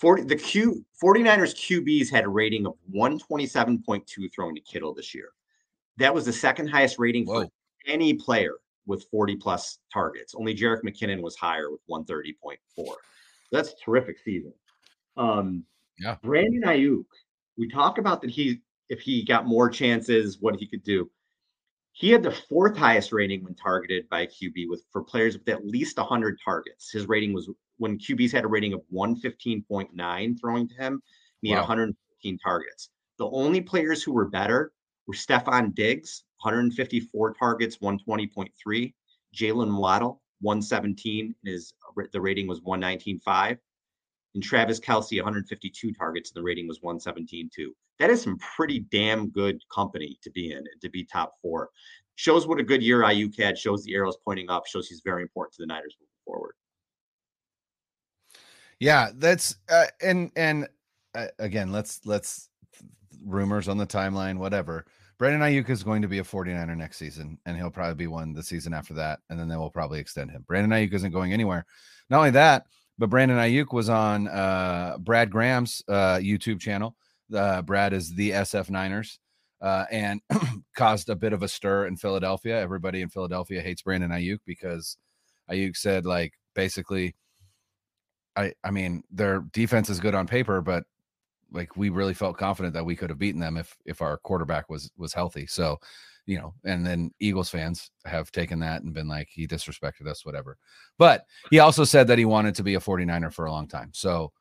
40 0.00 0.22
the 0.24 0.36
Q 0.36 0.84
49ers 1.02 1.54
QBs 1.54 2.10
had 2.10 2.24
a 2.24 2.28
rating 2.28 2.66
of 2.66 2.74
127.2 2.94 4.32
throwing 4.34 4.54
to 4.54 4.60
Kittle 4.60 4.94
this 4.94 5.14
year. 5.14 5.30
That 5.98 6.14
was 6.14 6.24
the 6.24 6.32
second 6.32 6.68
highest 6.68 6.98
rating 6.98 7.26
Whoa. 7.26 7.44
for 7.44 7.50
any 7.86 8.14
player 8.14 8.54
with 8.86 9.04
40 9.10 9.36
plus 9.36 9.78
targets. 9.92 10.34
Only 10.34 10.54
Jerick 10.54 10.82
McKinnon 10.82 11.20
was 11.20 11.36
higher 11.36 11.70
with 11.70 11.80
130.4. 11.90 12.56
That's 13.50 13.70
a 13.70 13.84
terrific 13.84 14.18
season. 14.24 14.52
Um, 15.16 15.64
yeah. 15.98 16.16
Brandon 16.22 16.62
Aiyuk, 16.62 17.04
we 17.56 17.68
talk 17.68 17.98
about 17.98 18.20
that 18.20 18.30
he 18.30 18.60
if 18.88 19.00
he 19.00 19.24
got 19.24 19.46
more 19.46 19.68
chances, 19.68 20.38
what 20.40 20.56
he 20.56 20.66
could 20.66 20.84
do. 20.84 21.10
He 21.92 22.10
had 22.10 22.22
the 22.22 22.30
fourth 22.30 22.76
highest 22.76 23.12
rating 23.12 23.42
when 23.42 23.54
targeted 23.54 24.08
by 24.10 24.26
QB 24.26 24.68
with 24.68 24.84
for 24.92 25.02
players 25.02 25.38
with 25.38 25.48
at 25.48 25.66
least 25.66 25.96
100 25.96 26.38
targets. 26.44 26.90
His 26.90 27.08
rating 27.08 27.32
was 27.32 27.48
when 27.78 27.98
QBs 27.98 28.32
had 28.32 28.44
a 28.44 28.48
rating 28.48 28.72
of 28.72 28.82
115.9 28.92 30.40
throwing 30.40 30.68
to 30.68 30.74
him, 30.74 31.02
he 31.42 31.50
wow. 31.50 31.56
had 31.56 31.60
115 31.62 32.38
targets. 32.38 32.90
The 33.18 33.28
only 33.30 33.60
players 33.60 34.02
who 34.02 34.12
were 34.12 34.26
better 34.26 34.72
were 35.06 35.14
Stefon 35.14 35.74
Diggs, 35.74 36.24
154 36.42 37.34
targets, 37.34 37.78
120.3. 37.78 38.94
Jaylen 39.34 39.78
Waddle, 39.78 40.22
117. 40.40 41.34
and 41.44 41.52
His 41.52 41.72
the 42.12 42.20
rating 42.20 42.46
was 42.46 42.60
119.5. 42.60 43.58
And 44.34 44.42
Travis 44.42 44.80
Kelce, 44.80 45.16
152 45.16 45.92
targets, 45.92 46.30
and 46.30 46.40
the 46.40 46.44
rating 46.44 46.68
was 46.68 46.80
117.2. 46.80 47.48
That 47.98 48.10
is 48.10 48.20
some 48.20 48.36
pretty 48.38 48.80
damn 48.80 49.30
good 49.30 49.62
company 49.74 50.18
to 50.22 50.30
be 50.30 50.50
in 50.50 50.58
and 50.58 50.80
to 50.82 50.90
be 50.90 51.04
top 51.04 51.34
four. 51.40 51.70
Shows 52.16 52.46
what 52.46 52.60
a 52.60 52.62
good 52.62 52.82
year 52.82 53.02
Aiyuk 53.02 53.38
had, 53.38 53.56
shows 53.56 53.84
the 53.84 53.94
arrows 53.94 54.18
pointing 54.24 54.50
up, 54.50 54.66
shows 54.66 54.88
he's 54.88 55.00
very 55.04 55.22
important 55.22 55.54
to 55.54 55.62
the 55.62 55.66
Niners 55.66 55.96
moving 55.98 56.10
forward. 56.24 56.54
Yeah, 58.80 59.10
that's 59.14 59.56
uh, 59.70 59.86
and 60.02 60.30
and 60.36 60.68
uh, 61.14 61.26
again, 61.38 61.72
let's 61.72 62.00
let's 62.04 62.48
rumors 63.24 63.68
on 63.68 63.78
the 63.78 63.86
timeline, 63.86 64.38
whatever. 64.38 64.86
Brandon 65.18 65.40
Aiyuk 65.40 65.70
is 65.70 65.82
going 65.82 66.02
to 66.02 66.08
be 66.08 66.18
a 66.18 66.24
49er 66.24 66.76
next 66.76 66.98
season, 66.98 67.38
and 67.46 67.56
he'll 67.56 67.70
probably 67.70 67.94
be 67.94 68.06
one 68.06 68.34
the 68.34 68.42
season 68.42 68.74
after 68.74 68.92
that, 68.94 69.20
and 69.30 69.40
then 69.40 69.48
they 69.48 69.56
will 69.56 69.70
probably 69.70 69.98
extend 69.98 70.30
him. 70.30 70.44
Brandon 70.46 70.70
Aiyuk 70.70 70.92
isn't 70.92 71.12
going 71.12 71.32
anywhere. 71.32 71.64
Not 72.10 72.18
only 72.18 72.30
that, 72.32 72.66
but 72.98 73.08
Brandon 73.08 73.38
Aiyuk 73.38 73.72
was 73.72 73.88
on 73.88 74.28
uh, 74.28 74.98
Brad 75.00 75.30
Graham's 75.30 75.82
uh, 75.88 76.16
YouTube 76.16 76.60
channel. 76.60 76.96
Uh, 77.34 77.62
Brad 77.62 77.94
is 77.94 78.14
the 78.14 78.30
SF 78.30 78.68
Niners, 78.68 79.18
uh, 79.62 79.86
and 79.90 80.20
caused 80.76 81.08
a 81.08 81.16
bit 81.16 81.32
of 81.32 81.42
a 81.42 81.48
stir 81.48 81.86
in 81.86 81.96
Philadelphia. 81.96 82.60
Everybody 82.60 83.00
in 83.00 83.08
Philadelphia 83.08 83.62
hates 83.62 83.80
Brandon 83.80 84.10
Aiyuk 84.10 84.40
because 84.44 84.98
Aiyuk 85.50 85.76
said, 85.76 86.04
like, 86.04 86.34
basically, 86.54 87.14
I 88.36 88.52
I 88.64 88.70
mean, 88.70 89.02
their 89.10 89.40
defense 89.52 89.90
is 89.90 90.00
good 90.00 90.14
on 90.14 90.26
paper, 90.26 90.60
but 90.60 90.84
like 91.52 91.76
we 91.76 91.88
really 91.90 92.14
felt 92.14 92.38
confident 92.38 92.74
that 92.74 92.84
we 92.84 92.96
could 92.96 93.10
have 93.10 93.18
beaten 93.18 93.40
them 93.40 93.56
if 93.56 93.76
if 93.84 94.02
our 94.02 94.18
quarterback 94.18 94.68
was 94.68 94.90
was 94.96 95.12
healthy. 95.12 95.46
So, 95.46 95.78
you 96.26 96.38
know, 96.38 96.54
and 96.64 96.84
then 96.84 97.12
Eagles 97.20 97.50
fans 97.50 97.90
have 98.04 98.32
taken 98.32 98.58
that 98.60 98.82
and 98.82 98.92
been 98.92 99.08
like 99.08 99.28
he 99.30 99.46
disrespected 99.46 100.06
us 100.06 100.26
whatever. 100.26 100.58
But 100.98 101.24
he 101.50 101.60
also 101.60 101.84
said 101.84 102.08
that 102.08 102.18
he 102.18 102.24
wanted 102.24 102.54
to 102.56 102.62
be 102.62 102.74
a 102.74 102.80
49er 102.80 103.32
for 103.32 103.46
a 103.46 103.52
long 103.52 103.68
time. 103.68 103.90
So, 103.92 104.32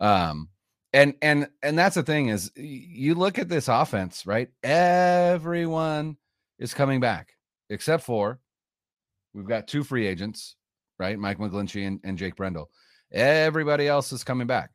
um 0.00 0.48
and 0.92 1.14
and 1.22 1.48
and 1.62 1.78
that's 1.78 1.94
the 1.94 2.02
thing 2.02 2.28
is 2.28 2.50
you 2.56 3.14
look 3.14 3.38
at 3.38 3.48
this 3.48 3.68
offense, 3.68 4.26
right? 4.26 4.48
Everyone 4.62 6.16
is 6.58 6.74
coming 6.74 7.00
back 7.00 7.36
except 7.70 8.02
for 8.02 8.40
we've 9.34 9.46
got 9.46 9.68
two 9.68 9.84
free 9.84 10.06
agents, 10.06 10.56
right? 10.98 11.18
Mike 11.18 11.38
McGlinchey 11.38 11.86
and, 11.86 12.00
and 12.04 12.18
Jake 12.18 12.36
Brendel. 12.36 12.70
Everybody 13.12 13.88
else 13.88 14.12
is 14.12 14.24
coming 14.24 14.46
back. 14.46 14.70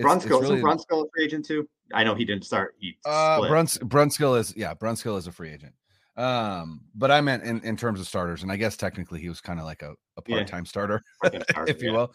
Brunskill, 0.00 0.42
really, 0.42 0.60
Brunskill 0.60 1.06
a 1.06 1.08
free 1.14 1.24
agent 1.24 1.44
too? 1.44 1.68
I 1.94 2.04
know 2.04 2.14
he 2.14 2.24
didn't 2.24 2.44
start. 2.44 2.74
He 2.78 2.96
uh, 3.04 3.46
Bruns, 3.48 3.78
Brunskill 3.78 4.38
is 4.38 4.54
yeah, 4.56 4.74
Brunskill 4.74 5.18
is 5.18 5.26
a 5.26 5.32
free 5.32 5.52
agent. 5.52 5.74
Um, 6.16 6.80
but 6.94 7.10
I 7.10 7.20
meant 7.20 7.44
in, 7.44 7.60
in 7.60 7.76
terms 7.76 8.00
of 8.00 8.06
starters, 8.06 8.42
and 8.42 8.50
I 8.50 8.56
guess 8.56 8.76
technically 8.76 9.20
he 9.20 9.28
was 9.28 9.40
kind 9.40 9.60
of 9.60 9.66
like 9.66 9.82
a, 9.82 9.94
a 10.16 10.22
part 10.22 10.46
time 10.46 10.64
yeah. 10.64 10.68
starter, 10.68 11.02
if 11.24 11.82
you 11.82 11.90
yeah. 11.90 11.96
will, 11.96 12.14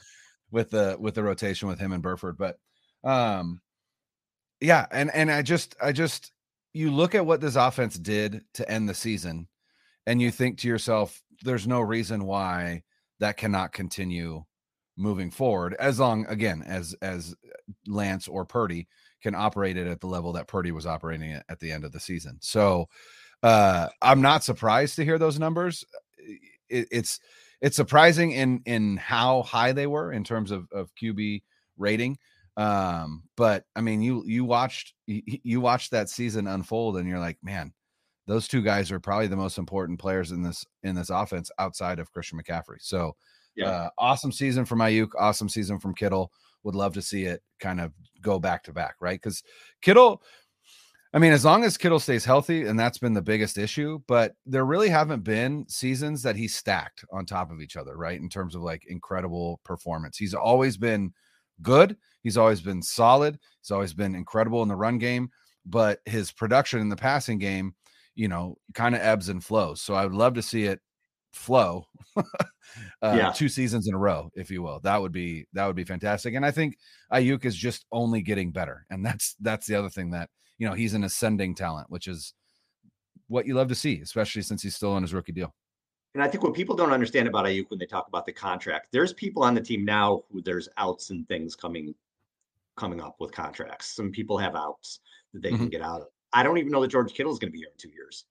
with 0.51 0.71
the 0.71 0.97
with 0.99 1.15
the 1.15 1.23
rotation 1.23 1.67
with 1.67 1.79
him 1.79 1.91
and 1.91 2.03
Burford. 2.03 2.37
But 2.37 2.57
um, 3.03 3.61
yeah, 4.59 4.85
and 4.91 5.11
and 5.13 5.31
I 5.31 5.41
just 5.41 5.75
I 5.81 5.91
just 5.91 6.31
you 6.73 6.91
look 6.91 7.15
at 7.15 7.25
what 7.25 7.41
this 7.41 7.55
offense 7.55 7.97
did 7.97 8.43
to 8.55 8.69
end 8.69 8.89
the 8.89 8.93
season, 8.93 9.47
and 10.05 10.21
you 10.21 10.31
think 10.31 10.59
to 10.59 10.67
yourself, 10.67 11.21
there's 11.43 11.67
no 11.67 11.81
reason 11.81 12.25
why 12.25 12.83
that 13.19 13.37
cannot 13.37 13.71
continue 13.71 14.43
moving 14.97 15.31
forward 15.31 15.75
as 15.79 15.99
long 15.99 16.25
again 16.27 16.63
as 16.65 16.95
as 17.01 17.35
Lance 17.87 18.27
or 18.27 18.45
Purdy 18.45 18.87
can 19.21 19.35
operate 19.35 19.77
it 19.77 19.87
at 19.87 19.99
the 20.01 20.07
level 20.07 20.33
that 20.33 20.47
Purdy 20.47 20.71
was 20.71 20.85
operating 20.85 21.31
it 21.31 21.43
at 21.49 21.59
the 21.59 21.71
end 21.71 21.83
of 21.85 21.91
the 21.91 21.99
season. 21.99 22.37
So 22.41 22.87
uh 23.43 23.87
I'm 24.01 24.21
not 24.21 24.43
surprised 24.43 24.95
to 24.97 25.05
hear 25.05 25.17
those 25.17 25.39
numbers. 25.39 25.83
It, 26.69 26.87
it's 26.91 27.19
it's 27.61 27.75
surprising 27.75 28.31
in 28.31 28.61
in 28.65 28.97
how 28.97 29.43
high 29.43 29.71
they 29.71 29.87
were 29.87 30.11
in 30.11 30.23
terms 30.23 30.51
of 30.51 30.67
of 30.71 30.93
QB 30.95 31.43
rating. 31.77 32.17
Um 32.57 33.23
but 33.37 33.63
I 33.75 33.81
mean 33.81 34.01
you 34.01 34.23
you 34.25 34.45
watched 34.45 34.93
you 35.07 35.61
watched 35.61 35.91
that 35.91 36.09
season 36.09 36.47
unfold 36.47 36.97
and 36.97 37.07
you're 37.07 37.19
like, 37.19 37.37
man, 37.41 37.73
those 38.27 38.47
two 38.47 38.61
guys 38.61 38.91
are 38.91 38.99
probably 38.99 39.27
the 39.27 39.35
most 39.35 39.57
important 39.57 39.99
players 39.99 40.31
in 40.31 40.43
this 40.43 40.65
in 40.83 40.95
this 40.95 41.09
offense 41.09 41.49
outside 41.59 41.99
of 41.99 42.11
Christian 42.11 42.39
McCaffrey. 42.39 42.77
So 42.79 43.15
yeah. 43.61 43.69
Uh, 43.69 43.89
awesome 43.97 44.31
season 44.31 44.65
from 44.65 44.79
Aiyuk, 44.79 45.09
awesome 45.17 45.49
season 45.49 45.79
from 45.79 45.93
Kittle. 45.93 46.31
Would 46.63 46.75
love 46.75 46.93
to 46.93 47.01
see 47.01 47.25
it 47.25 47.41
kind 47.59 47.81
of 47.81 47.91
go 48.21 48.39
back 48.39 48.63
to 48.63 48.73
back, 48.73 48.95
right? 48.99 49.19
Because 49.19 49.43
Kittle, 49.81 50.21
I 51.13 51.19
mean, 51.19 51.33
as 51.33 51.43
long 51.43 51.63
as 51.63 51.77
Kittle 51.77 51.99
stays 51.99 52.23
healthy, 52.23 52.67
and 52.67 52.79
that's 52.79 52.97
been 52.97 53.13
the 53.13 53.21
biggest 53.21 53.57
issue, 53.57 53.99
but 54.07 54.33
there 54.45 54.65
really 54.65 54.89
haven't 54.89 55.23
been 55.23 55.65
seasons 55.67 56.23
that 56.23 56.35
he's 56.35 56.55
stacked 56.55 57.03
on 57.11 57.25
top 57.25 57.51
of 57.51 57.61
each 57.61 57.75
other, 57.75 57.97
right? 57.97 58.19
In 58.19 58.29
terms 58.29 58.55
of 58.55 58.61
like 58.61 58.85
incredible 58.87 59.59
performance. 59.63 60.17
He's 60.17 60.33
always 60.33 60.77
been 60.77 61.11
good, 61.61 61.97
he's 62.21 62.37
always 62.37 62.61
been 62.61 62.81
solid, 62.81 63.37
he's 63.61 63.71
always 63.71 63.93
been 63.93 64.15
incredible 64.15 64.61
in 64.63 64.69
the 64.69 64.75
run 64.75 64.99
game, 64.99 65.29
but 65.65 65.99
his 66.05 66.31
production 66.31 66.79
in 66.79 66.89
the 66.89 66.95
passing 66.95 67.39
game, 67.39 67.75
you 68.15 68.27
know, 68.27 68.57
kind 68.73 68.95
of 68.95 69.01
ebbs 69.01 69.29
and 69.29 69.43
flows. 69.43 69.81
So 69.81 69.93
I 69.93 70.05
would 70.05 70.15
love 70.15 70.35
to 70.35 70.41
see 70.41 70.65
it 70.65 70.79
flow 71.31 71.85
uh, 72.17 72.23
yeah. 73.03 73.31
two 73.31 73.49
seasons 73.49 73.87
in 73.87 73.93
a 73.93 73.97
row, 73.97 74.29
if 74.35 74.51
you 74.51 74.61
will. 74.61 74.79
That 74.81 75.01
would 75.01 75.11
be 75.11 75.47
that 75.53 75.65
would 75.65 75.75
be 75.75 75.83
fantastic. 75.83 76.35
And 76.35 76.45
I 76.45 76.51
think 76.51 76.77
Aiyuk 77.11 77.45
is 77.45 77.55
just 77.55 77.85
only 77.91 78.21
getting 78.21 78.51
better, 78.51 78.85
and 78.89 79.05
that's 79.05 79.35
that's 79.39 79.67
the 79.67 79.75
other 79.75 79.89
thing 79.89 80.11
that 80.11 80.29
you 80.57 80.67
know 80.67 80.73
he's 80.73 80.93
an 80.93 81.03
ascending 81.03 81.55
talent, 81.55 81.89
which 81.89 82.07
is 82.07 82.33
what 83.27 83.45
you 83.45 83.53
love 83.53 83.69
to 83.69 83.75
see, 83.75 84.01
especially 84.01 84.41
since 84.41 84.61
he's 84.61 84.75
still 84.75 84.91
on 84.91 85.01
his 85.01 85.13
rookie 85.13 85.31
deal. 85.31 85.53
And 86.13 86.21
I 86.21 86.27
think 86.27 86.43
what 86.43 86.53
people 86.53 86.75
don't 86.75 86.91
understand 86.91 87.27
about 87.27 87.45
Aiyuk 87.45 87.69
when 87.69 87.79
they 87.79 87.85
talk 87.85 88.07
about 88.07 88.25
the 88.25 88.33
contract, 88.33 88.87
there's 88.91 89.13
people 89.13 89.43
on 89.43 89.55
the 89.55 89.61
team 89.61 89.85
now 89.85 90.23
who 90.29 90.41
there's 90.41 90.67
outs 90.77 91.09
and 91.09 91.25
things 91.27 91.55
coming 91.55 91.95
coming 92.75 93.01
up 93.01 93.15
with 93.19 93.31
contracts. 93.31 93.95
Some 93.95 94.11
people 94.11 94.37
have 94.37 94.55
outs 94.55 94.99
that 95.33 95.41
they 95.41 95.49
mm-hmm. 95.49 95.57
can 95.57 95.69
get 95.69 95.81
out 95.81 96.01
of. 96.01 96.07
I 96.33 96.43
don't 96.43 96.57
even 96.57 96.71
know 96.71 96.81
that 96.81 96.89
George 96.89 97.13
Kittle 97.13 97.31
is 97.31 97.39
going 97.39 97.49
to 97.49 97.53
be 97.53 97.59
here 97.59 97.69
in 97.71 97.77
two 97.77 97.93
years. 97.93 98.25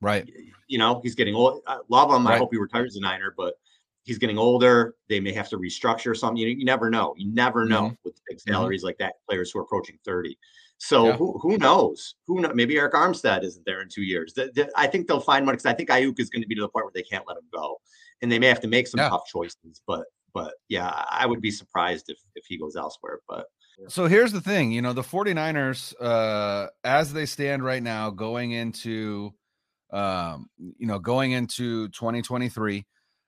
Right. 0.00 0.30
You 0.68 0.78
know, 0.78 1.00
he's 1.02 1.14
getting 1.14 1.34
old. 1.34 1.62
I 1.66 1.78
love 1.88 2.10
him. 2.10 2.26
Right. 2.26 2.34
I 2.34 2.38
hope 2.38 2.50
he 2.52 2.58
retires 2.58 2.96
a 2.96 3.00
Niner, 3.00 3.34
but 3.36 3.54
he's 4.04 4.18
getting 4.18 4.38
older. 4.38 4.94
They 5.08 5.20
may 5.20 5.32
have 5.32 5.48
to 5.50 5.58
restructure 5.58 6.16
something. 6.16 6.36
You, 6.36 6.48
you 6.48 6.64
never 6.64 6.90
know. 6.90 7.14
You 7.16 7.32
never 7.32 7.64
know 7.64 7.82
mm-hmm. 7.82 7.94
with 8.04 8.20
big 8.28 8.38
mm-hmm. 8.38 8.52
salaries 8.52 8.80
mm-hmm. 8.80 8.86
like 8.86 8.98
that, 8.98 9.14
players 9.28 9.50
who 9.50 9.60
are 9.60 9.62
approaching 9.62 9.98
30. 10.04 10.38
So 10.78 11.06
yeah. 11.06 11.16
who, 11.16 11.38
who 11.40 11.56
knows? 11.58 12.16
Who 12.26 12.40
know? 12.40 12.52
Maybe 12.54 12.74
Arik 12.74 12.92
Armstead 12.92 13.44
isn't 13.44 13.64
there 13.64 13.80
in 13.80 13.88
two 13.88 14.02
years. 14.02 14.34
The, 14.34 14.50
the, 14.54 14.70
I 14.76 14.86
think 14.86 15.08
they'll 15.08 15.20
find 15.20 15.46
one 15.46 15.54
because 15.54 15.66
I 15.66 15.72
think 15.72 15.88
Aiyuk 15.88 16.20
is 16.20 16.30
going 16.30 16.42
to 16.42 16.48
be 16.48 16.54
to 16.54 16.60
the 16.60 16.68
point 16.68 16.84
where 16.84 16.92
they 16.94 17.02
can't 17.02 17.24
let 17.26 17.36
him 17.36 17.48
go, 17.52 17.80
and 18.20 18.30
they 18.30 18.38
may 18.38 18.46
have 18.46 18.60
to 18.60 18.68
make 18.68 18.86
some 18.86 19.00
yeah. 19.00 19.08
tough 19.08 19.26
choices. 19.26 19.80
But 19.86 20.04
but 20.34 20.52
yeah, 20.68 21.04
I 21.10 21.24
would 21.24 21.40
be 21.40 21.50
surprised 21.50 22.10
if 22.10 22.18
if 22.34 22.44
he 22.46 22.58
goes 22.58 22.76
elsewhere. 22.76 23.20
But 23.26 23.46
so 23.88 24.06
here's 24.06 24.32
the 24.32 24.40
thing, 24.40 24.70
you 24.72 24.82
know, 24.82 24.92
the 24.92 25.02
49ers, 25.02 25.94
uh, 26.00 26.68
as 26.84 27.12
they 27.12 27.26
stand 27.26 27.64
right 27.64 27.82
now, 27.82 28.10
going 28.10 28.52
into 28.52 29.32
um, 29.92 30.48
you 30.58 30.86
know, 30.86 30.98
going 30.98 31.32
into 31.32 31.88
2023. 31.88 32.86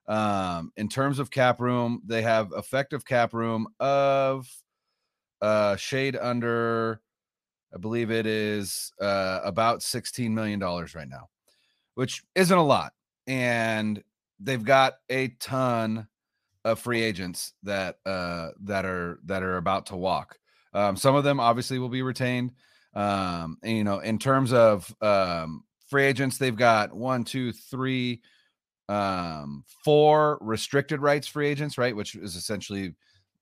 Um, 0.08 0.72
in 0.76 0.88
terms 0.88 1.18
of 1.18 1.30
cap 1.30 1.60
room, 1.60 2.02
they 2.06 2.22
have 2.22 2.52
effective 2.56 3.04
cap 3.04 3.34
room 3.34 3.68
of 3.80 4.48
uh 5.40 5.76
shade 5.76 6.16
under 6.16 7.00
I 7.74 7.78
believe 7.78 8.10
it 8.10 8.26
is 8.26 8.92
uh 9.00 9.40
about 9.44 9.82
16 9.82 10.34
million 10.34 10.58
dollars 10.58 10.94
right 10.94 11.08
now, 11.08 11.28
which 11.94 12.22
isn't 12.34 12.56
a 12.58 12.64
lot. 12.64 12.92
And 13.26 14.02
they've 14.40 14.64
got 14.64 14.94
a 15.10 15.28
ton 15.40 16.08
of 16.64 16.78
free 16.80 17.02
agents 17.02 17.54
that 17.64 17.98
uh 18.06 18.50
that 18.62 18.84
are 18.84 19.20
that 19.26 19.42
are 19.42 19.58
about 19.58 19.86
to 19.86 19.96
walk. 19.96 20.38
Um, 20.74 20.96
some 20.96 21.14
of 21.16 21.24
them 21.24 21.40
obviously 21.40 21.78
will 21.78 21.88
be 21.88 22.02
retained. 22.02 22.52
Um, 22.94 23.58
and, 23.62 23.76
you 23.76 23.84
know, 23.84 24.00
in 24.00 24.18
terms 24.18 24.52
of 24.52 24.94
um 25.02 25.64
free 25.88 26.04
agents. 26.04 26.38
They've 26.38 26.54
got 26.56 26.94
one, 26.94 27.24
two, 27.24 27.52
three, 27.52 28.20
um, 28.88 29.64
four 29.84 30.38
restricted 30.40 31.00
rights 31.00 31.26
free 31.26 31.48
agents, 31.48 31.78
right? 31.78 31.94
Which 31.94 32.14
is 32.14 32.36
essentially 32.36 32.94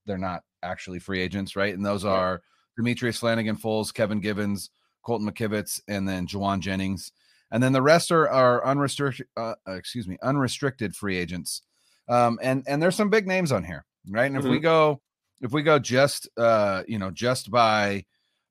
they're 0.06 0.18
not 0.18 0.42
actually 0.62 0.98
free 0.98 1.20
agents, 1.20 1.56
right? 1.56 1.74
And 1.74 1.84
those 1.84 2.04
are 2.04 2.42
Demetrius 2.76 3.18
Flannigan 3.18 3.56
Fowles, 3.56 3.92
Kevin 3.92 4.20
Givens, 4.20 4.70
Colton 5.02 5.30
McKivitz, 5.30 5.80
and 5.88 6.08
then 6.08 6.26
Jauan 6.26 6.60
Jennings. 6.60 7.12
And 7.50 7.62
then 7.62 7.72
the 7.72 7.82
rest 7.82 8.10
are, 8.10 8.28
are 8.28 8.64
unrestricted, 8.66 9.26
uh, 9.36 9.54
uh, 9.68 9.74
excuse 9.74 10.08
me, 10.08 10.18
unrestricted 10.22 10.96
free 10.96 11.16
agents. 11.16 11.62
Um, 12.08 12.38
and 12.42 12.64
and 12.66 12.82
there's 12.82 12.96
some 12.96 13.10
big 13.10 13.26
names 13.26 13.52
on 13.52 13.64
here, 13.64 13.84
right? 14.08 14.26
And 14.26 14.36
mm-hmm. 14.36 14.46
if 14.46 14.50
we 14.50 14.58
mm-hmm. 14.58 14.64
go, 14.64 15.00
if 15.40 15.52
we 15.52 15.62
go 15.62 15.78
just, 15.78 16.28
uh, 16.36 16.82
you 16.88 16.98
know, 16.98 17.10
just 17.10 17.50
by 17.50 18.04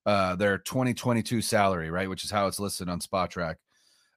uh, 0.06 0.36
their 0.36 0.58
2022 0.60 1.42
salary, 1.42 1.90
right? 1.90 2.10
Which 2.10 2.24
is 2.24 2.32
how 2.32 2.48
it's 2.48 2.60
listed 2.60 2.90
on 2.90 3.00
Spotrac. 3.00 3.56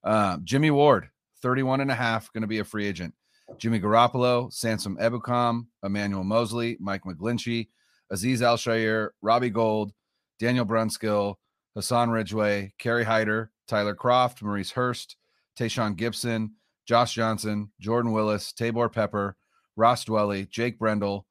Uh, 0.05 0.39
Jimmy 0.45 0.71
Ward, 0.71 1.09
31 1.43 1.81
and 1.81 1.91
a 1.91 1.95
half, 1.95 2.33
going 2.33 2.43
to 2.43 2.49
be 2.49 2.59
a 2.59 2.65
free 2.65 2.87
agent. 2.87 3.15
Jimmy 3.57 3.81
Garoppolo, 3.81 4.53
Samson 4.53 4.97
Ebukam, 4.97 5.67
Emmanuel 5.83 6.25
Moseley, 6.25 6.77
Mike 6.81 7.05
McGlinchey, 7.05 7.69
Azeez 8.13 8.43
Al 8.43 9.11
Robbie 9.23 9.51
Gould, 9.51 9.93
Daniel 10.39 10.67
Brunskill, 10.67 11.37
Hassan 11.75 12.11
Ridgeway, 12.11 12.73
Kerry 12.79 13.05
Hyder, 13.05 13.51
Tyler 13.67 13.95
Kroft, 13.95 14.43
Maurice 14.43 14.73
Hurst, 14.73 15.17
Tashaun 15.59 15.97
Gipson, 15.97 16.51
Josh 16.87 17.15
Johnson, 17.15 17.71
Jordan 17.81 18.13
Willis, 18.13 18.53
Taybor 18.53 18.93
Pepper, 18.93 19.37
Ross 19.77 20.05
Dwelley, 20.05 20.49
Jake 20.49 20.79
Brendel, 20.79 21.27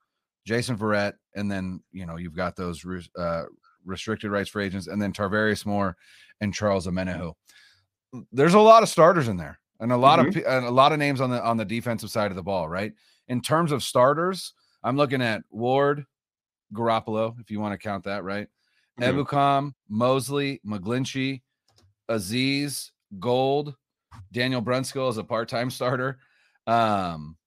Jason 0.45 0.77
Verrett, 0.77 1.13
and 1.35 1.51
then 1.51 1.81
you 1.91 2.05
know 2.05 2.17
you've 2.17 2.35
got 2.35 2.55
those 2.55 2.85
uh, 3.17 3.43
restricted 3.85 4.31
rights 4.31 4.49
for 4.49 4.61
agents, 4.61 4.87
and 4.87 5.01
then 5.01 5.11
Tarvarius 5.11 5.65
Moore 5.65 5.97
and 6.41 6.53
Charles 6.53 6.87
Omenihu. 6.87 7.33
There's 8.31 8.53
a 8.53 8.59
lot 8.59 8.83
of 8.83 8.89
starters 8.89 9.27
in 9.27 9.37
there, 9.37 9.59
and 9.79 9.91
a 9.91 9.97
lot 9.97 10.19
mm-hmm. 10.19 10.39
of 10.39 10.45
and 10.45 10.65
a 10.65 10.71
lot 10.71 10.91
of 10.91 10.99
names 10.99 11.21
on 11.21 11.29
the 11.29 11.43
on 11.43 11.57
the 11.57 11.65
defensive 11.65 12.09
side 12.09 12.31
of 12.31 12.35
the 12.35 12.43
ball. 12.43 12.67
Right, 12.69 12.93
in 13.27 13.41
terms 13.41 13.71
of 13.71 13.83
starters, 13.83 14.53
I'm 14.83 14.97
looking 14.97 15.21
at 15.21 15.43
Ward, 15.49 16.05
Garoppolo, 16.73 17.39
if 17.39 17.51
you 17.51 17.59
want 17.59 17.73
to 17.73 17.77
count 17.77 18.03
that. 18.05 18.23
Right, 18.23 18.47
mm-hmm. 18.99 19.19
Ebukam, 19.19 19.73
Moseley, 19.89 20.61
McGlinchey, 20.65 21.41
Azeez, 22.09 22.91
Gould, 23.19 23.75
Daniel 24.31 24.61
Brunskill 24.61 25.09
is 25.09 25.17
a 25.17 25.23
part-time 25.23 25.69
starter. 25.69 26.19
Um, 26.65 27.37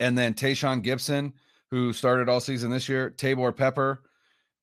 and 0.00 0.16
then 0.16 0.34
Tashaun 0.34 0.84
Gipson, 0.84 1.32
who 1.70 1.92
started 1.92 2.28
all 2.28 2.40
season 2.40 2.70
this 2.70 2.88
year, 2.88 3.10
Taybor 3.10 3.56
Pepper, 3.56 4.02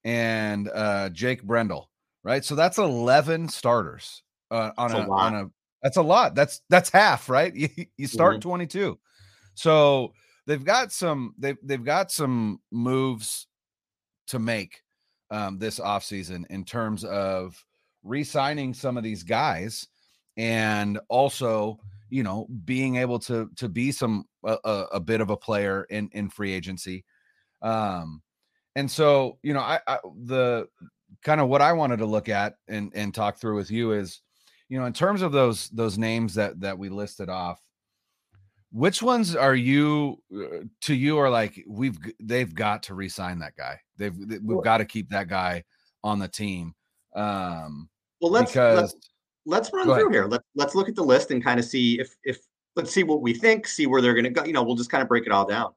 and 0.03 0.69
uh, 0.69 1.09
Jake 1.09 1.43
Brendel. 1.43 1.89
Right, 2.25 2.45
so 2.45 2.55
that's 2.55 2.77
eleven 2.77 3.49
starters 3.49 4.23
uh, 4.53 4.71
on 4.77 4.91
a, 4.93 4.97
a 4.99 5.11
on 5.11 5.35
a. 5.35 5.49
That's 5.81 5.97
a 5.97 6.01
lot. 6.01 6.35
That's 6.35 6.61
that's 6.69 6.89
half, 6.89 7.29
right? 7.29 7.53
You, 7.55 7.69
you 7.97 8.07
start 8.07 8.35
mm-hmm. 8.35 8.49
twenty 8.49 8.67
two, 8.67 8.99
so 9.55 10.13
they've 10.47 10.63
got 10.63 10.91
some 10.91 11.35
they've 11.37 11.57
they've 11.63 11.83
got 11.83 12.11
some 12.11 12.59
moves 12.71 13.47
to 14.27 14.39
make 14.39 14.81
um, 15.31 15.57
this 15.57 15.79
offseason 15.79 16.45
in 16.49 16.63
terms 16.63 17.03
of 17.03 17.63
re-signing 18.03 18.73
some 18.73 18.97
of 18.97 19.03
these 19.03 19.23
guys 19.23 19.87
and 20.37 20.99
also 21.09 21.79
you 22.09 22.23
know 22.23 22.47
being 22.65 22.97
able 22.97 23.17
to 23.17 23.49
to 23.55 23.69
be 23.69 23.91
some 23.91 24.25
a, 24.43 24.57
a, 24.91 24.99
bit 24.99 25.21
of 25.21 25.29
a 25.29 25.37
player 25.37 25.85
in 25.89 26.09
in 26.11 26.29
free 26.29 26.51
agency 26.51 27.05
um 27.61 28.21
and 28.75 28.89
so 28.89 29.37
you 29.41 29.53
know 29.53 29.61
I, 29.61 29.79
I 29.87 29.99
the 30.25 30.67
kind 31.23 31.39
of 31.39 31.47
what 31.47 31.61
i 31.61 31.71
wanted 31.71 31.97
to 31.97 32.05
look 32.05 32.27
at 32.27 32.55
and 32.67 32.91
and 32.93 33.13
talk 33.13 33.37
through 33.37 33.55
with 33.55 33.71
you 33.71 33.93
is 33.93 34.21
you 34.69 34.79
know 34.79 34.85
in 34.85 34.93
terms 34.93 35.21
of 35.21 35.31
those 35.31 35.69
those 35.69 35.97
names 35.97 36.35
that 36.35 36.59
that 36.59 36.77
we 36.77 36.89
listed 36.89 37.29
off 37.29 37.59
which 38.71 39.03
ones 39.03 39.35
are 39.35 39.55
you 39.55 40.17
uh, 40.35 40.65
to 40.81 40.95
you 40.95 41.17
are 41.17 41.29
like 41.29 41.63
we've 41.67 41.97
they've 42.19 42.55
got 42.55 42.83
to 42.83 42.95
resign 42.95 43.39
that 43.39 43.55
guy 43.55 43.79
they've 43.97 44.15
we've 44.41 44.63
got 44.63 44.77
to 44.77 44.85
keep 44.85 45.09
that 45.09 45.27
guy 45.27 45.63
on 46.03 46.19
the 46.19 46.27
team 46.27 46.73
um 47.15 47.87
well 48.19 48.31
let's 48.31 48.51
because, 48.51 48.81
let's 48.81 49.09
let's 49.45 49.71
run 49.73 49.85
through 49.85 50.11
here. 50.11 50.25
Let's 50.25 50.45
let's 50.55 50.75
look 50.75 50.89
at 50.89 50.95
the 50.95 51.03
list 51.03 51.31
and 51.31 51.43
kind 51.43 51.59
of 51.59 51.65
see 51.65 51.99
if 51.99 52.15
if 52.23 52.39
let's 52.75 52.91
see 52.91 53.03
what 53.03 53.21
we 53.21 53.33
think, 53.33 53.67
see 53.67 53.87
where 53.87 54.01
they're 54.01 54.13
going 54.13 54.25
to 54.25 54.29
go. 54.29 54.43
You 54.43 54.53
know, 54.53 54.63
we'll 54.63 54.75
just 54.75 54.89
kind 54.89 55.01
of 55.01 55.07
break 55.07 55.25
it 55.25 55.31
all 55.31 55.45
down. 55.45 55.73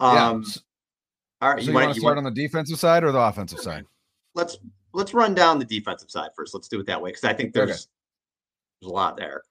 Um, 0.00 0.44
yeah. 0.46 0.60
All 1.40 1.54
right. 1.54 1.62
So 1.62 1.66
you, 1.66 1.68
you 1.68 1.74
want 1.74 1.94
to 1.94 2.00
start 2.00 2.16
want... 2.16 2.26
on 2.26 2.32
the 2.32 2.42
defensive 2.42 2.78
side 2.78 3.04
or 3.04 3.12
the 3.12 3.18
offensive 3.18 3.60
side? 3.60 3.84
Let's 4.34 4.58
let's 4.92 5.14
run 5.14 5.34
down 5.34 5.58
the 5.58 5.64
defensive 5.64 6.10
side 6.10 6.30
first. 6.36 6.54
Let's 6.54 6.68
do 6.68 6.80
it 6.80 6.86
that 6.86 7.00
way 7.00 7.10
because 7.10 7.24
I 7.24 7.32
think 7.32 7.52
there's 7.52 7.70
okay. 7.70 7.78
There's 8.80 8.90
a 8.90 8.94
lot 8.94 9.16
there. 9.16 9.42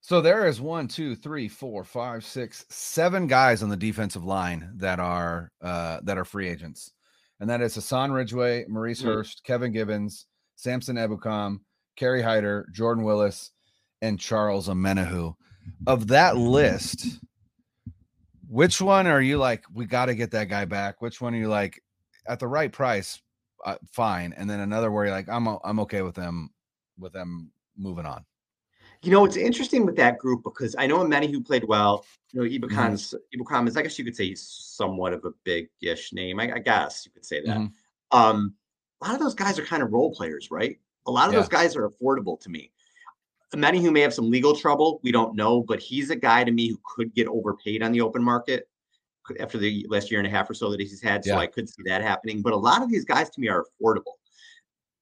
So 0.00 0.20
there 0.20 0.46
is 0.46 0.60
one, 0.60 0.86
two, 0.86 1.14
three, 1.16 1.48
four, 1.48 1.82
five, 1.82 2.26
six, 2.26 2.66
seven 2.68 3.26
guys 3.26 3.62
on 3.62 3.70
the 3.70 3.76
defensive 3.76 4.24
line 4.24 4.70
that 4.76 5.00
are 5.00 5.50
uh, 5.62 6.00
that 6.02 6.18
are 6.18 6.26
free 6.26 6.46
agents, 6.48 6.92
and 7.40 7.48
that 7.48 7.62
is 7.62 7.74
Hassan 7.74 8.12
Ridgeway, 8.12 8.66
Maurice 8.68 9.00
mm-hmm. 9.00 9.08
Hurst, 9.08 9.42
Kevin 9.44 9.72
Givens, 9.72 10.26
Samson 10.56 10.96
Ebukam, 10.96 11.60
Kerry 11.96 12.20
Hyder, 12.20 12.68
Jordan 12.72 13.02
Willis, 13.02 13.50
and 14.02 14.20
Charles 14.20 14.68
Omenihu. 14.68 15.34
Of 15.86 16.08
that 16.08 16.36
list, 16.36 17.18
which 18.46 18.82
one 18.82 19.06
are 19.06 19.22
you 19.22 19.38
like? 19.38 19.64
We 19.72 19.86
got 19.86 20.06
to 20.06 20.14
get 20.14 20.30
that 20.32 20.50
guy 20.50 20.66
back. 20.66 21.00
Which 21.00 21.22
one 21.22 21.34
are 21.34 21.38
you 21.38 21.48
like 21.48 21.82
at 22.28 22.40
the 22.40 22.46
right 22.46 22.70
price? 22.70 23.22
Uh, 23.64 23.76
fine. 23.90 24.34
And 24.36 24.50
then 24.50 24.60
another 24.60 24.90
where 24.90 25.06
you're 25.06 25.14
like, 25.14 25.30
I'm 25.30 25.46
I'm 25.64 25.80
okay 25.80 26.02
with 26.02 26.14
them 26.14 26.50
with 26.98 27.14
them 27.14 27.50
moving 27.74 28.04
on. 28.04 28.26
You 29.04 29.10
know, 29.10 29.24
it's 29.24 29.36
interesting 29.36 29.84
with 29.84 29.96
that 29.96 30.18
group 30.18 30.42
because 30.42 30.74
I 30.78 30.86
know 30.86 30.98
Omenihu 30.98 31.44
played 31.44 31.64
well. 31.64 32.04
You 32.32 32.40
know, 32.40 32.48
Ebukam's 32.48 33.14
mm-hmm. 33.14 33.68
is, 33.68 33.76
I 33.76 33.82
guess 33.82 33.98
you 33.98 34.04
could 34.04 34.16
say 34.16 34.26
he's 34.28 34.42
somewhat 34.42 35.12
of 35.12 35.24
a 35.24 35.30
big-ish 35.44 36.12
name. 36.12 36.40
I, 36.40 36.54
I 36.54 36.58
guess 36.58 37.04
you 37.04 37.12
could 37.12 37.24
say 37.24 37.42
that. 37.44 37.56
Mm-hmm. 37.56 38.18
Um, 38.18 38.54
a 39.02 39.06
lot 39.06 39.14
of 39.14 39.20
those 39.20 39.34
guys 39.34 39.58
are 39.58 39.64
kind 39.64 39.82
of 39.82 39.92
role 39.92 40.14
players, 40.14 40.50
right? 40.50 40.78
A 41.06 41.10
lot 41.10 41.28
of 41.28 41.34
yeah. 41.34 41.40
those 41.40 41.48
guys 41.48 41.76
are 41.76 41.88
affordable 41.88 42.40
to 42.40 42.48
me. 42.48 42.72
Omenihu 43.54 43.92
may 43.92 44.00
have 44.00 44.14
some 44.14 44.30
legal 44.30 44.56
trouble, 44.56 45.00
we 45.02 45.12
don't 45.12 45.36
know, 45.36 45.62
but 45.62 45.78
he's 45.80 46.10
a 46.10 46.16
guy 46.16 46.42
to 46.42 46.50
me 46.50 46.68
who 46.68 46.78
could 46.96 47.14
get 47.14 47.28
overpaid 47.28 47.82
on 47.82 47.92
the 47.92 48.00
open 48.00 48.22
market 48.22 48.68
after 49.38 49.58
the 49.58 49.86
last 49.88 50.10
year 50.10 50.18
and 50.18 50.26
a 50.26 50.30
half 50.30 50.50
or 50.50 50.54
so 50.54 50.70
that 50.70 50.80
he's 50.80 51.02
had. 51.02 51.24
So 51.24 51.34
yeah. 51.34 51.38
I 51.38 51.46
could 51.46 51.68
see 51.68 51.82
that 51.86 52.02
happening. 52.02 52.42
But 52.42 52.52
a 52.52 52.56
lot 52.56 52.82
of 52.82 52.90
these 52.90 53.04
guys 53.04 53.30
to 53.30 53.40
me 53.40 53.48
are 53.48 53.64
affordable. 53.64 54.14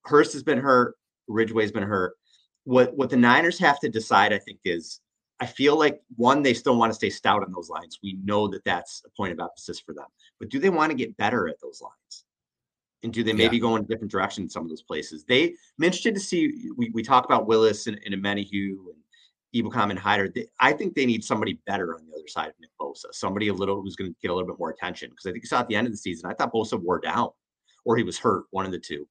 Hurst 0.04 0.32
has 0.32 0.42
been 0.42 0.58
hurt. 0.58 0.96
Ridgeway's 1.28 1.72
been 1.72 1.82
hurt. 1.82 2.14
What 2.64 2.96
what 2.96 3.10
the 3.10 3.16
Niners 3.16 3.58
have 3.58 3.80
to 3.80 3.88
decide, 3.88 4.32
I 4.32 4.38
think, 4.38 4.60
is 4.64 5.00
I 5.40 5.46
feel 5.46 5.76
like 5.76 6.00
one, 6.16 6.42
they 6.42 6.54
still 6.54 6.76
want 6.76 6.90
to 6.90 6.94
stay 6.94 7.10
stout 7.10 7.42
on 7.42 7.52
those 7.52 7.68
lines. 7.68 7.98
We 8.02 8.18
know 8.22 8.46
that 8.48 8.64
that's 8.64 9.02
a 9.04 9.10
point 9.10 9.32
of 9.32 9.40
emphasis 9.40 9.80
for 9.80 9.92
them. 9.92 10.06
But 10.38 10.50
do 10.50 10.60
they 10.60 10.70
want 10.70 10.90
to 10.90 10.96
get 10.96 11.16
better 11.16 11.48
at 11.48 11.60
those 11.60 11.80
lines? 11.80 12.24
and 13.02 13.12
do 13.12 13.24
they 13.24 13.32
maybe 13.32 13.56
yeah. 13.56 13.62
go 13.62 13.76
in 13.76 13.82
a 13.82 13.86
different 13.86 14.10
direction 14.10 14.44
in 14.44 14.50
some 14.50 14.62
of 14.62 14.68
those 14.68 14.82
places? 14.82 15.24
They 15.24 15.44
I'm 15.44 15.84
interested 15.84 16.14
to 16.14 16.20
see. 16.20 16.70
We, 16.76 16.90
we 16.90 17.02
talk 17.02 17.24
about 17.24 17.46
Willis 17.46 17.86
and, 17.86 17.98
and 18.04 18.14
Omenihu 18.14 18.76
and 18.92 19.02
Ebukam 19.54 19.90
and 19.90 19.98
Hyder. 19.98 20.28
They, 20.28 20.46
I 20.60 20.72
think 20.72 20.94
they 20.94 21.06
need 21.06 21.24
somebody 21.24 21.58
better 21.66 21.94
on 21.94 22.06
the 22.06 22.14
other 22.14 22.28
side 22.28 22.48
of 22.48 22.54
Nick 22.60 22.70
Bosa, 22.80 23.12
somebody 23.12 23.48
a 23.48 23.54
little 23.54 23.82
who's 23.82 23.96
going 23.96 24.10
to 24.10 24.16
get 24.22 24.30
a 24.30 24.34
little 24.34 24.48
bit 24.48 24.58
more 24.58 24.70
attention. 24.70 25.10
Because 25.10 25.26
I 25.26 25.32
think 25.32 25.44
you 25.44 25.48
saw 25.48 25.60
at 25.60 25.68
the 25.68 25.76
end 25.76 25.86
of 25.86 25.92
the 25.92 25.98
season, 25.98 26.30
I 26.30 26.34
thought 26.34 26.52
Bosa 26.52 26.80
wore 26.80 27.00
down, 27.00 27.30
or 27.84 27.96
he 27.96 28.02
was 28.02 28.18
hurt, 28.18 28.44
one 28.50 28.66
of 28.66 28.72
the 28.72 28.78
two. 28.78 29.08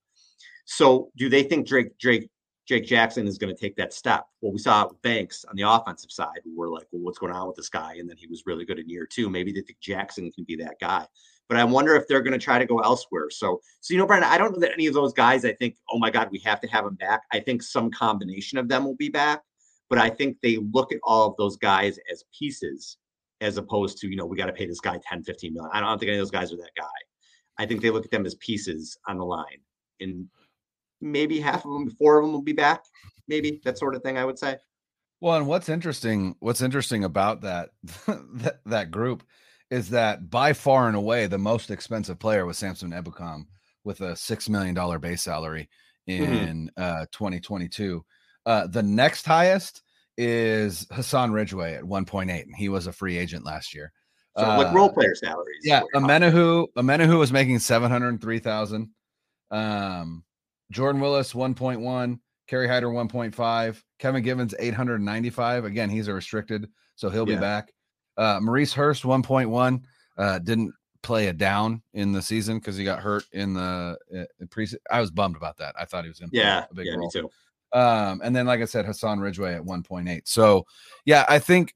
So, 0.66 1.12
do 1.18 1.28
they 1.28 1.44
think 1.44 1.68
Drake 1.68 1.98
Drake 1.98 2.30
Jake 2.72 2.86
Jackson 2.86 3.28
is 3.28 3.38
going 3.38 3.54
to 3.54 3.60
take 3.60 3.76
that 3.76 3.94
step? 3.94 4.26
Well, 4.40 4.54
we 4.54 4.60
saw 4.60 4.90
Banks 5.04 5.44
on 5.44 5.58
the 5.58 5.70
offensive 5.70 6.10
side. 6.10 6.40
We 6.46 6.56
were 6.56 6.70
like, 6.70 6.88
well, 6.92 7.02
what's 7.02 7.18
going 7.18 7.34
on 7.34 7.48
with 7.48 7.58
this 7.58 7.68
guy? 7.68 7.96
And 8.00 8.10
then 8.10 8.16
he 8.16 8.28
was 8.28 8.44
really 8.46 8.64
good 8.64 8.80
in 8.80 8.88
year 8.88 9.06
two. 9.06 9.30
Maybe 9.30 9.52
they 9.52 9.60
think 9.60 9.80
Jackson 9.82 10.32
can 10.32 10.46
be 10.46 10.56
that 10.56 10.80
guy 10.80 11.06
but 11.52 11.60
I 11.60 11.66
wonder 11.66 11.98
if 11.98 12.08
they're 12.08 12.22
going 12.22 12.32
to 12.32 12.40
try 12.40 12.60
to 12.60 12.66
go 12.66 12.80
elsewhere. 12.80 13.30
So, 13.30 13.60
so 13.82 13.94
you 13.94 14.00
know, 14.00 14.08
Brandon, 14.08 14.30
I 14.32 14.38
don't 14.38 14.54
know 14.54 14.60
that 14.62 14.72
any 14.72 14.88
of 14.88 14.94
those 14.94 15.12
guys. 15.12 15.44
I 15.44 15.52
think, 15.52 15.76
oh 15.92 16.00
my 16.00 16.10
God, 16.10 16.30
we 16.32 16.40
have 16.46 16.62
to 16.62 16.68
have 16.70 16.86
him 16.86 16.96
back. 16.96 17.24
I 17.34 17.42
think 17.42 17.62
some 17.62 17.92
combination 17.92 18.58
of 18.58 18.70
them 18.70 18.86
will 18.86 18.96
be 18.96 19.10
back, 19.10 19.42
but 19.90 20.00
I 20.00 20.10
think 20.10 20.38
they 20.42 20.60
look 20.72 20.94
at 20.94 21.00
all 21.04 21.28
of 21.28 21.36
those 21.36 21.58
guys 21.58 22.00
as 22.10 22.24
pieces, 22.40 22.96
as 23.42 23.58
opposed 23.58 23.98
to 23.98 24.08
you 24.08 24.16
know 24.16 24.26
we 24.26 24.38
got 24.38 24.46
to 24.46 24.54
pay 24.54 24.66
this 24.66 24.80
guy 24.80 24.98
10, 25.06 25.24
15 25.24 25.54
million. 25.54 25.70
I 25.74 25.82
don't 25.82 26.00
think 26.00 26.08
any 26.08 26.20
of 26.20 26.22
those 26.22 26.32
guys 26.32 26.54
are 26.54 26.56
that 26.56 26.72
guy. 26.78 26.86
I 27.58 27.66
think 27.66 27.82
they 27.82 27.90
look 27.90 28.06
at 28.06 28.12
them 28.12 28.26
as 28.26 28.36
pieces 28.36 28.98
on 29.10 29.18
the 29.18 29.26
line, 29.26 29.60
and 30.00 30.28
maybe 31.02 31.40
half 31.40 31.66
of 31.66 31.74
them, 31.74 31.90
four 31.92 32.18
of 32.18 32.26
them 32.26 32.34
will 32.34 32.42
be 32.42 32.54
back, 32.54 32.84
maybe 33.28 33.62
that 33.66 33.78
sort 33.78 33.96
of 33.96 34.04
thing. 34.04 34.18
I 34.18 34.26
would 34.26 34.40
say. 34.40 34.58
Well, 35.20 35.36
and 35.36 35.46
what's 35.46 35.70
interesting, 35.70 36.36
what's 36.40 36.62
interesting 36.62 37.04
about 37.04 37.42
that 37.42 37.70
that, 38.08 38.60
that 38.66 38.92
group 38.92 39.24
is 39.70 39.90
that 39.90 40.30
by 40.30 40.54
far 40.54 40.88
and 40.88 40.98
away 40.98 41.28
the 41.28 41.38
most 41.38 41.72
expensive 41.72 42.20
player 42.20 42.46
was 42.46 42.58
Samson 42.58 42.92
Ebukam 42.92 43.46
with 43.84 44.02
a 44.02 44.16
six 44.16 44.50
million 44.50 44.76
dollar 44.76 45.00
base 45.00 45.22
salary 45.22 45.70
mm-hmm. 46.10 46.34
in 46.34 46.72
mm-hmm. 46.78 47.02
uh, 47.02 47.06
2022. 47.12 48.04
Uh, 48.46 48.68
the 48.68 48.84
next 48.84 49.26
highest 49.26 49.84
is 50.18 50.86
Hassan 50.92 51.32
Ridgeway 51.32 51.76
at 51.76 51.84
1.8, 51.84 52.30
and 52.30 52.56
he 52.56 52.70
was 52.70 52.88
a 52.88 52.92
free 52.92 53.18
agent 53.18 53.46
last 53.46 53.74
year. 53.74 53.92
So 54.38 54.46
uh, 54.46 54.58
like 54.58 54.74
role 54.74 54.92
player 54.92 55.16
salaries. 55.16 55.62
Yeah, 55.64 55.82
Omenihu 55.94 56.68
Omenihu 56.78 57.20
was 57.20 57.32
making 57.32 57.60
703,000. 57.60 58.90
Um, 59.52 60.24
Jordan 60.72 61.02
Willis 61.02 61.34
1.1, 61.34 62.20
Kerry 62.48 62.68
Hyder 62.68 62.88
1.5, 62.88 63.84
Kevin 64.00 64.24
Givens 64.24 64.56
895. 64.58 65.66
Again, 65.66 65.90
he's 65.90 66.08
a 66.08 66.14
restricted, 66.14 66.68
so 66.96 67.10
he'll 67.10 67.30
yeah. 67.30 67.36
be 67.36 67.42
back. 67.42 67.74
Uh, 68.18 68.40
Maurice 68.42 68.74
Hurst 68.74 69.04
1.1 69.04 69.84
uh, 70.18 70.40
didn't 70.40 70.74
play 71.04 71.28
a 71.28 71.34
down 71.34 71.82
in 71.94 72.12
the 72.12 72.22
season 72.22 72.58
because 72.60 72.78
he 72.78 72.84
got 72.84 73.00
hurt 73.00 73.24
in 73.32 73.54
the 73.54 73.98
uh, 74.18 74.46
pre. 74.50 74.68
I 74.90 75.00
was 75.00 75.12
bummed 75.12 75.36
about 75.36 75.58
that. 75.58 75.76
I 75.78 75.86
thought 75.86 76.04
he 76.04 76.10
was 76.10 76.20
going 76.20 76.32
to 76.32 76.38
yeah, 76.38 76.66
a 76.70 76.74
big 76.74 76.88
yeah, 76.88 76.94
role. 76.94 77.06
me 77.06 77.10
too. 77.12 77.30
Um, 77.74 78.22
and 78.24 78.36
then, 78.36 78.46
like 78.46 78.62
I 78.62 78.66
said, 78.66 78.86
Hassan 78.86 79.20
Ridgeway 79.20 79.56
at 79.56 79.62
1.8. 79.62 80.22
So, 80.26 80.66
yeah, 81.06 81.26
I 81.30 81.40
think 81.40 81.74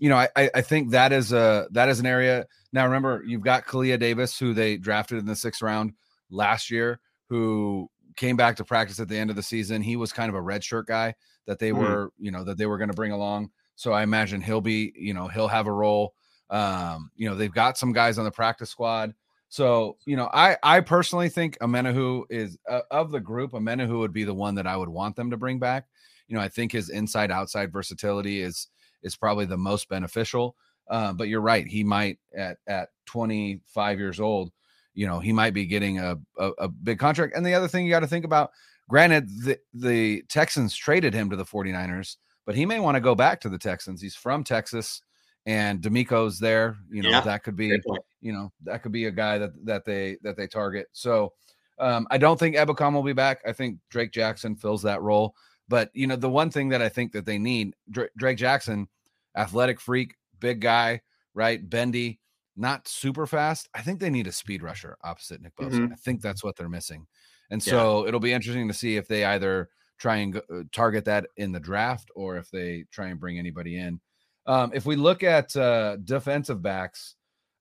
you 0.00 0.08
know, 0.08 0.16
I 0.16 0.28
I 0.36 0.60
think 0.60 0.90
that 0.90 1.12
is 1.12 1.32
a 1.32 1.68
that 1.70 1.88
is 1.88 2.00
an 2.00 2.06
area. 2.06 2.46
Now, 2.72 2.84
remember, 2.84 3.22
you've 3.26 3.42
got 3.42 3.66
Kalia 3.66 3.98
Davis, 3.98 4.38
who 4.38 4.52
they 4.52 4.76
drafted 4.76 5.18
in 5.18 5.26
the 5.26 5.36
sixth 5.36 5.62
round 5.62 5.92
last 6.30 6.70
year, 6.70 6.98
who 7.28 7.88
came 8.16 8.36
back 8.36 8.56
to 8.56 8.64
practice 8.64 9.00
at 9.00 9.08
the 9.08 9.16
end 9.18 9.30
of 9.30 9.36
the 9.36 9.42
season. 9.42 9.82
He 9.82 9.96
was 9.96 10.12
kind 10.12 10.28
of 10.28 10.34
a 10.34 10.42
red 10.42 10.62
shirt 10.64 10.86
guy 10.86 11.14
that 11.46 11.58
they 11.58 11.72
Mhm. 11.72 11.78
were, 11.78 12.12
you 12.18 12.30
know, 12.30 12.44
that 12.44 12.58
they 12.58 12.66
were 12.66 12.78
going 12.78 12.90
to 12.90 12.94
bring 12.94 13.12
along. 13.12 13.50
So 13.76 13.92
I 13.92 14.02
imagine 14.02 14.40
he'll 14.40 14.60
be, 14.60 14.92
you 14.96 15.14
know, 15.14 15.28
he'll 15.28 15.48
have 15.48 15.66
a 15.66 15.72
role. 15.72 16.14
Um, 16.50 17.10
you 17.16 17.28
know, 17.28 17.34
they've 17.34 17.52
got 17.52 17.76
some 17.78 17.92
guys 17.92 18.18
on 18.18 18.24
the 18.24 18.30
practice 18.30 18.70
squad. 18.70 19.14
So, 19.48 19.98
you 20.06 20.16
know, 20.16 20.30
I 20.32 20.56
I 20.62 20.80
personally 20.80 21.28
think 21.28 21.58
Omenihu 21.58 22.24
is 22.30 22.58
uh, 22.68 22.80
of 22.90 23.10
the 23.12 23.20
group, 23.20 23.52
Omenihu 23.52 23.98
would 24.00 24.12
be 24.12 24.24
the 24.24 24.34
one 24.34 24.54
that 24.56 24.66
I 24.66 24.76
would 24.76 24.88
want 24.88 25.16
them 25.16 25.30
to 25.30 25.36
bring 25.36 25.58
back. 25.58 25.86
You 26.28 26.36
know, 26.36 26.42
I 26.42 26.48
think 26.48 26.72
his 26.72 26.90
inside 26.90 27.30
outside 27.30 27.72
versatility 27.72 28.40
is 28.40 28.68
is 29.02 29.16
probably 29.16 29.44
the 29.46 29.56
most 29.58 29.88
beneficial. 29.88 30.56
Uh, 30.88 31.12
but 31.12 31.28
you're 31.28 31.40
right, 31.40 31.66
he 31.66 31.84
might 31.84 32.18
at 32.36 32.58
at 32.66 32.88
25 33.06 33.98
years 33.98 34.20
old, 34.20 34.50
you 34.94 35.06
know, 35.06 35.20
he 35.20 35.32
might 35.32 35.54
be 35.54 35.66
getting 35.66 35.98
a 35.98 36.18
a, 36.38 36.50
a 36.58 36.68
big 36.68 36.98
contract. 36.98 37.36
And 37.36 37.44
the 37.44 37.54
other 37.54 37.68
thing 37.68 37.84
you 37.84 37.90
got 37.90 38.00
to 38.00 38.06
think 38.06 38.24
about, 38.24 38.50
granted, 38.88 39.28
the 39.44 39.58
the 39.72 40.22
Texans 40.28 40.74
traded 40.74 41.14
him 41.14 41.30
to 41.30 41.36
the 41.36 41.44
49ers, 41.44 42.16
but 42.46 42.54
he 42.54 42.66
may 42.66 42.80
want 42.80 42.94
to 42.96 43.00
go 43.00 43.14
back 43.14 43.40
to 43.42 43.48
the 43.48 43.58
Texans. 43.58 44.00
He's 44.00 44.16
from 44.16 44.44
Texas, 44.44 45.02
and 45.46 45.80
DeMeco's 45.80 46.38
there. 46.38 46.76
You 46.90 47.02
know, 47.02 47.10
Yeah, 47.10 47.20
that 47.20 47.42
could 47.42 47.56
be 47.56 47.78
you 48.20 48.32
know 48.32 48.52
that 48.62 48.82
could 48.82 48.92
be 48.92 49.06
a 49.06 49.10
guy 49.10 49.38
that 49.38 49.50
that 49.64 49.84
they 49.84 50.16
that 50.22 50.36
they 50.36 50.46
target. 50.46 50.88
So 50.92 51.32
um, 51.78 52.06
I 52.10 52.18
don't 52.18 52.38
think 52.38 52.56
Ebukam 52.56 52.94
will 52.94 53.02
be 53.02 53.12
back. 53.12 53.40
I 53.46 53.52
think 53.52 53.78
Drake 53.90 54.12
Jackson 54.12 54.56
fills 54.56 54.82
that 54.82 55.02
role. 55.02 55.34
But 55.68 55.90
you 55.94 56.06
know 56.06 56.16
the 56.16 56.30
one 56.30 56.50
thing 56.50 56.68
that 56.70 56.82
I 56.82 56.88
think 56.88 57.12
that 57.12 57.26
they 57.26 57.38
need 57.38 57.74
Dra- 57.90 58.08
Drake 58.16 58.38
Jackson, 58.38 58.88
athletic 59.36 59.80
freak, 59.80 60.14
big 60.38 60.60
guy, 60.60 61.00
right, 61.34 61.68
bendy, 61.68 62.20
not 62.56 62.86
super 62.88 63.26
fast. 63.26 63.68
I 63.74 63.82
think 63.82 64.00
they 64.00 64.10
need 64.10 64.26
a 64.26 64.32
speed 64.32 64.62
rusher 64.62 64.96
opposite 65.02 65.40
Nick 65.42 65.54
Bosa. 65.56 65.72
Mhm. 65.80 65.92
I 65.92 65.96
think 65.96 66.20
that's 66.22 66.42
what 66.44 66.56
they're 66.56 66.68
missing, 66.68 67.06
and 67.50 67.64
Yeah. 67.66 67.72
so 67.72 68.06
it'll 68.06 68.20
be 68.20 68.32
interesting 68.32 68.68
to 68.68 68.74
see 68.74 68.96
if 68.96 69.08
they 69.08 69.24
either 69.24 69.68
try 69.98 70.16
and 70.16 70.32
go, 70.34 70.40
uh, 70.52 70.62
target 70.72 71.04
that 71.06 71.26
in 71.36 71.52
the 71.52 71.60
draft 71.60 72.10
or 72.16 72.36
if 72.36 72.50
they 72.50 72.84
try 72.90 73.08
and 73.08 73.20
bring 73.20 73.38
anybody 73.38 73.78
in. 73.78 74.00
Um, 74.46 74.72
if 74.74 74.84
we 74.86 74.96
look 74.96 75.22
at 75.22 75.54
uh, 75.56 75.96
defensive 76.04 76.60
backs, 76.62 77.14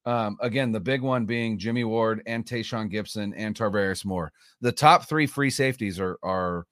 um, 0.06 0.36
again, 0.42 0.72
the 0.72 0.80
big 0.80 1.02
one 1.02 1.26
being 1.26 1.58
Jimmy 1.58 1.84
Ward 1.86 2.22
and 2.26 2.44
Tashaun 2.46 2.92
Gipson 2.92 3.34
and 3.38 3.56
Tarvarius 3.56 4.04
Moore. 4.04 4.34
The 4.62 4.72
top 4.72 5.08
three 5.08 5.26
free 5.28 5.50
safeties 5.50 6.00
are 6.00 6.18
are 6.24 6.66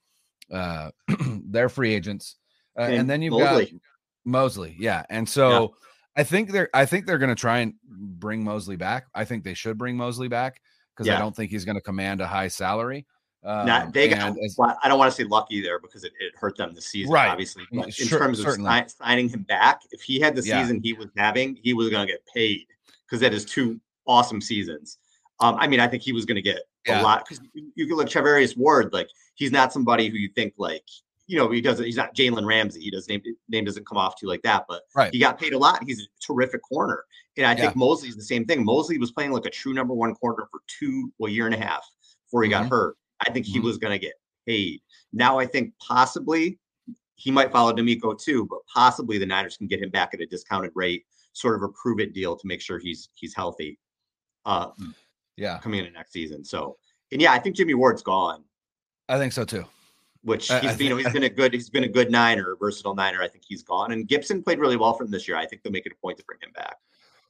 uh, 0.50 0.90
they're 1.46 1.70
free 1.70 1.94
agents, 1.94 2.36
uh, 2.78 2.82
and, 2.82 2.94
And 2.94 3.10
then 3.10 3.22
you've 3.22 3.32
Moseley. 3.32 3.64
got 3.66 3.80
Moseley, 4.24 4.76
yeah. 4.78 5.04
And 5.08 5.26
so 5.28 5.76
I 6.16 6.24
think 6.24 6.50
they're 6.50 6.68
I 6.74 6.84
think 6.86 7.06
they're 7.06 7.18
going 7.18 7.34
to 7.34 7.40
try 7.40 7.58
and 7.58 7.74
bring 7.86 8.44
Moseley 8.44 8.76
back. 8.76 9.06
I 9.14 9.24
think 9.24 9.44
they 9.44 9.54
should 9.54 9.78
bring 9.78 9.96
Moseley 9.96 10.28
back 10.28 10.60
because 10.96 11.08
I 11.08 11.18
don't 11.18 11.34
think 11.34 11.50
he's 11.50 11.64
going 11.64 11.76
to 11.76 11.80
command 11.82 12.20
a 12.20 12.26
high 12.26 12.48
salary. 12.48 13.06
Um, 13.44 13.66
Not 13.66 13.92
they 13.92 14.08
got. 14.08 14.36
as- 14.44 14.56
I 14.82 14.88
don't 14.88 14.98
want 15.00 15.10
to 15.10 15.16
say 15.16 15.24
lucky 15.24 15.60
there 15.60 15.80
because 15.80 16.04
it, 16.04 16.12
it 16.20 16.32
hurt 16.36 16.56
them 16.56 16.74
this 16.74 16.86
season, 16.86 17.12
Right. 17.12 17.28
obviously. 17.28 17.64
But 17.72 17.86
in 17.86 17.90
Sure, 17.90 18.18
terms 18.20 18.38
of 18.38 18.52
si- 18.54 18.94
signing 18.98 19.28
him 19.28 19.42
back, 19.42 19.80
if 19.90 20.00
he 20.02 20.20
had 20.20 20.36
the 20.36 20.42
Yeah. 20.44 20.62
season 20.62 20.80
he 20.84 20.92
was 20.92 21.08
having, 21.16 21.58
he 21.60 21.72
was 21.74 21.88
going 21.90 22.06
to 22.06 22.12
get 22.12 22.24
paid 22.32 22.66
because 23.04 23.18
that 23.20 23.34
is 23.34 23.44
two 23.44 23.80
awesome 24.06 24.40
seasons. 24.40 24.98
Um, 25.40 25.56
I 25.58 25.66
mean, 25.66 25.80
I 25.80 25.88
think 25.88 26.04
he 26.04 26.12
was 26.12 26.24
going 26.24 26.36
to 26.36 26.42
get 26.42 26.60
Yeah. 26.86 27.00
a 27.00 27.02
lot 27.02 27.24
because 27.26 27.44
you, 27.52 27.72
you 27.74 27.86
can 27.88 27.96
look 27.96 28.08
Charvarius 28.08 28.56
Ward, 28.56 28.92
like 28.92 29.08
he's 29.34 29.50
not 29.50 29.72
somebody 29.72 30.08
who 30.08 30.18
you 30.18 30.28
think 30.28 30.54
like 30.56 30.84
you 31.32 31.38
know 31.38 31.50
he 31.50 31.62
doesn't. 31.62 31.86
He's 31.86 31.96
not 31.96 32.14
Jalen 32.14 32.46
Ramsey. 32.46 32.82
He 32.82 32.90
does 32.90 33.08
name 33.08 33.22
name 33.48 33.64
doesn't 33.64 33.86
come 33.86 33.96
off 33.96 34.16
to 34.16 34.26
you 34.26 34.28
like 34.28 34.42
that, 34.42 34.66
but 34.68 34.82
Right. 34.94 35.10
he 35.12 35.18
got 35.18 35.40
paid 35.40 35.54
a 35.54 35.58
lot. 35.58 35.82
He's 35.82 36.00
a 36.02 36.06
terrific 36.20 36.60
corner, 36.62 37.04
and 37.38 37.46
I 37.46 37.54
think 37.54 37.74
Moseley's 37.74 38.16
the 38.16 38.22
same 38.22 38.44
thing. 38.44 38.62
Mosley 38.66 38.98
was 38.98 39.10
playing 39.12 39.32
like 39.32 39.46
a 39.46 39.50
true 39.50 39.72
number 39.72 39.94
one 39.94 40.14
corner 40.14 40.46
for 40.50 40.60
two 40.66 41.10
well 41.18 41.32
year 41.32 41.46
and 41.46 41.54
a 41.54 41.58
half 41.58 41.88
before 42.26 42.42
he 42.42 42.48
Mhm. 42.48 42.52
got 42.52 42.68
hurt. 42.68 42.96
I 43.26 43.30
think 43.32 43.46
he 43.46 43.58
Mhm. 43.58 43.64
was 43.64 43.78
going 43.78 43.92
to 43.92 43.98
get 43.98 44.12
paid. 44.46 44.82
Now 45.14 45.38
I 45.38 45.46
think 45.46 45.72
possibly 45.78 46.58
he 47.14 47.30
might 47.30 47.50
follow 47.50 47.72
DeMeco 47.72 48.20
too, 48.20 48.44
but 48.50 48.58
possibly 48.66 49.16
the 49.16 49.24
Niners 49.24 49.56
can 49.56 49.68
get 49.68 49.80
him 49.82 49.88
back 49.90 50.12
at 50.12 50.20
a 50.20 50.26
discounted 50.26 50.72
rate, 50.74 51.06
sort 51.32 51.54
of 51.54 51.62
a 51.62 51.68
prove 51.72 51.98
it 52.00 52.12
deal 52.12 52.36
to 52.36 52.46
make 52.46 52.60
sure 52.60 52.78
he's 52.78 53.08
he's 53.14 53.34
healthy 53.34 53.78
uh 54.44 54.70
yeah, 55.38 55.58
coming 55.60 55.78
into 55.80 55.92
next 55.92 56.12
season. 56.12 56.44
So 56.44 56.76
and 57.10 57.22
yeah, 57.22 57.32
I 57.32 57.38
think 57.38 57.56
Jimmy 57.56 57.72
Ward's 57.74 58.02
gone, 58.02 58.44
I 59.08 59.16
think 59.18 59.32
so 59.32 59.44
too. 59.46 59.64
Which 60.24 60.50
I- 60.50 60.60
he's 60.60 60.70
I 60.72 60.74
you 60.84 60.90
know 60.90 60.96
he's 60.96 61.12
been 61.12 61.24
a 61.24 61.28
good 61.28 61.52
he's 61.52 61.70
been 61.70 61.84
a 61.84 61.88
good 61.88 62.10
niner, 62.10 62.56
versatile 62.60 62.94
niner. 62.94 63.22
I 63.22 63.28
think 63.28 63.44
he's 63.46 63.62
gone. 63.62 63.92
And 63.92 64.06
Gipson 64.06 64.44
played 64.44 64.58
really 64.58 64.76
well 64.76 64.94
for 64.94 65.04
them 65.04 65.10
this 65.10 65.26
year. 65.26 65.36
I 65.36 65.46
think 65.46 65.62
they'll 65.62 65.72
make 65.72 65.86
it 65.86 65.92
a 65.92 66.00
point 66.00 66.18
to 66.18 66.24
bring 66.24 66.38
him 66.40 66.52
back. 66.54 66.76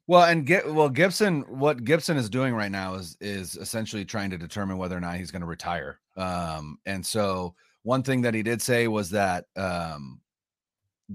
Well, 0.07 0.25
and 0.25 0.45
get 0.45 0.73
well 0.73 0.91
Gipson. 0.91 1.49
What 1.49 1.85
Gipson 1.85 2.17
is 2.17 2.29
doing 2.29 2.55
right 2.55 2.71
now 2.71 2.95
is 2.95 3.17
is 3.21 3.57
essentially 3.57 4.05
trying 4.05 4.31
to 4.31 4.39
determine 4.39 4.77
whether 4.77 4.97
or 4.97 5.01
not 5.01 5.17
he's 5.17 5.31
going 5.31 5.43
to 5.43 5.47
retire. 5.47 6.01
Um, 6.17 6.79
and 6.87 7.05
so 7.07 7.55
one 7.83 8.03
thing 8.03 8.23
that 8.23 8.35
he 8.35 8.43
did 8.43 8.61
say 8.61 8.89
was 8.89 9.11
that 9.11 9.47
um, 9.57 10.21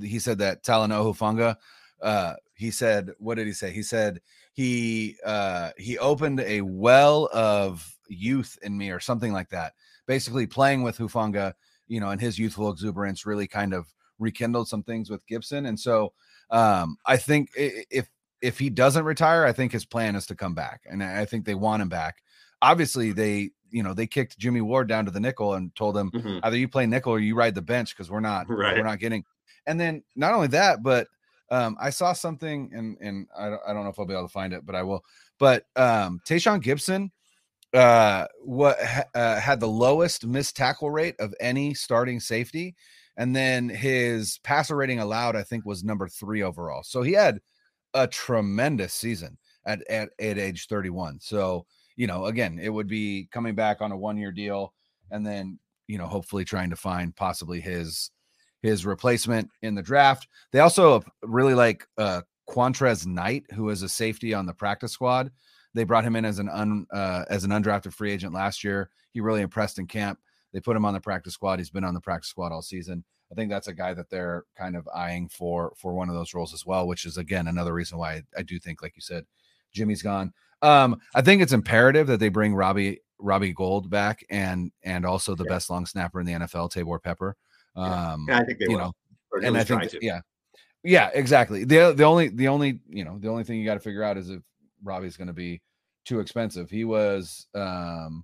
he 0.01 0.19
said 0.19 0.39
that 0.39 0.63
Talanoa 0.63 1.13
Hufanga, 1.13 1.57
uh, 2.01 2.35
he 2.53 2.71
said, 2.71 3.11
what 3.19 3.35
did 3.35 3.47
he 3.47 3.53
say? 3.53 3.71
He 3.71 3.83
said 3.83 4.21
he 4.53 5.17
uh, 5.25 5.71
he 5.77 5.97
opened 5.97 6.39
a 6.39 6.61
well 6.61 7.29
of 7.33 7.85
youth 8.07 8.57
in 8.61 8.77
me 8.77 8.89
or 8.89 8.99
something 8.99 9.33
like 9.33 9.49
that. 9.49 9.73
Basically, 10.07 10.47
playing 10.47 10.81
with 10.83 10.97
Hufanga, 10.97 11.53
you 11.87 11.99
know, 11.99 12.09
and 12.09 12.19
his 12.21 12.37
youthful 12.39 12.69
exuberance 12.71 13.25
really 13.25 13.47
kind 13.47 13.73
of 13.73 13.87
rekindled 14.19 14.67
some 14.67 14.83
things 14.83 15.09
with 15.09 15.25
Gipson. 15.27 15.67
And 15.67 15.79
so 15.79 16.13
um, 16.49 16.97
I 17.05 17.17
think 17.17 17.49
if 17.55 18.07
if 18.41 18.59
he 18.59 18.69
doesn't 18.69 19.03
retire, 19.05 19.45
I 19.45 19.51
think 19.51 19.71
his 19.71 19.85
plan 19.85 20.15
is 20.15 20.25
to 20.27 20.35
come 20.35 20.53
back, 20.53 20.81
and 20.89 21.03
I 21.03 21.25
think 21.25 21.45
they 21.45 21.55
want 21.55 21.81
him 21.81 21.89
back. 21.89 22.17
Obviously, 22.61 23.11
they 23.11 23.49
you 23.69 23.83
know 23.83 23.93
they 23.93 24.07
kicked 24.07 24.37
Jimmy 24.37 24.61
Ward 24.61 24.87
down 24.87 25.05
to 25.05 25.11
the 25.11 25.19
nickel 25.19 25.55
and 25.55 25.75
told 25.75 25.97
him 25.97 26.11
Mhm. 26.11 26.39
either 26.43 26.57
you 26.57 26.67
play 26.67 26.85
nickel 26.85 27.13
or 27.13 27.19
you 27.19 27.35
ride 27.35 27.55
the 27.55 27.61
bench 27.61 27.95
because 27.95 28.09
we're 28.09 28.19
not 28.19 28.47
Right. 28.49 28.77
we're 28.77 28.83
not 28.83 28.99
getting. 28.99 29.23
And 29.65 29.79
then 29.79 30.03
not 30.15 30.33
only 30.33 30.47
that, 30.47 30.81
but 30.83 31.07
um, 31.49 31.77
I 31.79 31.89
saw 31.89 32.13
something, 32.13 32.71
and 32.73 32.97
and 33.01 33.27
I 33.37 33.49
don't, 33.49 33.61
I 33.67 33.73
don't 33.73 33.83
know 33.83 33.89
if 33.89 33.99
I'll 33.99 34.05
be 34.05 34.13
able 34.13 34.27
to 34.27 34.31
find 34.31 34.53
it, 34.53 34.65
but 34.65 34.75
I 34.75 34.83
will. 34.83 35.03
But 35.39 35.65
um, 35.75 36.21
Tashaun 36.25 36.61
Gipson, 36.63 37.11
uh, 37.77 38.25
what 38.43 38.81
ha- 38.81 39.05
uh, 39.13 39.39
had 39.39 39.59
the 39.59 39.67
lowest 39.67 40.25
missed 40.25 40.55
tackle 40.55 40.89
rate 40.89 41.15
of 41.19 41.33
any 41.39 41.75
starting 41.75 42.19
safety, 42.19 42.75
and 43.17 43.35
then 43.35 43.69
his 43.69 44.39
passer 44.43 44.75
rating 44.75 44.99
allowed, 44.99 45.35
I 45.35 45.43
think, 45.43 45.63
was 45.63 45.83
number 45.83 46.07
three 46.07 46.41
overall. 46.41 46.81
So 46.83 47.03
he 47.03 47.13
had 47.13 47.39
a 47.93 48.07
tremendous 48.07 48.93
season 48.93 49.37
at 49.65 49.87
at, 49.89 50.09
at 50.19 50.39
age 50.39 50.67
31. 50.67 51.19
So 51.21 51.67
you 51.95 52.07
know, 52.07 52.25
again, 52.25 52.59
it 52.59 52.69
would 52.69 52.87
be 52.87 53.27
coming 53.31 53.53
back 53.53 53.81
on 53.81 53.91
a 53.91 53.97
one 53.97 54.17
year 54.17 54.31
deal, 54.31 54.73
and 55.11 55.25
then 55.25 55.59
you 55.87 55.99
know, 55.99 56.07
hopefully 56.07 56.45
trying 56.45 56.71
to 56.71 56.75
find 56.75 57.15
possibly 57.15 57.61
his 57.61 58.09
his 58.63 58.87
replacement 58.87 59.49
in 59.61 59.75
the 59.75 59.83
draft. 59.83 60.27
They 60.51 60.61
also 60.61 61.03
really 61.21 61.53
like 61.53 61.85
uh 61.99 62.21
Qwuantrezz 62.49 63.05
Knight, 63.05 63.43
who 63.53 63.69
is 63.69 63.83
a 63.83 63.89
safety 63.89 64.33
on 64.33 64.47
the 64.47 64.53
practice 64.53 64.93
squad. 64.93 65.31
They 65.77 65.83
brought 65.83 66.03
him 66.03 66.15
in 66.15 66.25
as 66.25 66.39
an 66.39 66.49
un 66.49 66.87
uh, 66.91 67.25
as 67.29 67.43
an 67.43 67.51
undrafted 67.51 67.93
free 67.93 68.11
agent 68.11 68.33
last 68.33 68.63
year. 68.63 68.89
He 69.11 69.21
really 69.21 69.41
impressed 69.41 69.79
in 69.79 69.87
camp. 69.87 70.19
They 70.53 70.59
put 70.59 70.75
him 70.75 70.85
on 70.85 70.93
the 70.93 70.99
practice 70.99 71.33
squad. 71.33 71.59
He's 71.59 71.69
been 71.69 71.83
on 71.83 71.93
the 71.93 72.01
practice 72.01 72.29
squad 72.29 72.51
all 72.51 72.61
season. 72.61 73.03
I 73.31 73.35
think 73.35 73.49
that's 73.49 73.67
a 73.67 73.73
guy 73.73 73.93
that 73.93 74.09
they're 74.09 74.45
kind 74.57 74.75
of 74.75 74.87
eyeing 74.93 75.29
for 75.29 75.73
for 75.77 75.93
one 75.93 76.09
of 76.09 76.15
those 76.15 76.33
roles 76.33 76.53
as 76.53 76.65
well, 76.65 76.87
which 76.87 77.05
is 77.05 77.17
again 77.17 77.47
another 77.47 77.73
reason 77.73 77.97
why 77.97 78.13
I, 78.13 78.23
I 78.37 78.41
do 78.43 78.57
think, 78.59 78.81
like 78.81 78.95
you 78.95 79.01
said, 79.01 79.25
Jimmy's 79.73 80.01
gone. 80.01 80.33
Um, 80.61 80.99
I 81.13 81.21
think 81.21 81.41
it's 81.41 81.53
imperative 81.53 82.07
that 82.07 82.19
they 82.19 82.29
bring 82.29 82.55
Robbie 82.55 83.01
Robbie 83.19 83.53
Gould 83.53 83.89
back 83.89 84.25
and 84.29 84.71
and 84.83 85.05
also 85.05 85.35
the 85.35 85.43
Yeah. 85.43 85.55
best 85.55 85.69
long 85.69 85.85
snapper 85.85 86.19
in 86.19 86.25
the 86.25 86.33
NFL, 86.33 86.69
Taybor 86.73 87.01
Pepper. 87.03 87.35
Yeah. 87.75 88.13
Um, 88.13 88.25
And 88.29 88.37
I 88.39 88.43
think 88.45 88.59
they 88.59 88.65
you 88.65 88.71
will. 88.77 88.77
know, 88.79 88.93
and 89.43 89.57
I 89.57 89.63
think 89.63 89.91
that, 89.91 90.01
yeah, 90.01 90.21
yeah, 90.83 91.09
exactly. 91.13 91.65
the 91.65 91.93
The 91.95 92.03
only 92.03 92.29
the 92.29 92.47
only 92.47 92.79
you 92.87 93.03
know 93.03 93.19
the 93.19 93.27
only 93.27 93.43
thing 93.43 93.59
you 93.59 93.65
got 93.65 93.75
to 93.75 93.79
figure 93.79 94.03
out 94.03 94.17
is 94.17 94.29
if 94.29 94.41
Robbie's 94.83 95.17
going 95.17 95.27
to 95.27 95.33
be 95.33 95.61
too 96.07 96.19
expensive. 96.19 96.69
He 96.69 96.85
was 96.85 97.47
um 97.53 98.23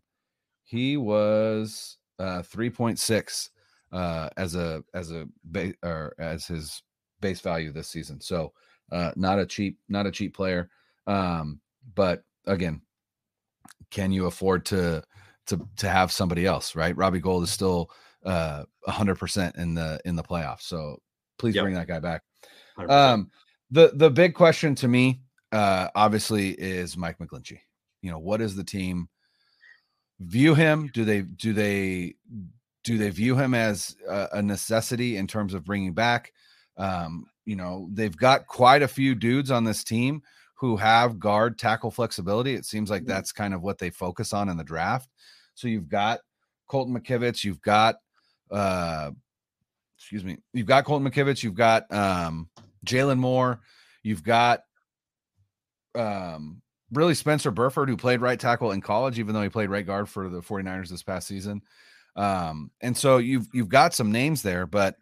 he 0.64 0.98
was 0.98 1.98
uh 2.20 2.42
3.6 2.42 3.50
uh 3.92 4.30
as 4.38 4.56
a 4.56 4.84
as 4.94 5.12
a 5.12 5.28
base 5.52 5.76
or 5.84 6.16
as 6.18 6.48
his 6.48 6.82
base 7.22 7.42
value 7.42 7.72
this 7.72 7.90
season. 7.90 8.22
So 8.22 8.54
uh 8.92 9.12
not 9.16 9.40
a 9.40 9.46
cheap 9.46 9.78
not 9.90 10.08
a 10.08 10.12
cheap 10.12 10.36
player. 10.36 10.70
Um 11.06 11.60
but 11.96 12.24
again, 12.46 12.82
can 13.92 14.12
you 14.12 14.26
afford 14.26 14.66
to 14.68 15.04
to 15.48 15.60
to 15.78 15.90
have 15.90 16.12
somebody 16.12 16.46
else, 16.46 16.76
right? 16.76 16.96
Robbie 16.96 17.20
Gould 17.20 17.44
is 17.44 17.52
still 17.52 17.92
uh 18.26 18.64
100% 18.88 19.58
in 19.58 19.74
the 19.74 20.00
in 20.06 20.16
the 20.16 20.24
playoffs. 20.24 20.62
So 20.62 21.02
please 21.38 21.56
Yep. 21.56 21.64
bring 21.64 21.76
that 21.76 21.88
guy 21.88 22.00
back. 22.00 22.22
100%. 22.78 22.90
Um, 22.90 23.32
the 23.72 23.92
the 23.96 24.10
big 24.10 24.34
question 24.34 24.76
to 24.76 24.88
me, 24.88 25.24
uh, 25.52 25.90
obviously, 25.96 26.52
is 26.52 26.96
Mike 26.96 27.18
McGlinchey. 27.20 27.60
You 28.04 28.12
know, 28.12 28.20
what 28.20 28.38
does 28.38 28.56
the 28.56 28.64
team 28.64 29.10
view 30.20 30.54
him? 30.54 30.92
Do 30.94 31.04
they 31.06 31.22
do 31.22 31.54
they 31.54 32.14
do 32.84 32.98
they 32.98 33.10
view 33.10 33.36
him 33.36 33.54
as 33.56 33.96
a, 34.08 34.28
a 34.34 34.42
necessity 34.44 35.18
in 35.18 35.26
terms 35.26 35.54
of 35.56 35.64
bringing 35.64 35.94
back? 35.94 36.32
Um, 36.78 37.26
you 37.46 37.56
know, 37.56 37.90
they've 37.92 38.16
got 38.16 38.46
quite 38.48 38.82
a 38.82 38.88
few 38.88 39.16
dudes 39.16 39.52
on 39.52 39.64
this 39.64 39.84
team 39.84 40.22
who 40.56 40.76
have 40.78 41.20
guard 41.20 41.58
tackle 41.58 41.92
flexibility. 41.92 42.54
It 42.56 42.66
seems 42.66 42.90
like 42.90 43.04
Mhm. 43.04 43.08
that's 43.08 43.32
kind 43.32 43.54
of 43.54 43.62
what 43.62 43.78
they 43.80 43.90
focus 43.90 44.34
on 44.34 44.50
in 44.50 44.58
the 44.58 44.64
draft. 44.64 45.10
So 45.56 45.68
you've 45.68 45.90
got 45.90 46.20
Colton 46.68 46.94
McKivitz, 46.98 47.44
you've 47.44 47.62
got 47.62 47.96
uh 48.52 49.12
excuse 49.98 50.26
me, 50.26 50.38
you've 50.54 50.68
got 50.68 50.84
Colton 50.84 51.10
McKivitz, 51.10 51.44
you've 51.44 51.54
got 51.56 51.90
um 51.94 52.50
Jaylon 52.86 53.18
Moore, 53.20 53.62
you've 54.04 54.24
got 54.24 54.62
um 55.96 56.62
really 56.94 57.16
Spencer 57.16 57.52
Burford, 57.52 57.90
who 57.90 57.98
played 57.98 58.22
right 58.22 58.40
tackle 58.40 58.72
in 58.72 58.82
college, 58.82 59.20
even 59.20 59.34
though 59.34 59.42
he 59.42 59.50
played 59.50 59.70
right 59.70 59.86
guard 59.86 60.10
for 60.10 60.30
the 60.30 60.42
49ers 60.42 60.90
this 60.90 61.04
past 61.04 61.28
season. 61.28 61.62
Um, 62.16 62.72
and 62.82 62.96
so 62.96 63.18
you've 63.18 63.48
you've 63.54 63.70
got 63.70 63.94
some 63.94 64.12
names 64.12 64.42
there, 64.42 64.68
but 64.68 64.96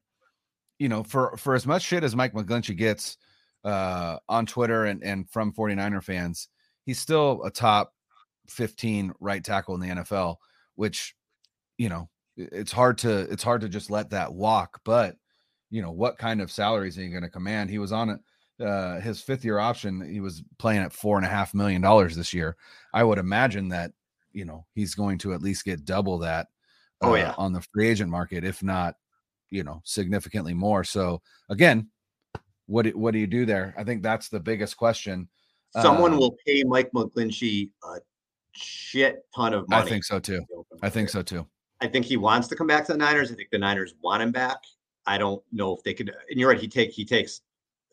you 0.79 0.89
know, 0.89 1.03
for 1.03 1.35
for 1.37 1.55
as 1.55 1.67
much 1.67 1.83
shit 1.83 2.03
as 2.03 2.15
Mike 2.15 2.33
McGlinchey 2.33 2.75
gets 2.75 3.17
uh 3.63 4.17
on 4.27 4.45
Twitter 4.45 4.85
and, 4.85 5.03
and 5.03 5.29
from 5.29 5.53
49er 5.53 6.03
fans, 6.03 6.47
he's 6.85 6.99
still 6.99 7.43
a 7.43 7.51
top 7.51 7.93
15 8.47 9.13
right 9.19 9.43
tackle 9.43 9.75
in 9.75 9.81
the 9.81 10.01
NFL, 10.01 10.37
which 10.75 11.15
you 11.77 11.89
know, 11.89 12.09
it's 12.37 12.71
hard 12.71 12.97
to 12.99 13.19
it's 13.31 13.43
hard 13.43 13.61
to 13.61 13.69
just 13.69 13.89
let 13.89 14.11
that 14.11 14.33
walk, 14.33 14.79
but 14.85 15.17
you 15.69 15.81
know, 15.81 15.91
what 15.91 16.17
kind 16.17 16.41
of 16.41 16.51
salaries 16.51 16.97
are 16.97 17.03
you 17.03 17.09
going 17.09 17.23
to 17.23 17.29
command? 17.29 17.69
He 17.69 17.77
was 17.77 17.91
on 17.91 18.09
it 18.09 18.19
uh, 18.61 18.99
his 18.99 19.21
fifth 19.21 19.43
year 19.43 19.59
option, 19.59 20.01
he 20.01 20.19
was 20.19 20.43
playing 20.57 20.81
at 20.81 20.93
four 20.93 21.17
and 21.17 21.25
a 21.25 21.29
half 21.29 21.53
million 21.53 21.81
dollars 21.81 22.15
this 22.15 22.33
year. 22.33 22.55
I 22.93 23.03
would 23.03 23.17
imagine 23.17 23.69
that 23.69 23.91
you 24.33 24.45
know 24.45 24.65
he's 24.73 24.95
going 24.95 25.17
to 25.19 25.33
at 25.33 25.41
least 25.41 25.65
get 25.65 25.85
double 25.85 26.19
that. 26.19 26.47
Oh, 27.01 27.09
uh, 27.09 27.11
oh 27.11 27.15
yeah, 27.15 27.35
on 27.37 27.53
the 27.53 27.61
free 27.73 27.87
agent 27.87 28.11
market, 28.11 28.43
if 28.43 28.61
not, 28.61 28.95
you 29.49 29.63
know, 29.63 29.81
significantly 29.83 30.53
more. 30.53 30.83
So 30.83 31.21
again, 31.49 31.89
what 32.67 32.83
do, 32.83 32.97
what 32.97 33.11
do 33.11 33.19
you 33.19 33.27
do 33.27 33.45
there? 33.45 33.73
I 33.77 33.83
think 33.83 34.03
that's 34.03 34.29
the 34.29 34.39
biggest 34.39 34.77
question. 34.77 35.27
Someone 35.81 36.13
um, 36.13 36.19
will 36.19 36.35
pay 36.45 36.63
Mike 36.63 36.91
McGlinchey 36.93 37.69
a 37.83 37.99
shit 38.53 39.25
ton 39.35 39.53
of 39.53 39.67
money. 39.69 39.83
I 39.83 39.89
think 39.89 40.03
so 40.03 40.19
too. 40.19 40.41
I 40.81 40.89
think 40.89 41.09
so 41.09 41.21
too. 41.21 41.47
I 41.81 41.87
think 41.87 42.05
he 42.05 42.17
wants 42.17 42.47
to 42.49 42.55
come 42.55 42.67
back 42.67 42.85
to 42.85 42.91
the 42.91 42.97
Niners. 42.97 43.31
I 43.31 43.35
think 43.35 43.49
the 43.51 43.57
Niners 43.57 43.95
want 44.01 44.21
him 44.21 44.31
back. 44.31 44.57
I 45.05 45.17
don't 45.17 45.41
know 45.51 45.75
if 45.75 45.83
they 45.83 45.93
could. 45.93 46.13
And 46.29 46.39
you're 46.39 46.49
right. 46.49 46.59
He 46.59 46.67
take 46.67 46.91
he 46.91 47.05
takes 47.05 47.41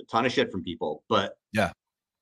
a 0.00 0.04
ton 0.04 0.26
of 0.26 0.32
shit 0.32 0.50
from 0.50 0.62
people. 0.62 1.02
But 1.08 1.36
yeah, 1.52 1.72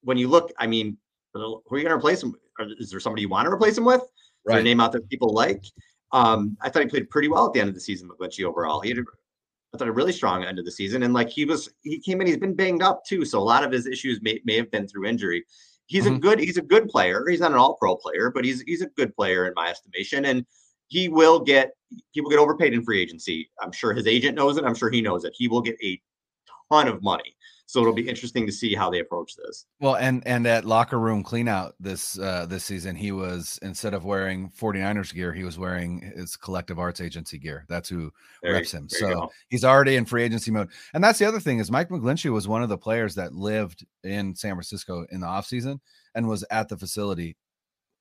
when 0.02 0.18
you 0.18 0.28
look, 0.28 0.52
I 0.58 0.66
mean, 0.66 0.96
who 1.34 1.60
are 1.70 1.78
you 1.78 1.84
going 1.84 1.86
to 1.86 1.96
replace 1.96 2.22
him? 2.22 2.34
Is 2.78 2.90
there 2.90 3.00
somebody 3.00 3.22
you 3.22 3.28
want 3.28 3.46
to 3.46 3.52
replace 3.52 3.76
him 3.76 3.84
with? 3.84 4.02
Right. 4.46 4.62
name 4.62 4.80
out 4.80 4.92
there 4.92 5.00
people 5.00 5.34
like? 5.34 5.64
Um, 6.12 6.56
I 6.62 6.70
thought 6.70 6.82
he 6.82 6.88
played 6.88 7.10
pretty 7.10 7.28
well 7.28 7.46
at 7.46 7.52
the 7.52 7.60
end 7.60 7.68
of 7.68 7.74
the 7.74 7.80
season, 7.80 8.08
McGlinchey 8.08 8.44
overall. 8.44 8.80
He 8.80 8.90
had, 8.90 8.98
a, 8.98 9.04
I 9.74 9.78
thought, 9.78 9.88
a 9.88 9.92
really 9.92 10.12
strong 10.12 10.44
end 10.44 10.58
of 10.58 10.64
the 10.64 10.70
season. 10.70 11.02
And 11.02 11.12
like 11.12 11.28
he 11.28 11.44
was, 11.44 11.68
he 11.82 11.98
came 11.98 12.20
in, 12.20 12.28
he's 12.28 12.36
been 12.36 12.54
banged 12.54 12.82
up 12.82 13.04
too. 13.04 13.24
So 13.24 13.40
a 13.40 13.42
lot 13.42 13.64
of 13.64 13.72
his 13.72 13.86
issues 13.86 14.22
may, 14.22 14.40
may 14.44 14.56
have 14.56 14.70
been 14.70 14.86
through 14.86 15.06
injury. 15.06 15.44
He's 15.86 16.04
mm-hmm. 16.04 16.14
a 16.14 16.18
good, 16.20 16.38
he's 16.38 16.58
a 16.58 16.62
good 16.62 16.88
player. 16.88 17.26
He's 17.28 17.40
not 17.40 17.50
an 17.50 17.58
all 17.58 17.74
pro 17.74 17.96
player, 17.96 18.30
but 18.30 18.44
he's, 18.44 18.62
he's 18.62 18.82
a 18.82 18.88
good 18.90 19.14
player 19.16 19.48
in 19.48 19.52
my 19.56 19.68
estimation. 19.68 20.26
And 20.26 20.46
he 20.86 21.08
will 21.08 21.40
get, 21.40 21.72
people 22.14 22.30
get 22.30 22.38
overpaid 22.38 22.72
in 22.72 22.84
free 22.84 23.02
agency. 23.02 23.50
I'm 23.60 23.72
sure 23.72 23.92
his 23.92 24.06
agent 24.06 24.36
knows 24.36 24.56
it. 24.56 24.64
I'm 24.64 24.76
sure 24.76 24.90
he 24.90 25.02
knows 25.02 25.24
it. 25.24 25.34
He 25.36 25.48
will 25.48 25.60
get 25.60 25.76
a 25.82 26.00
ton 26.70 26.86
of 26.86 27.02
money. 27.02 27.36
So 27.68 27.80
it'll 27.80 27.92
be 27.92 28.08
interesting 28.08 28.46
to 28.46 28.52
see 28.52 28.74
how 28.74 28.90
they 28.90 29.00
approach 29.00 29.34
this. 29.34 29.66
Well, 29.80 29.96
and 29.96 30.24
and 30.24 30.46
at 30.46 30.64
locker 30.64 31.00
room 31.00 31.24
cleanout 31.24 31.72
this 31.80 32.16
uh 32.18 32.46
this 32.46 32.64
season, 32.64 32.94
he 32.94 33.10
was 33.10 33.58
instead 33.60 33.92
of 33.92 34.04
wearing 34.04 34.50
49ers 34.50 35.12
gear, 35.12 35.32
he 35.32 35.42
was 35.42 35.58
wearing 35.58 36.12
his 36.16 36.36
collective 36.36 36.78
arts 36.78 37.00
agency 37.00 37.38
gear. 37.38 37.64
That's 37.68 37.88
who 37.88 38.12
there 38.42 38.52
reps 38.52 38.72
him. 38.72 38.88
So 38.88 39.30
he's 39.48 39.64
already 39.64 39.96
in 39.96 40.04
free 40.04 40.22
agency 40.22 40.52
mode. 40.52 40.70
And 40.94 41.02
that's 41.02 41.18
the 41.18 41.26
other 41.26 41.40
thing 41.40 41.58
is 41.58 41.70
Mike 41.70 41.88
McGlinchey 41.88 42.32
was 42.32 42.46
one 42.46 42.62
of 42.62 42.68
the 42.68 42.78
players 42.78 43.16
that 43.16 43.34
lived 43.34 43.84
in 44.04 44.36
San 44.36 44.54
Francisco 44.54 45.04
in 45.10 45.20
the 45.20 45.26
offseason 45.26 45.80
and 46.14 46.28
was 46.28 46.44
at 46.50 46.68
the 46.68 46.76
facility 46.76 47.36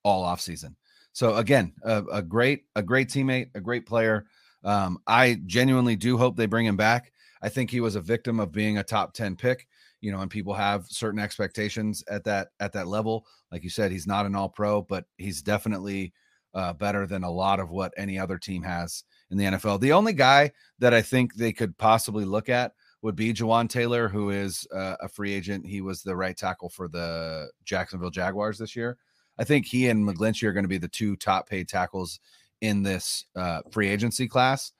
all 0.03 0.24
offseason. 0.24 0.76
So 1.11 1.38
again, 1.38 1.74
a, 1.84 2.03
a 2.11 2.22
great, 2.22 2.66
a 2.76 2.84
great 2.84 3.09
teammate, 3.09 3.49
a 3.55 3.61
great 3.61 3.88
player. 3.88 4.28
Um, 4.63 4.99
I 5.07 5.41
genuinely 5.45 5.95
do 5.95 6.18
hope 6.18 6.36
they 6.36 6.45
bring 6.45 6.66
him 6.66 6.78
back. 6.78 7.11
I 7.45 7.49
think 7.49 7.69
he 7.69 7.79
was 7.79 7.95
a 7.95 8.01
victim 8.01 8.39
of 8.39 8.51
being 8.51 8.79
a 8.79 8.83
top 8.83 9.13
10 9.13 9.35
pick, 9.35 9.67
you 10.01 10.11
know, 10.11 10.21
and 10.21 10.31
people 10.31 10.55
have 10.55 10.87
certain 10.89 11.19
expectations 11.19 12.03
at 12.09 12.23
that 12.23 12.47
at 12.59 12.73
that 12.73 12.87
level. 12.87 13.27
Like 13.51 13.63
you 13.63 13.69
said, 13.69 13.91
he's 13.91 14.07
not 14.07 14.25
an 14.25 14.35
all 14.35 14.49
pro, 14.49 14.81
but 14.81 15.05
he's 15.19 15.43
definitely 15.43 16.11
uh, 16.55 16.73
better 16.73 17.05
than 17.05 17.23
a 17.23 17.29
lot 17.29 17.59
of 17.59 17.69
what 17.69 17.93
any 17.97 18.17
other 18.17 18.39
team 18.39 18.63
has 18.63 19.03
in 19.29 19.37
the 19.37 19.43
NFL. 19.43 19.79
The 19.79 19.91
only 19.91 20.13
guy 20.13 20.53
that 20.79 20.95
I 20.95 21.03
think 21.03 21.35
they 21.35 21.53
could 21.53 21.77
possibly 21.77 22.25
look 22.25 22.49
at 22.49 22.71
would 23.03 23.15
be 23.15 23.31
Jawaan 23.31 23.69
Taylor, 23.69 24.09
who 24.09 24.31
is 24.31 24.67
uh, 24.73 24.95
a 24.99 25.07
free 25.07 25.31
agent. 25.31 25.67
He 25.67 25.81
was 25.81 26.01
the 26.01 26.15
right 26.15 26.35
tackle 26.35 26.69
for 26.69 26.87
the 26.87 27.51
Jacksonville 27.63 28.09
Jaguars 28.09 28.57
this 28.57 28.75
year. 28.75 28.97
I 29.37 29.43
think 29.43 29.67
he 29.67 29.89
and 29.89 30.03
McGlinchey 30.03 30.45
are 30.47 30.53
going 30.53 30.63
to 30.63 30.69
be 30.69 30.79
the 30.79 30.87
two 30.87 31.15
top 31.15 31.47
paid 31.47 31.69
tackles 31.69 32.19
in 32.61 32.81
this 32.81 33.25
uh, 33.35 33.61
free 33.69 33.89
agency 33.89 34.27
class. 34.27 34.71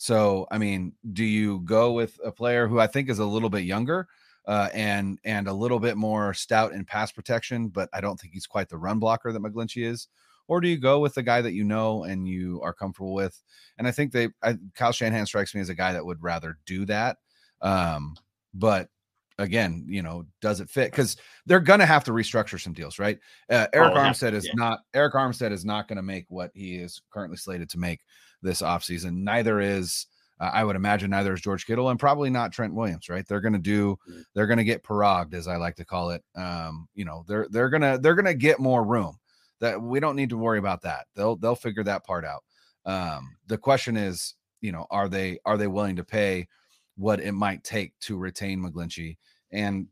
So, 0.00 0.46
I 0.50 0.56
mean, 0.56 0.94
do 1.12 1.22
you 1.22 1.60
go 1.60 1.92
with 1.92 2.18
a 2.24 2.32
player 2.32 2.66
who 2.66 2.80
I 2.80 2.86
think 2.86 3.10
is 3.10 3.18
a 3.18 3.24
little 3.26 3.50
bit 3.50 3.64
younger 3.64 4.08
uh, 4.46 4.70
and 4.72 5.18
and 5.24 5.46
a 5.46 5.52
little 5.52 5.78
bit 5.78 5.98
more 5.98 6.32
stout 6.32 6.72
in 6.72 6.86
pass 6.86 7.12
protection, 7.12 7.68
but 7.68 7.90
I 7.92 8.00
don't 8.00 8.18
think 8.18 8.32
he's 8.32 8.46
quite 8.46 8.70
the 8.70 8.78
run 8.78 8.98
blocker 8.98 9.30
that 9.30 9.42
McGlinchey 9.42 9.84
is? 9.84 10.08
Or 10.48 10.62
do 10.62 10.68
you 10.68 10.78
go 10.78 11.00
with 11.00 11.12
the 11.12 11.22
guy 11.22 11.42
that 11.42 11.52
you 11.52 11.64
know 11.64 12.04
and 12.04 12.26
you 12.26 12.62
are 12.62 12.72
comfortable 12.72 13.12
with? 13.12 13.42
And 13.76 13.86
I 13.86 13.90
think 13.90 14.10
they, 14.10 14.30
I, 14.42 14.56
Kyle 14.74 14.90
Shanahan 14.90 15.26
strikes 15.26 15.54
me 15.54 15.60
as 15.60 15.68
a 15.68 15.74
guy 15.74 15.92
that 15.92 16.06
would 16.06 16.22
rather 16.22 16.56
do 16.64 16.86
that. 16.86 17.18
Um, 17.60 18.16
but 18.54 18.88
again, 19.36 19.84
you 19.86 20.00
know, 20.00 20.24
does 20.40 20.60
it 20.60 20.70
fit? 20.70 20.92
Because 20.92 21.18
they're 21.44 21.60
gonna 21.60 21.84
have 21.84 22.04
to 22.04 22.12
restructure 22.12 22.58
some 22.58 22.72
deals, 22.72 22.98
right? 22.98 23.18
Uh, 23.50 23.66
Arik 23.74 23.92
oh, 23.92 23.98
Armstead 23.98 24.32
is 24.32 24.48
not 24.54 24.80
Arik 24.94 25.12
Armstead 25.12 25.52
is 25.52 25.66
not 25.66 25.88
going 25.88 25.96
to 25.96 26.02
make 26.02 26.24
what 26.28 26.52
he 26.54 26.76
is 26.76 27.02
currently 27.12 27.36
slated 27.36 27.68
to 27.68 27.78
make 27.78 28.00
this 28.42 28.62
offseason. 28.62 29.22
Neither 29.22 29.60
is 29.60 30.06
uh, 30.40 30.50
I 30.52 30.64
would 30.64 30.76
imagine 30.76 31.10
neither 31.10 31.34
is 31.34 31.40
George 31.40 31.66
Kittle 31.66 31.90
and 31.90 32.00
probably 32.00 32.30
not 32.30 32.52
Trent 32.52 32.74
Williams, 32.74 33.08
right? 33.08 33.26
They're 33.26 33.42
going 33.42 33.52
to 33.52 33.58
do 33.58 33.98
mm. 34.10 34.24
they're 34.34 34.46
going 34.46 34.58
to 34.58 34.64
get 34.64 34.82
parogged 34.82 35.34
as 35.34 35.46
I 35.46 35.56
like 35.56 35.76
to 35.76 35.84
call 35.84 36.10
it. 36.10 36.24
Um, 36.34 36.88
you 36.94 37.04
know, 37.04 37.24
they're 37.28 37.46
they're 37.50 37.68
going 37.68 37.82
to 37.82 37.98
they're 38.00 38.14
going 38.14 38.24
to 38.24 38.34
get 38.34 38.58
more 38.58 38.84
room. 38.84 39.16
That 39.60 39.80
we 39.80 40.00
don't 40.00 40.16
need 40.16 40.30
to 40.30 40.38
worry 40.38 40.58
about 40.58 40.82
that. 40.82 41.06
They'll 41.14 41.36
they'll 41.36 41.54
figure 41.54 41.84
that 41.84 42.06
part 42.06 42.24
out. 42.24 42.42
Um, 42.86 43.36
the 43.46 43.58
question 43.58 43.96
is, 43.96 44.34
you 44.62 44.72
know, 44.72 44.86
are 44.90 45.08
they 45.08 45.38
are 45.44 45.58
they 45.58 45.66
willing 45.66 45.96
to 45.96 46.04
pay 46.04 46.48
what 46.96 47.20
it 47.20 47.32
might 47.32 47.62
take 47.62 47.92
to 48.00 48.16
retain 48.16 48.60
McGlinchey? 48.60 49.18
And 49.52 49.88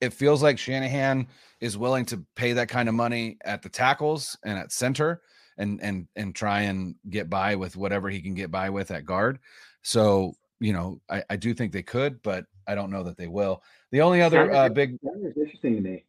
it 0.00 0.12
feels 0.12 0.42
like 0.42 0.58
Shanahan 0.58 1.26
is 1.60 1.76
willing 1.76 2.06
to 2.06 2.24
pay 2.36 2.52
that 2.52 2.68
kind 2.68 2.88
of 2.88 2.94
money 2.94 3.36
at 3.44 3.62
the 3.62 3.68
tackles 3.68 4.38
and 4.44 4.58
at 4.58 4.72
center 4.72 5.20
and 5.60 5.80
and 5.82 6.08
and 6.16 6.34
try 6.34 6.62
and 6.62 6.96
get 7.08 7.30
by 7.30 7.54
with 7.54 7.76
whatever 7.76 8.08
he 8.08 8.20
can 8.20 8.34
get 8.34 8.50
by 8.50 8.70
with 8.70 8.90
at 8.90 9.04
guard. 9.04 9.38
So 9.82 10.34
you 10.58 10.72
know, 10.72 11.00
I, 11.08 11.22
I 11.30 11.36
do 11.36 11.54
think 11.54 11.72
they 11.72 11.82
could, 11.82 12.22
but 12.22 12.46
I 12.66 12.74
don't 12.74 12.90
know 12.90 13.02
that 13.04 13.16
they 13.16 13.28
will. 13.28 13.62
The 13.92 14.02
only 14.02 14.20
other 14.22 14.46
center, 14.46 14.52
uh, 14.52 14.68
big 14.68 14.98
center 15.02 15.28
is 15.28 15.36
interesting 15.36 15.76
to 15.76 15.80
me. 15.80 16.04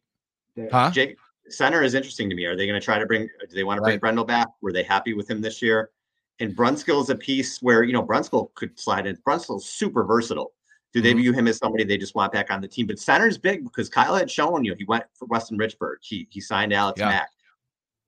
Huh? 0.70 0.90
Jake, 0.90 1.16
center 1.48 1.82
is 1.82 1.94
interesting 1.94 2.28
to 2.28 2.36
me. 2.36 2.44
Are 2.44 2.56
they 2.56 2.66
going 2.66 2.78
to 2.78 2.84
try 2.84 2.98
to 2.98 3.06
bring? 3.06 3.22
Do 3.22 3.54
they 3.54 3.64
want 3.64 3.78
to 3.78 3.82
bring 3.82 3.94
right. 3.94 4.00
Brendel 4.00 4.24
back? 4.24 4.48
Were 4.60 4.72
they 4.72 4.82
happy 4.82 5.14
with 5.14 5.30
him 5.30 5.40
this 5.40 5.62
year? 5.62 5.90
And 6.40 6.56
Brunskill 6.56 7.02
is 7.02 7.10
a 7.10 7.14
piece 7.14 7.60
where 7.62 7.82
you 7.82 7.92
know 7.92 8.02
Brunskill 8.02 8.52
could 8.54 8.78
slide 8.78 9.06
in. 9.06 9.16
Brunskill's 9.26 9.68
super 9.68 10.04
versatile. 10.04 10.52
Do 10.92 11.00
they 11.00 11.10
mm-hmm. 11.10 11.20
view 11.20 11.32
him 11.32 11.48
as 11.48 11.56
somebody 11.56 11.84
they 11.84 11.96
just 11.96 12.14
want 12.14 12.32
back 12.32 12.50
on 12.50 12.60
the 12.60 12.68
team? 12.68 12.86
But 12.86 12.98
center's 12.98 13.38
big 13.38 13.64
because 13.64 13.88
Kyle 13.88 14.14
had 14.14 14.30
shown 14.30 14.64
you 14.64 14.74
he 14.74 14.84
went 14.84 15.04
for 15.14 15.24
Weston 15.26 15.58
Richburg. 15.58 15.96
He 16.02 16.28
he 16.30 16.40
signed 16.40 16.72
Alex 16.72 17.00
yeah. 17.00 17.08
Mack. 17.08 17.30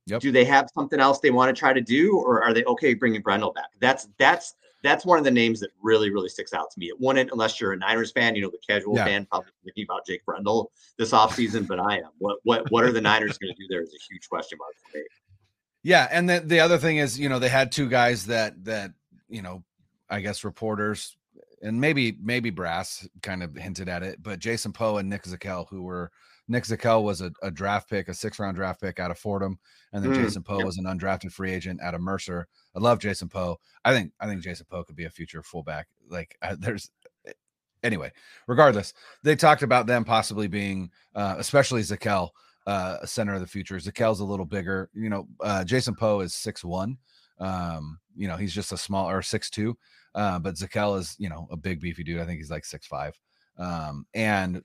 Yep. 0.07 0.20
Do 0.20 0.32
they 0.32 0.44
have 0.44 0.68
something 0.74 1.00
else 1.00 1.20
they 1.20 1.30
want 1.30 1.55
to 1.55 1.59
try 1.59 1.72
to 1.72 1.80
do, 1.80 2.18
or 2.18 2.42
are 2.42 2.52
they 2.52 2.64
okay 2.64 2.94
bringing 2.94 3.22
Brendel 3.22 3.52
back? 3.52 3.70
That's 3.80 4.09
that's 4.18 4.55
that's 4.82 5.07
one 5.07 5.18
of 5.18 5.24
the 5.24 5.30
names 5.30 5.61
that 5.61 5.70
really 5.82 6.11
really 6.11 6.28
sticks 6.28 6.52
out 6.52 6.70
to 6.72 6.78
me. 6.78 6.86
It 6.86 7.00
wouldn't 7.00 7.30
unless 7.32 7.59
you're 7.59 7.72
a 7.72 7.76
Niners 7.76 8.12
fan. 8.12 8.36
You 8.36 8.42
know, 8.42 8.50
the 8.50 8.59
casual 8.68 8.96
yeah. 8.96 9.07
fan 9.07 9.26
probably 9.26 9.50
thinking 9.64 9.86
about 9.88 10.05
Jake 10.07 10.24
Brendel 10.26 10.70
this 10.98 11.12
offseason, 11.12 11.66
but 11.66 11.80
I 11.80 11.98
am. 11.98 12.11
What 12.18 12.38
what 12.44 12.70
what 12.70 12.84
are 12.84 12.92
the 12.92 13.00
Niners 13.00 13.38
going 13.38 13.55
to 13.55 13.59
do 13.59 13.66
there 13.68 13.82
is 13.82 13.88
a 13.88 14.12
huge 14.12 14.28
question 14.28 14.59
mark 14.59 14.74
for 14.90 14.98
me. 14.98 15.05
Yeah, 15.82 16.07
and 16.11 16.28
then 16.28 16.48
the 16.48 16.61
other 16.61 16.78
thing 16.78 16.98
is, 16.98 17.18
you 17.18 17.28
know, 17.28 17.38
they 17.38 17.48
had 17.48 17.72
two 17.72 17.88
guys 17.88 18.26
that 18.26 18.62
that 18.64 18.92
you 19.28 19.40
know, 19.40 19.64
I 20.11 20.20
guess 20.20 20.44
reporters 20.44 21.16
and 21.62 21.80
maybe 21.80 22.18
maybe 22.22 22.50
Brass 22.50 23.09
kind 23.22 23.42
of 23.42 23.55
hinted 23.55 23.88
at 23.88 24.02
it, 24.02 24.22
but 24.22 24.38
Jason 24.38 24.72
Poe 24.72 24.98
and 24.98 25.09
Nick 25.09 25.22
Zakelj, 25.22 25.68
who 25.70 25.82
were 25.82 26.12
Nick 26.47 26.64
Zakelj 26.64 27.03
was 27.03 27.20
a, 27.20 27.32
a, 27.42 27.51
draft 27.51 27.88
pick, 27.88 28.09
a 28.09 28.14
six 28.14 28.38
round 28.38 28.57
draft 28.57 28.80
pick 28.80 29.01
out 29.01 29.11
of 29.11 29.18
Fordham, 29.18 29.59
and 29.92 30.05
then 30.05 30.12
mm, 30.12 30.22
Jason 30.22 30.42
Poe 30.42 30.59
yep. 30.59 30.66
was 30.66 30.78
an 30.78 30.84
undrafted 30.84 31.32
free 31.32 31.53
agent 31.53 31.80
out 31.80 31.95
of 31.95 32.01
Mercer. 32.01 32.47
I 32.74 32.80
love 32.80 32.99
Jason 32.99 33.28
Poe. 33.28 33.59
I 33.84 33.92
think 33.92 34.12
I 34.20 34.26
think 34.26 34.42
Jason 34.42 34.66
Poe 34.68 34.84
could 34.84 34.97
be 34.97 35.07
a 35.07 35.11
future 35.11 35.42
fullback. 35.42 35.86
Like 36.09 36.36
uh, 36.42 36.57
there's 36.59 36.90
eh, 37.26 37.32
anyway, 37.82 38.12
regardless, 38.47 38.92
they 39.22 39.36
talked 39.36 39.62
about 39.62 39.86
them 39.86 40.05
possibly 40.05 40.49
being, 40.49 40.90
uh, 41.14 41.36
especially 41.38 41.80
Zakelj, 41.82 42.28
uh, 42.66 42.99
a 43.01 43.07
center 43.07 43.34
of 43.34 43.40
the 43.40 43.47
future. 43.47 43.76
Zakelj's 43.76 44.20
a 44.20 44.24
little 44.24 44.47
bigger. 44.47 44.90
You 44.92 45.09
know, 45.09 45.28
uh, 45.40 45.64
Jason 45.64 45.95
Poe 45.95 46.20
is 46.20 46.34
six 46.34 46.64
one. 46.64 46.99
Um, 47.38 47.99
you 48.14 48.28
know, 48.28 48.36
he's 48.36 48.55
just 48.55 48.72
a 48.72 48.76
small 48.76 49.09
or 49.09 49.22
six 49.22 49.51
two. 49.51 49.76
Uh, 50.14 50.38
but 50.38 50.55
Zakelj 50.55 51.01
is, 51.01 51.16
you 51.18 51.28
know, 51.28 51.49
a 51.51 51.57
big 51.57 51.80
beefy 51.80 52.05
dude. 52.05 52.20
I 52.20 52.26
think 52.26 52.38
he's 52.38 52.51
like 52.51 52.64
six 52.64 52.86
five. 52.86 53.18
Um, 53.59 54.07
and 54.14 54.62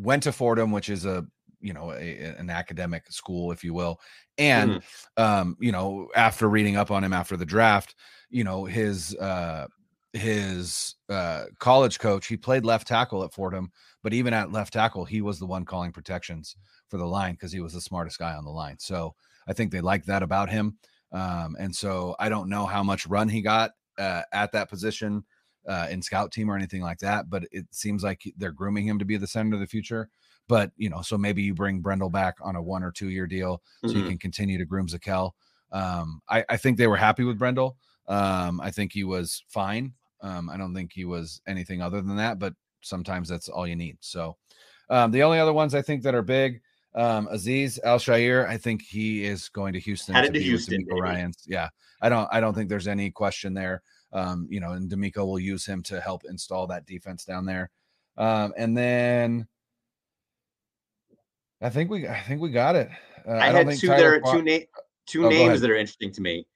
went 0.00 0.22
to 0.24 0.32
Fordham, 0.32 0.70
which 0.70 0.88
is 0.88 1.04
a 1.04 1.26
you 1.60 1.72
know 1.72 1.92
a, 1.92 2.34
an 2.38 2.50
academic 2.50 3.10
school, 3.10 3.52
if 3.52 3.62
you 3.62 3.74
will. 3.74 4.00
And 4.38 4.72
mm-hmm. 4.72 5.22
um, 5.22 5.56
you 5.60 5.72
know, 5.72 6.08
after 6.14 6.48
reading 6.48 6.76
up 6.76 6.90
on 6.90 7.04
him 7.04 7.12
after 7.12 7.36
the 7.36 7.46
draft, 7.46 7.94
you 8.30 8.44
know 8.44 8.64
his 8.64 9.14
uh, 9.16 9.66
his 10.12 10.96
uh, 11.08 11.44
college 11.58 11.98
coach, 11.98 12.26
he 12.26 12.36
played 12.36 12.64
left 12.64 12.88
tackle 12.88 13.22
at 13.24 13.32
Fordham, 13.32 13.70
but 14.02 14.12
even 14.12 14.34
at 14.34 14.52
left 14.52 14.72
tackle, 14.72 15.04
he 15.04 15.22
was 15.22 15.38
the 15.38 15.46
one 15.46 15.64
calling 15.64 15.92
protections 15.92 16.56
for 16.88 16.96
the 16.96 17.06
line 17.06 17.34
because 17.34 17.52
he 17.52 17.60
was 17.60 17.72
the 17.72 17.80
smartest 17.80 18.18
guy 18.18 18.34
on 18.34 18.44
the 18.44 18.50
line. 18.50 18.76
So 18.78 19.14
I 19.46 19.52
think 19.52 19.70
they 19.70 19.80
like 19.80 20.04
that 20.06 20.22
about 20.22 20.50
him. 20.50 20.78
Um, 21.12 21.56
and 21.58 21.74
so 21.74 22.16
I 22.18 22.28
don't 22.28 22.48
know 22.48 22.66
how 22.66 22.82
much 22.82 23.06
run 23.06 23.28
he 23.28 23.40
got 23.40 23.72
uh, 23.98 24.22
at 24.32 24.52
that 24.52 24.68
position 24.68 25.24
uh, 25.66 25.86
in 25.90 26.02
scout 26.02 26.32
team 26.32 26.50
or 26.50 26.56
anything 26.56 26.82
like 26.82 26.98
that, 26.98 27.30
but 27.30 27.44
it 27.52 27.66
seems 27.70 28.02
like 28.02 28.22
they're 28.36 28.52
grooming 28.52 28.86
him 28.86 28.98
to 28.98 29.04
be 29.04 29.16
the 29.16 29.26
center 29.26 29.54
of 29.54 29.60
the 29.60 29.66
future. 29.66 30.08
But 30.48 30.72
you 30.76 30.90
know, 30.90 31.02
so 31.02 31.16
maybe 31.16 31.42
you 31.42 31.54
bring 31.54 31.80
Brendel 31.80 32.10
back 32.10 32.36
on 32.42 32.56
a 32.56 32.62
one 32.62 32.82
or 32.82 32.90
two 32.90 33.10
year 33.10 33.26
deal 33.26 33.62
so 33.84 33.90
mm-hmm. 33.90 33.98
you 33.98 34.08
can 34.08 34.18
continue 34.18 34.58
to 34.58 34.64
groom 34.64 34.88
Zakelj. 34.88 35.30
Um, 35.72 36.20
I, 36.28 36.44
I, 36.48 36.56
think 36.56 36.76
they 36.76 36.88
were 36.88 36.96
happy 36.96 37.22
with 37.22 37.38
Brendel. 37.38 37.76
Um, 38.08 38.60
I 38.60 38.72
think 38.72 38.92
he 38.92 39.04
was 39.04 39.44
fine. 39.46 39.92
Um, 40.20 40.50
I 40.50 40.56
don't 40.56 40.74
think 40.74 40.92
he 40.92 41.04
was 41.04 41.40
anything 41.46 41.80
other 41.80 42.02
than 42.02 42.16
that, 42.16 42.40
but 42.40 42.54
sometimes 42.80 43.28
that's 43.28 43.48
all 43.48 43.68
you 43.68 43.76
need. 43.76 43.96
So 44.00 44.36
um, 44.88 45.12
the 45.12 45.22
only 45.22 45.38
other 45.38 45.52
ones 45.52 45.74
I 45.74 45.82
think 45.82 46.02
that 46.02 46.14
are 46.16 46.22
big, 46.22 46.60
um, 46.94 47.28
Azeez 47.28 47.78
Al-Shaair, 47.84 48.48
I 48.48 48.56
think 48.56 48.82
he 48.82 49.24
is 49.24 49.48
going 49.48 49.72
to 49.74 49.80
Houston 49.80 50.14
Headed 50.14 50.34
to, 50.34 50.40
to 50.40 50.44
Houston, 50.44 50.84
Ryans. 50.90 51.44
Yeah, 51.46 51.68
I 52.02 52.08
don't 52.08 52.28
I 52.32 52.40
don't 52.40 52.54
think 52.54 52.68
there's 52.68 52.88
any 52.88 53.10
question 53.10 53.54
there. 53.54 53.82
Um, 54.12 54.48
you 54.50 54.60
know, 54.60 54.72
and 54.72 54.90
DeMeco 54.90 55.24
will 55.26 55.38
use 55.38 55.64
him 55.64 55.82
to 55.84 56.00
help 56.00 56.22
install 56.28 56.66
that 56.66 56.86
defense 56.86 57.24
down 57.24 57.46
there. 57.46 57.70
Um, 58.16 58.52
and 58.56 58.76
then 58.76 59.46
I 61.62 61.70
think 61.70 61.90
we 61.90 62.08
I 62.08 62.20
think 62.20 62.40
we 62.40 62.50
got 62.50 62.76
it. 62.76 62.88
Uh, 63.26 63.32
I, 63.32 63.48
I 63.48 63.52
had 63.52 63.78
two 63.78 63.88
Tyler 63.88 64.20
there 64.20 64.32
two 64.32 64.42
na- 64.42 64.82
two 65.06 65.26
oh, 65.26 65.28
names 65.28 65.60
that 65.60 65.70
are 65.70 65.76
interesting 65.76 66.12
to 66.12 66.20
me, 66.20 66.46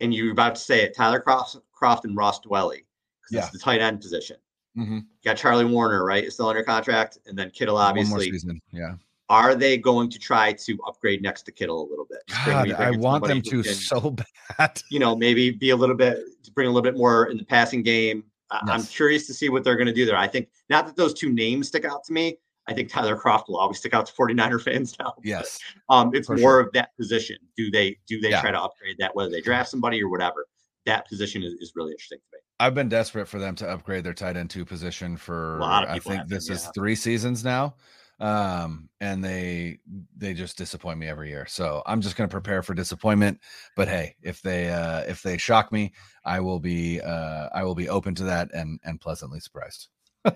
and 0.00 0.12
you 0.12 0.26
were 0.26 0.32
about 0.32 0.56
to 0.56 0.60
say 0.60 0.82
it: 0.82 0.94
Tyler 0.96 1.20
Croft, 1.20 1.56
Kroft 1.80 2.04
and 2.04 2.16
Ross 2.16 2.40
Dwelley, 2.40 2.84
because 3.22 3.30
yeah. 3.30 3.40
it's 3.40 3.50
the 3.50 3.58
tight 3.58 3.80
end 3.80 4.00
position. 4.00 4.36
Mm-hmm. 4.76 4.98
Got 5.24 5.36
Charlie 5.36 5.64
Woerner, 5.64 6.04
right? 6.04 6.30
Still 6.32 6.48
under 6.48 6.62
contract, 6.62 7.18
and 7.26 7.38
then 7.38 7.50
Kittle, 7.50 7.76
obviously. 7.76 8.32
Yeah. 8.72 8.94
Are 9.30 9.54
they 9.54 9.76
going 9.76 10.08
to 10.10 10.18
try 10.18 10.54
to 10.54 10.78
upgrade 10.86 11.22
next 11.22 11.42
to 11.42 11.52
Kittle 11.52 11.86
a 11.86 11.88
little 11.88 12.06
bit? 12.08 12.20
God, 12.46 12.72
I 12.72 12.92
want 12.92 13.24
them 13.24 13.42
to 13.42 13.62
can, 13.62 13.74
so 13.74 14.16
bad. 14.58 14.82
You 14.90 14.98
know, 14.98 15.14
maybe 15.14 15.50
be 15.50 15.70
a 15.70 15.76
little 15.76 15.96
bit 15.96 16.18
to 16.44 16.50
bring 16.52 16.66
a 16.66 16.70
little 16.70 16.82
bit 16.82 16.96
more 16.96 17.26
in 17.26 17.36
the 17.36 17.44
passing 17.44 17.82
game. 17.82 18.24
Yes. 18.50 18.62
I'm 18.66 18.82
curious 18.84 19.26
to 19.26 19.34
see 19.34 19.50
what 19.50 19.64
they're 19.64 19.76
going 19.76 19.88
to 19.88 19.92
do 19.92 20.06
there. 20.06 20.16
I 20.16 20.26
think 20.26 20.48
not 20.70 20.86
that 20.86 20.96
those 20.96 21.12
two 21.12 21.30
names 21.30 21.68
stick 21.68 21.84
out 21.84 22.04
to 22.04 22.12
me. 22.14 22.38
I 22.66 22.74
think 22.74 22.90
Tyler 22.90 23.16
Kroft 23.16 23.48
will 23.48 23.56
always 23.56 23.78
stick 23.78 23.94
out 23.94 24.06
to 24.06 24.12
49er 24.12 24.62
fans 24.62 24.96
now. 24.98 25.14
Yes. 25.22 25.58
um, 25.88 26.10
it's 26.14 26.28
more 26.28 26.38
sure. 26.38 26.60
of 26.60 26.72
that 26.72 26.96
position. 26.96 27.36
Do 27.56 27.70
they 27.70 27.98
do 28.06 28.20
they 28.20 28.30
yeah. 28.30 28.40
try 28.40 28.50
to 28.50 28.60
upgrade 28.60 28.96
that, 28.98 29.14
whether 29.14 29.30
they 29.30 29.40
draft 29.40 29.70
somebody 29.70 30.02
or 30.02 30.08
whatever? 30.08 30.46
That 30.86 31.06
position 31.06 31.42
is, 31.42 31.52
is 31.54 31.72
really 31.76 31.92
interesting 31.92 32.18
to 32.18 32.36
me. 32.36 32.40
I've 32.60 32.74
been 32.74 32.88
desperate 32.88 33.28
for 33.28 33.38
them 33.38 33.54
to 33.56 33.68
upgrade 33.68 34.04
their 34.04 34.14
tight 34.14 34.36
end 34.36 34.48
two 34.50 34.64
position 34.64 35.16
for 35.16 35.60
I 35.62 35.98
think 35.98 36.28
this 36.28 36.48
is 36.48 36.68
three 36.74 36.94
seasons 36.94 37.44
now 37.44 37.74
um 38.20 38.88
and 39.00 39.24
they 39.24 39.78
they 40.16 40.34
just 40.34 40.58
disappoint 40.58 40.98
me 40.98 41.06
every 41.06 41.28
year 41.28 41.46
so 41.46 41.82
i'm 41.86 42.00
just 42.00 42.16
going 42.16 42.28
to 42.28 42.32
prepare 42.32 42.62
for 42.62 42.74
disappointment 42.74 43.38
but 43.76 43.86
hey 43.86 44.14
if 44.22 44.42
they 44.42 44.68
uh 44.70 45.00
if 45.00 45.22
they 45.22 45.36
shock 45.36 45.70
me 45.70 45.92
i 46.24 46.40
will 46.40 46.58
be 46.58 47.00
uh 47.00 47.48
i 47.54 47.62
will 47.62 47.76
be 47.76 47.88
open 47.88 48.14
to 48.14 48.24
that 48.24 48.52
and 48.52 48.80
and 48.84 49.00
pleasantly 49.00 49.38
surprised 49.38 49.88
all 50.24 50.32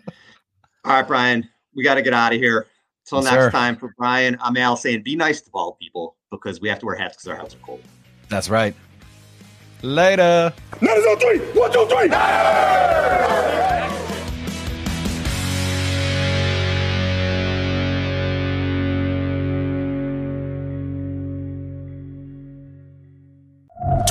right 0.85 1.07
brian 1.09 1.49
we 1.75 1.83
got 1.83 1.95
to 1.95 2.03
get 2.03 2.15
out 2.15 2.33
of 2.33 2.39
here 2.39 2.67
until 3.05 3.23
yes, 3.25 3.33
next 3.33 3.45
sir. 3.45 3.51
time 3.51 3.77
for 3.77 3.93
brian 3.99 4.37
i'm 4.41 4.57
al 4.57 4.77
saying 4.77 5.03
be 5.03 5.17
nice 5.17 5.41
to 5.41 5.51
bald 5.51 5.77
people 5.79 6.17
because 6.31 6.61
we 6.61 6.69
have 6.69 6.79
to 6.79 6.87
wear 6.87 6.95
hats 6.95 7.17
because 7.17 7.29
our 7.29 7.37
houses 7.37 7.55
are 7.55 7.67
cold 7.67 7.83
that's 8.29 8.49
right 8.49 8.77
later 9.83 10.53
three. 11.23 11.39
One, 11.61 11.73
two, 11.73 11.87
three. 11.87 12.09
Hey! 12.09 13.62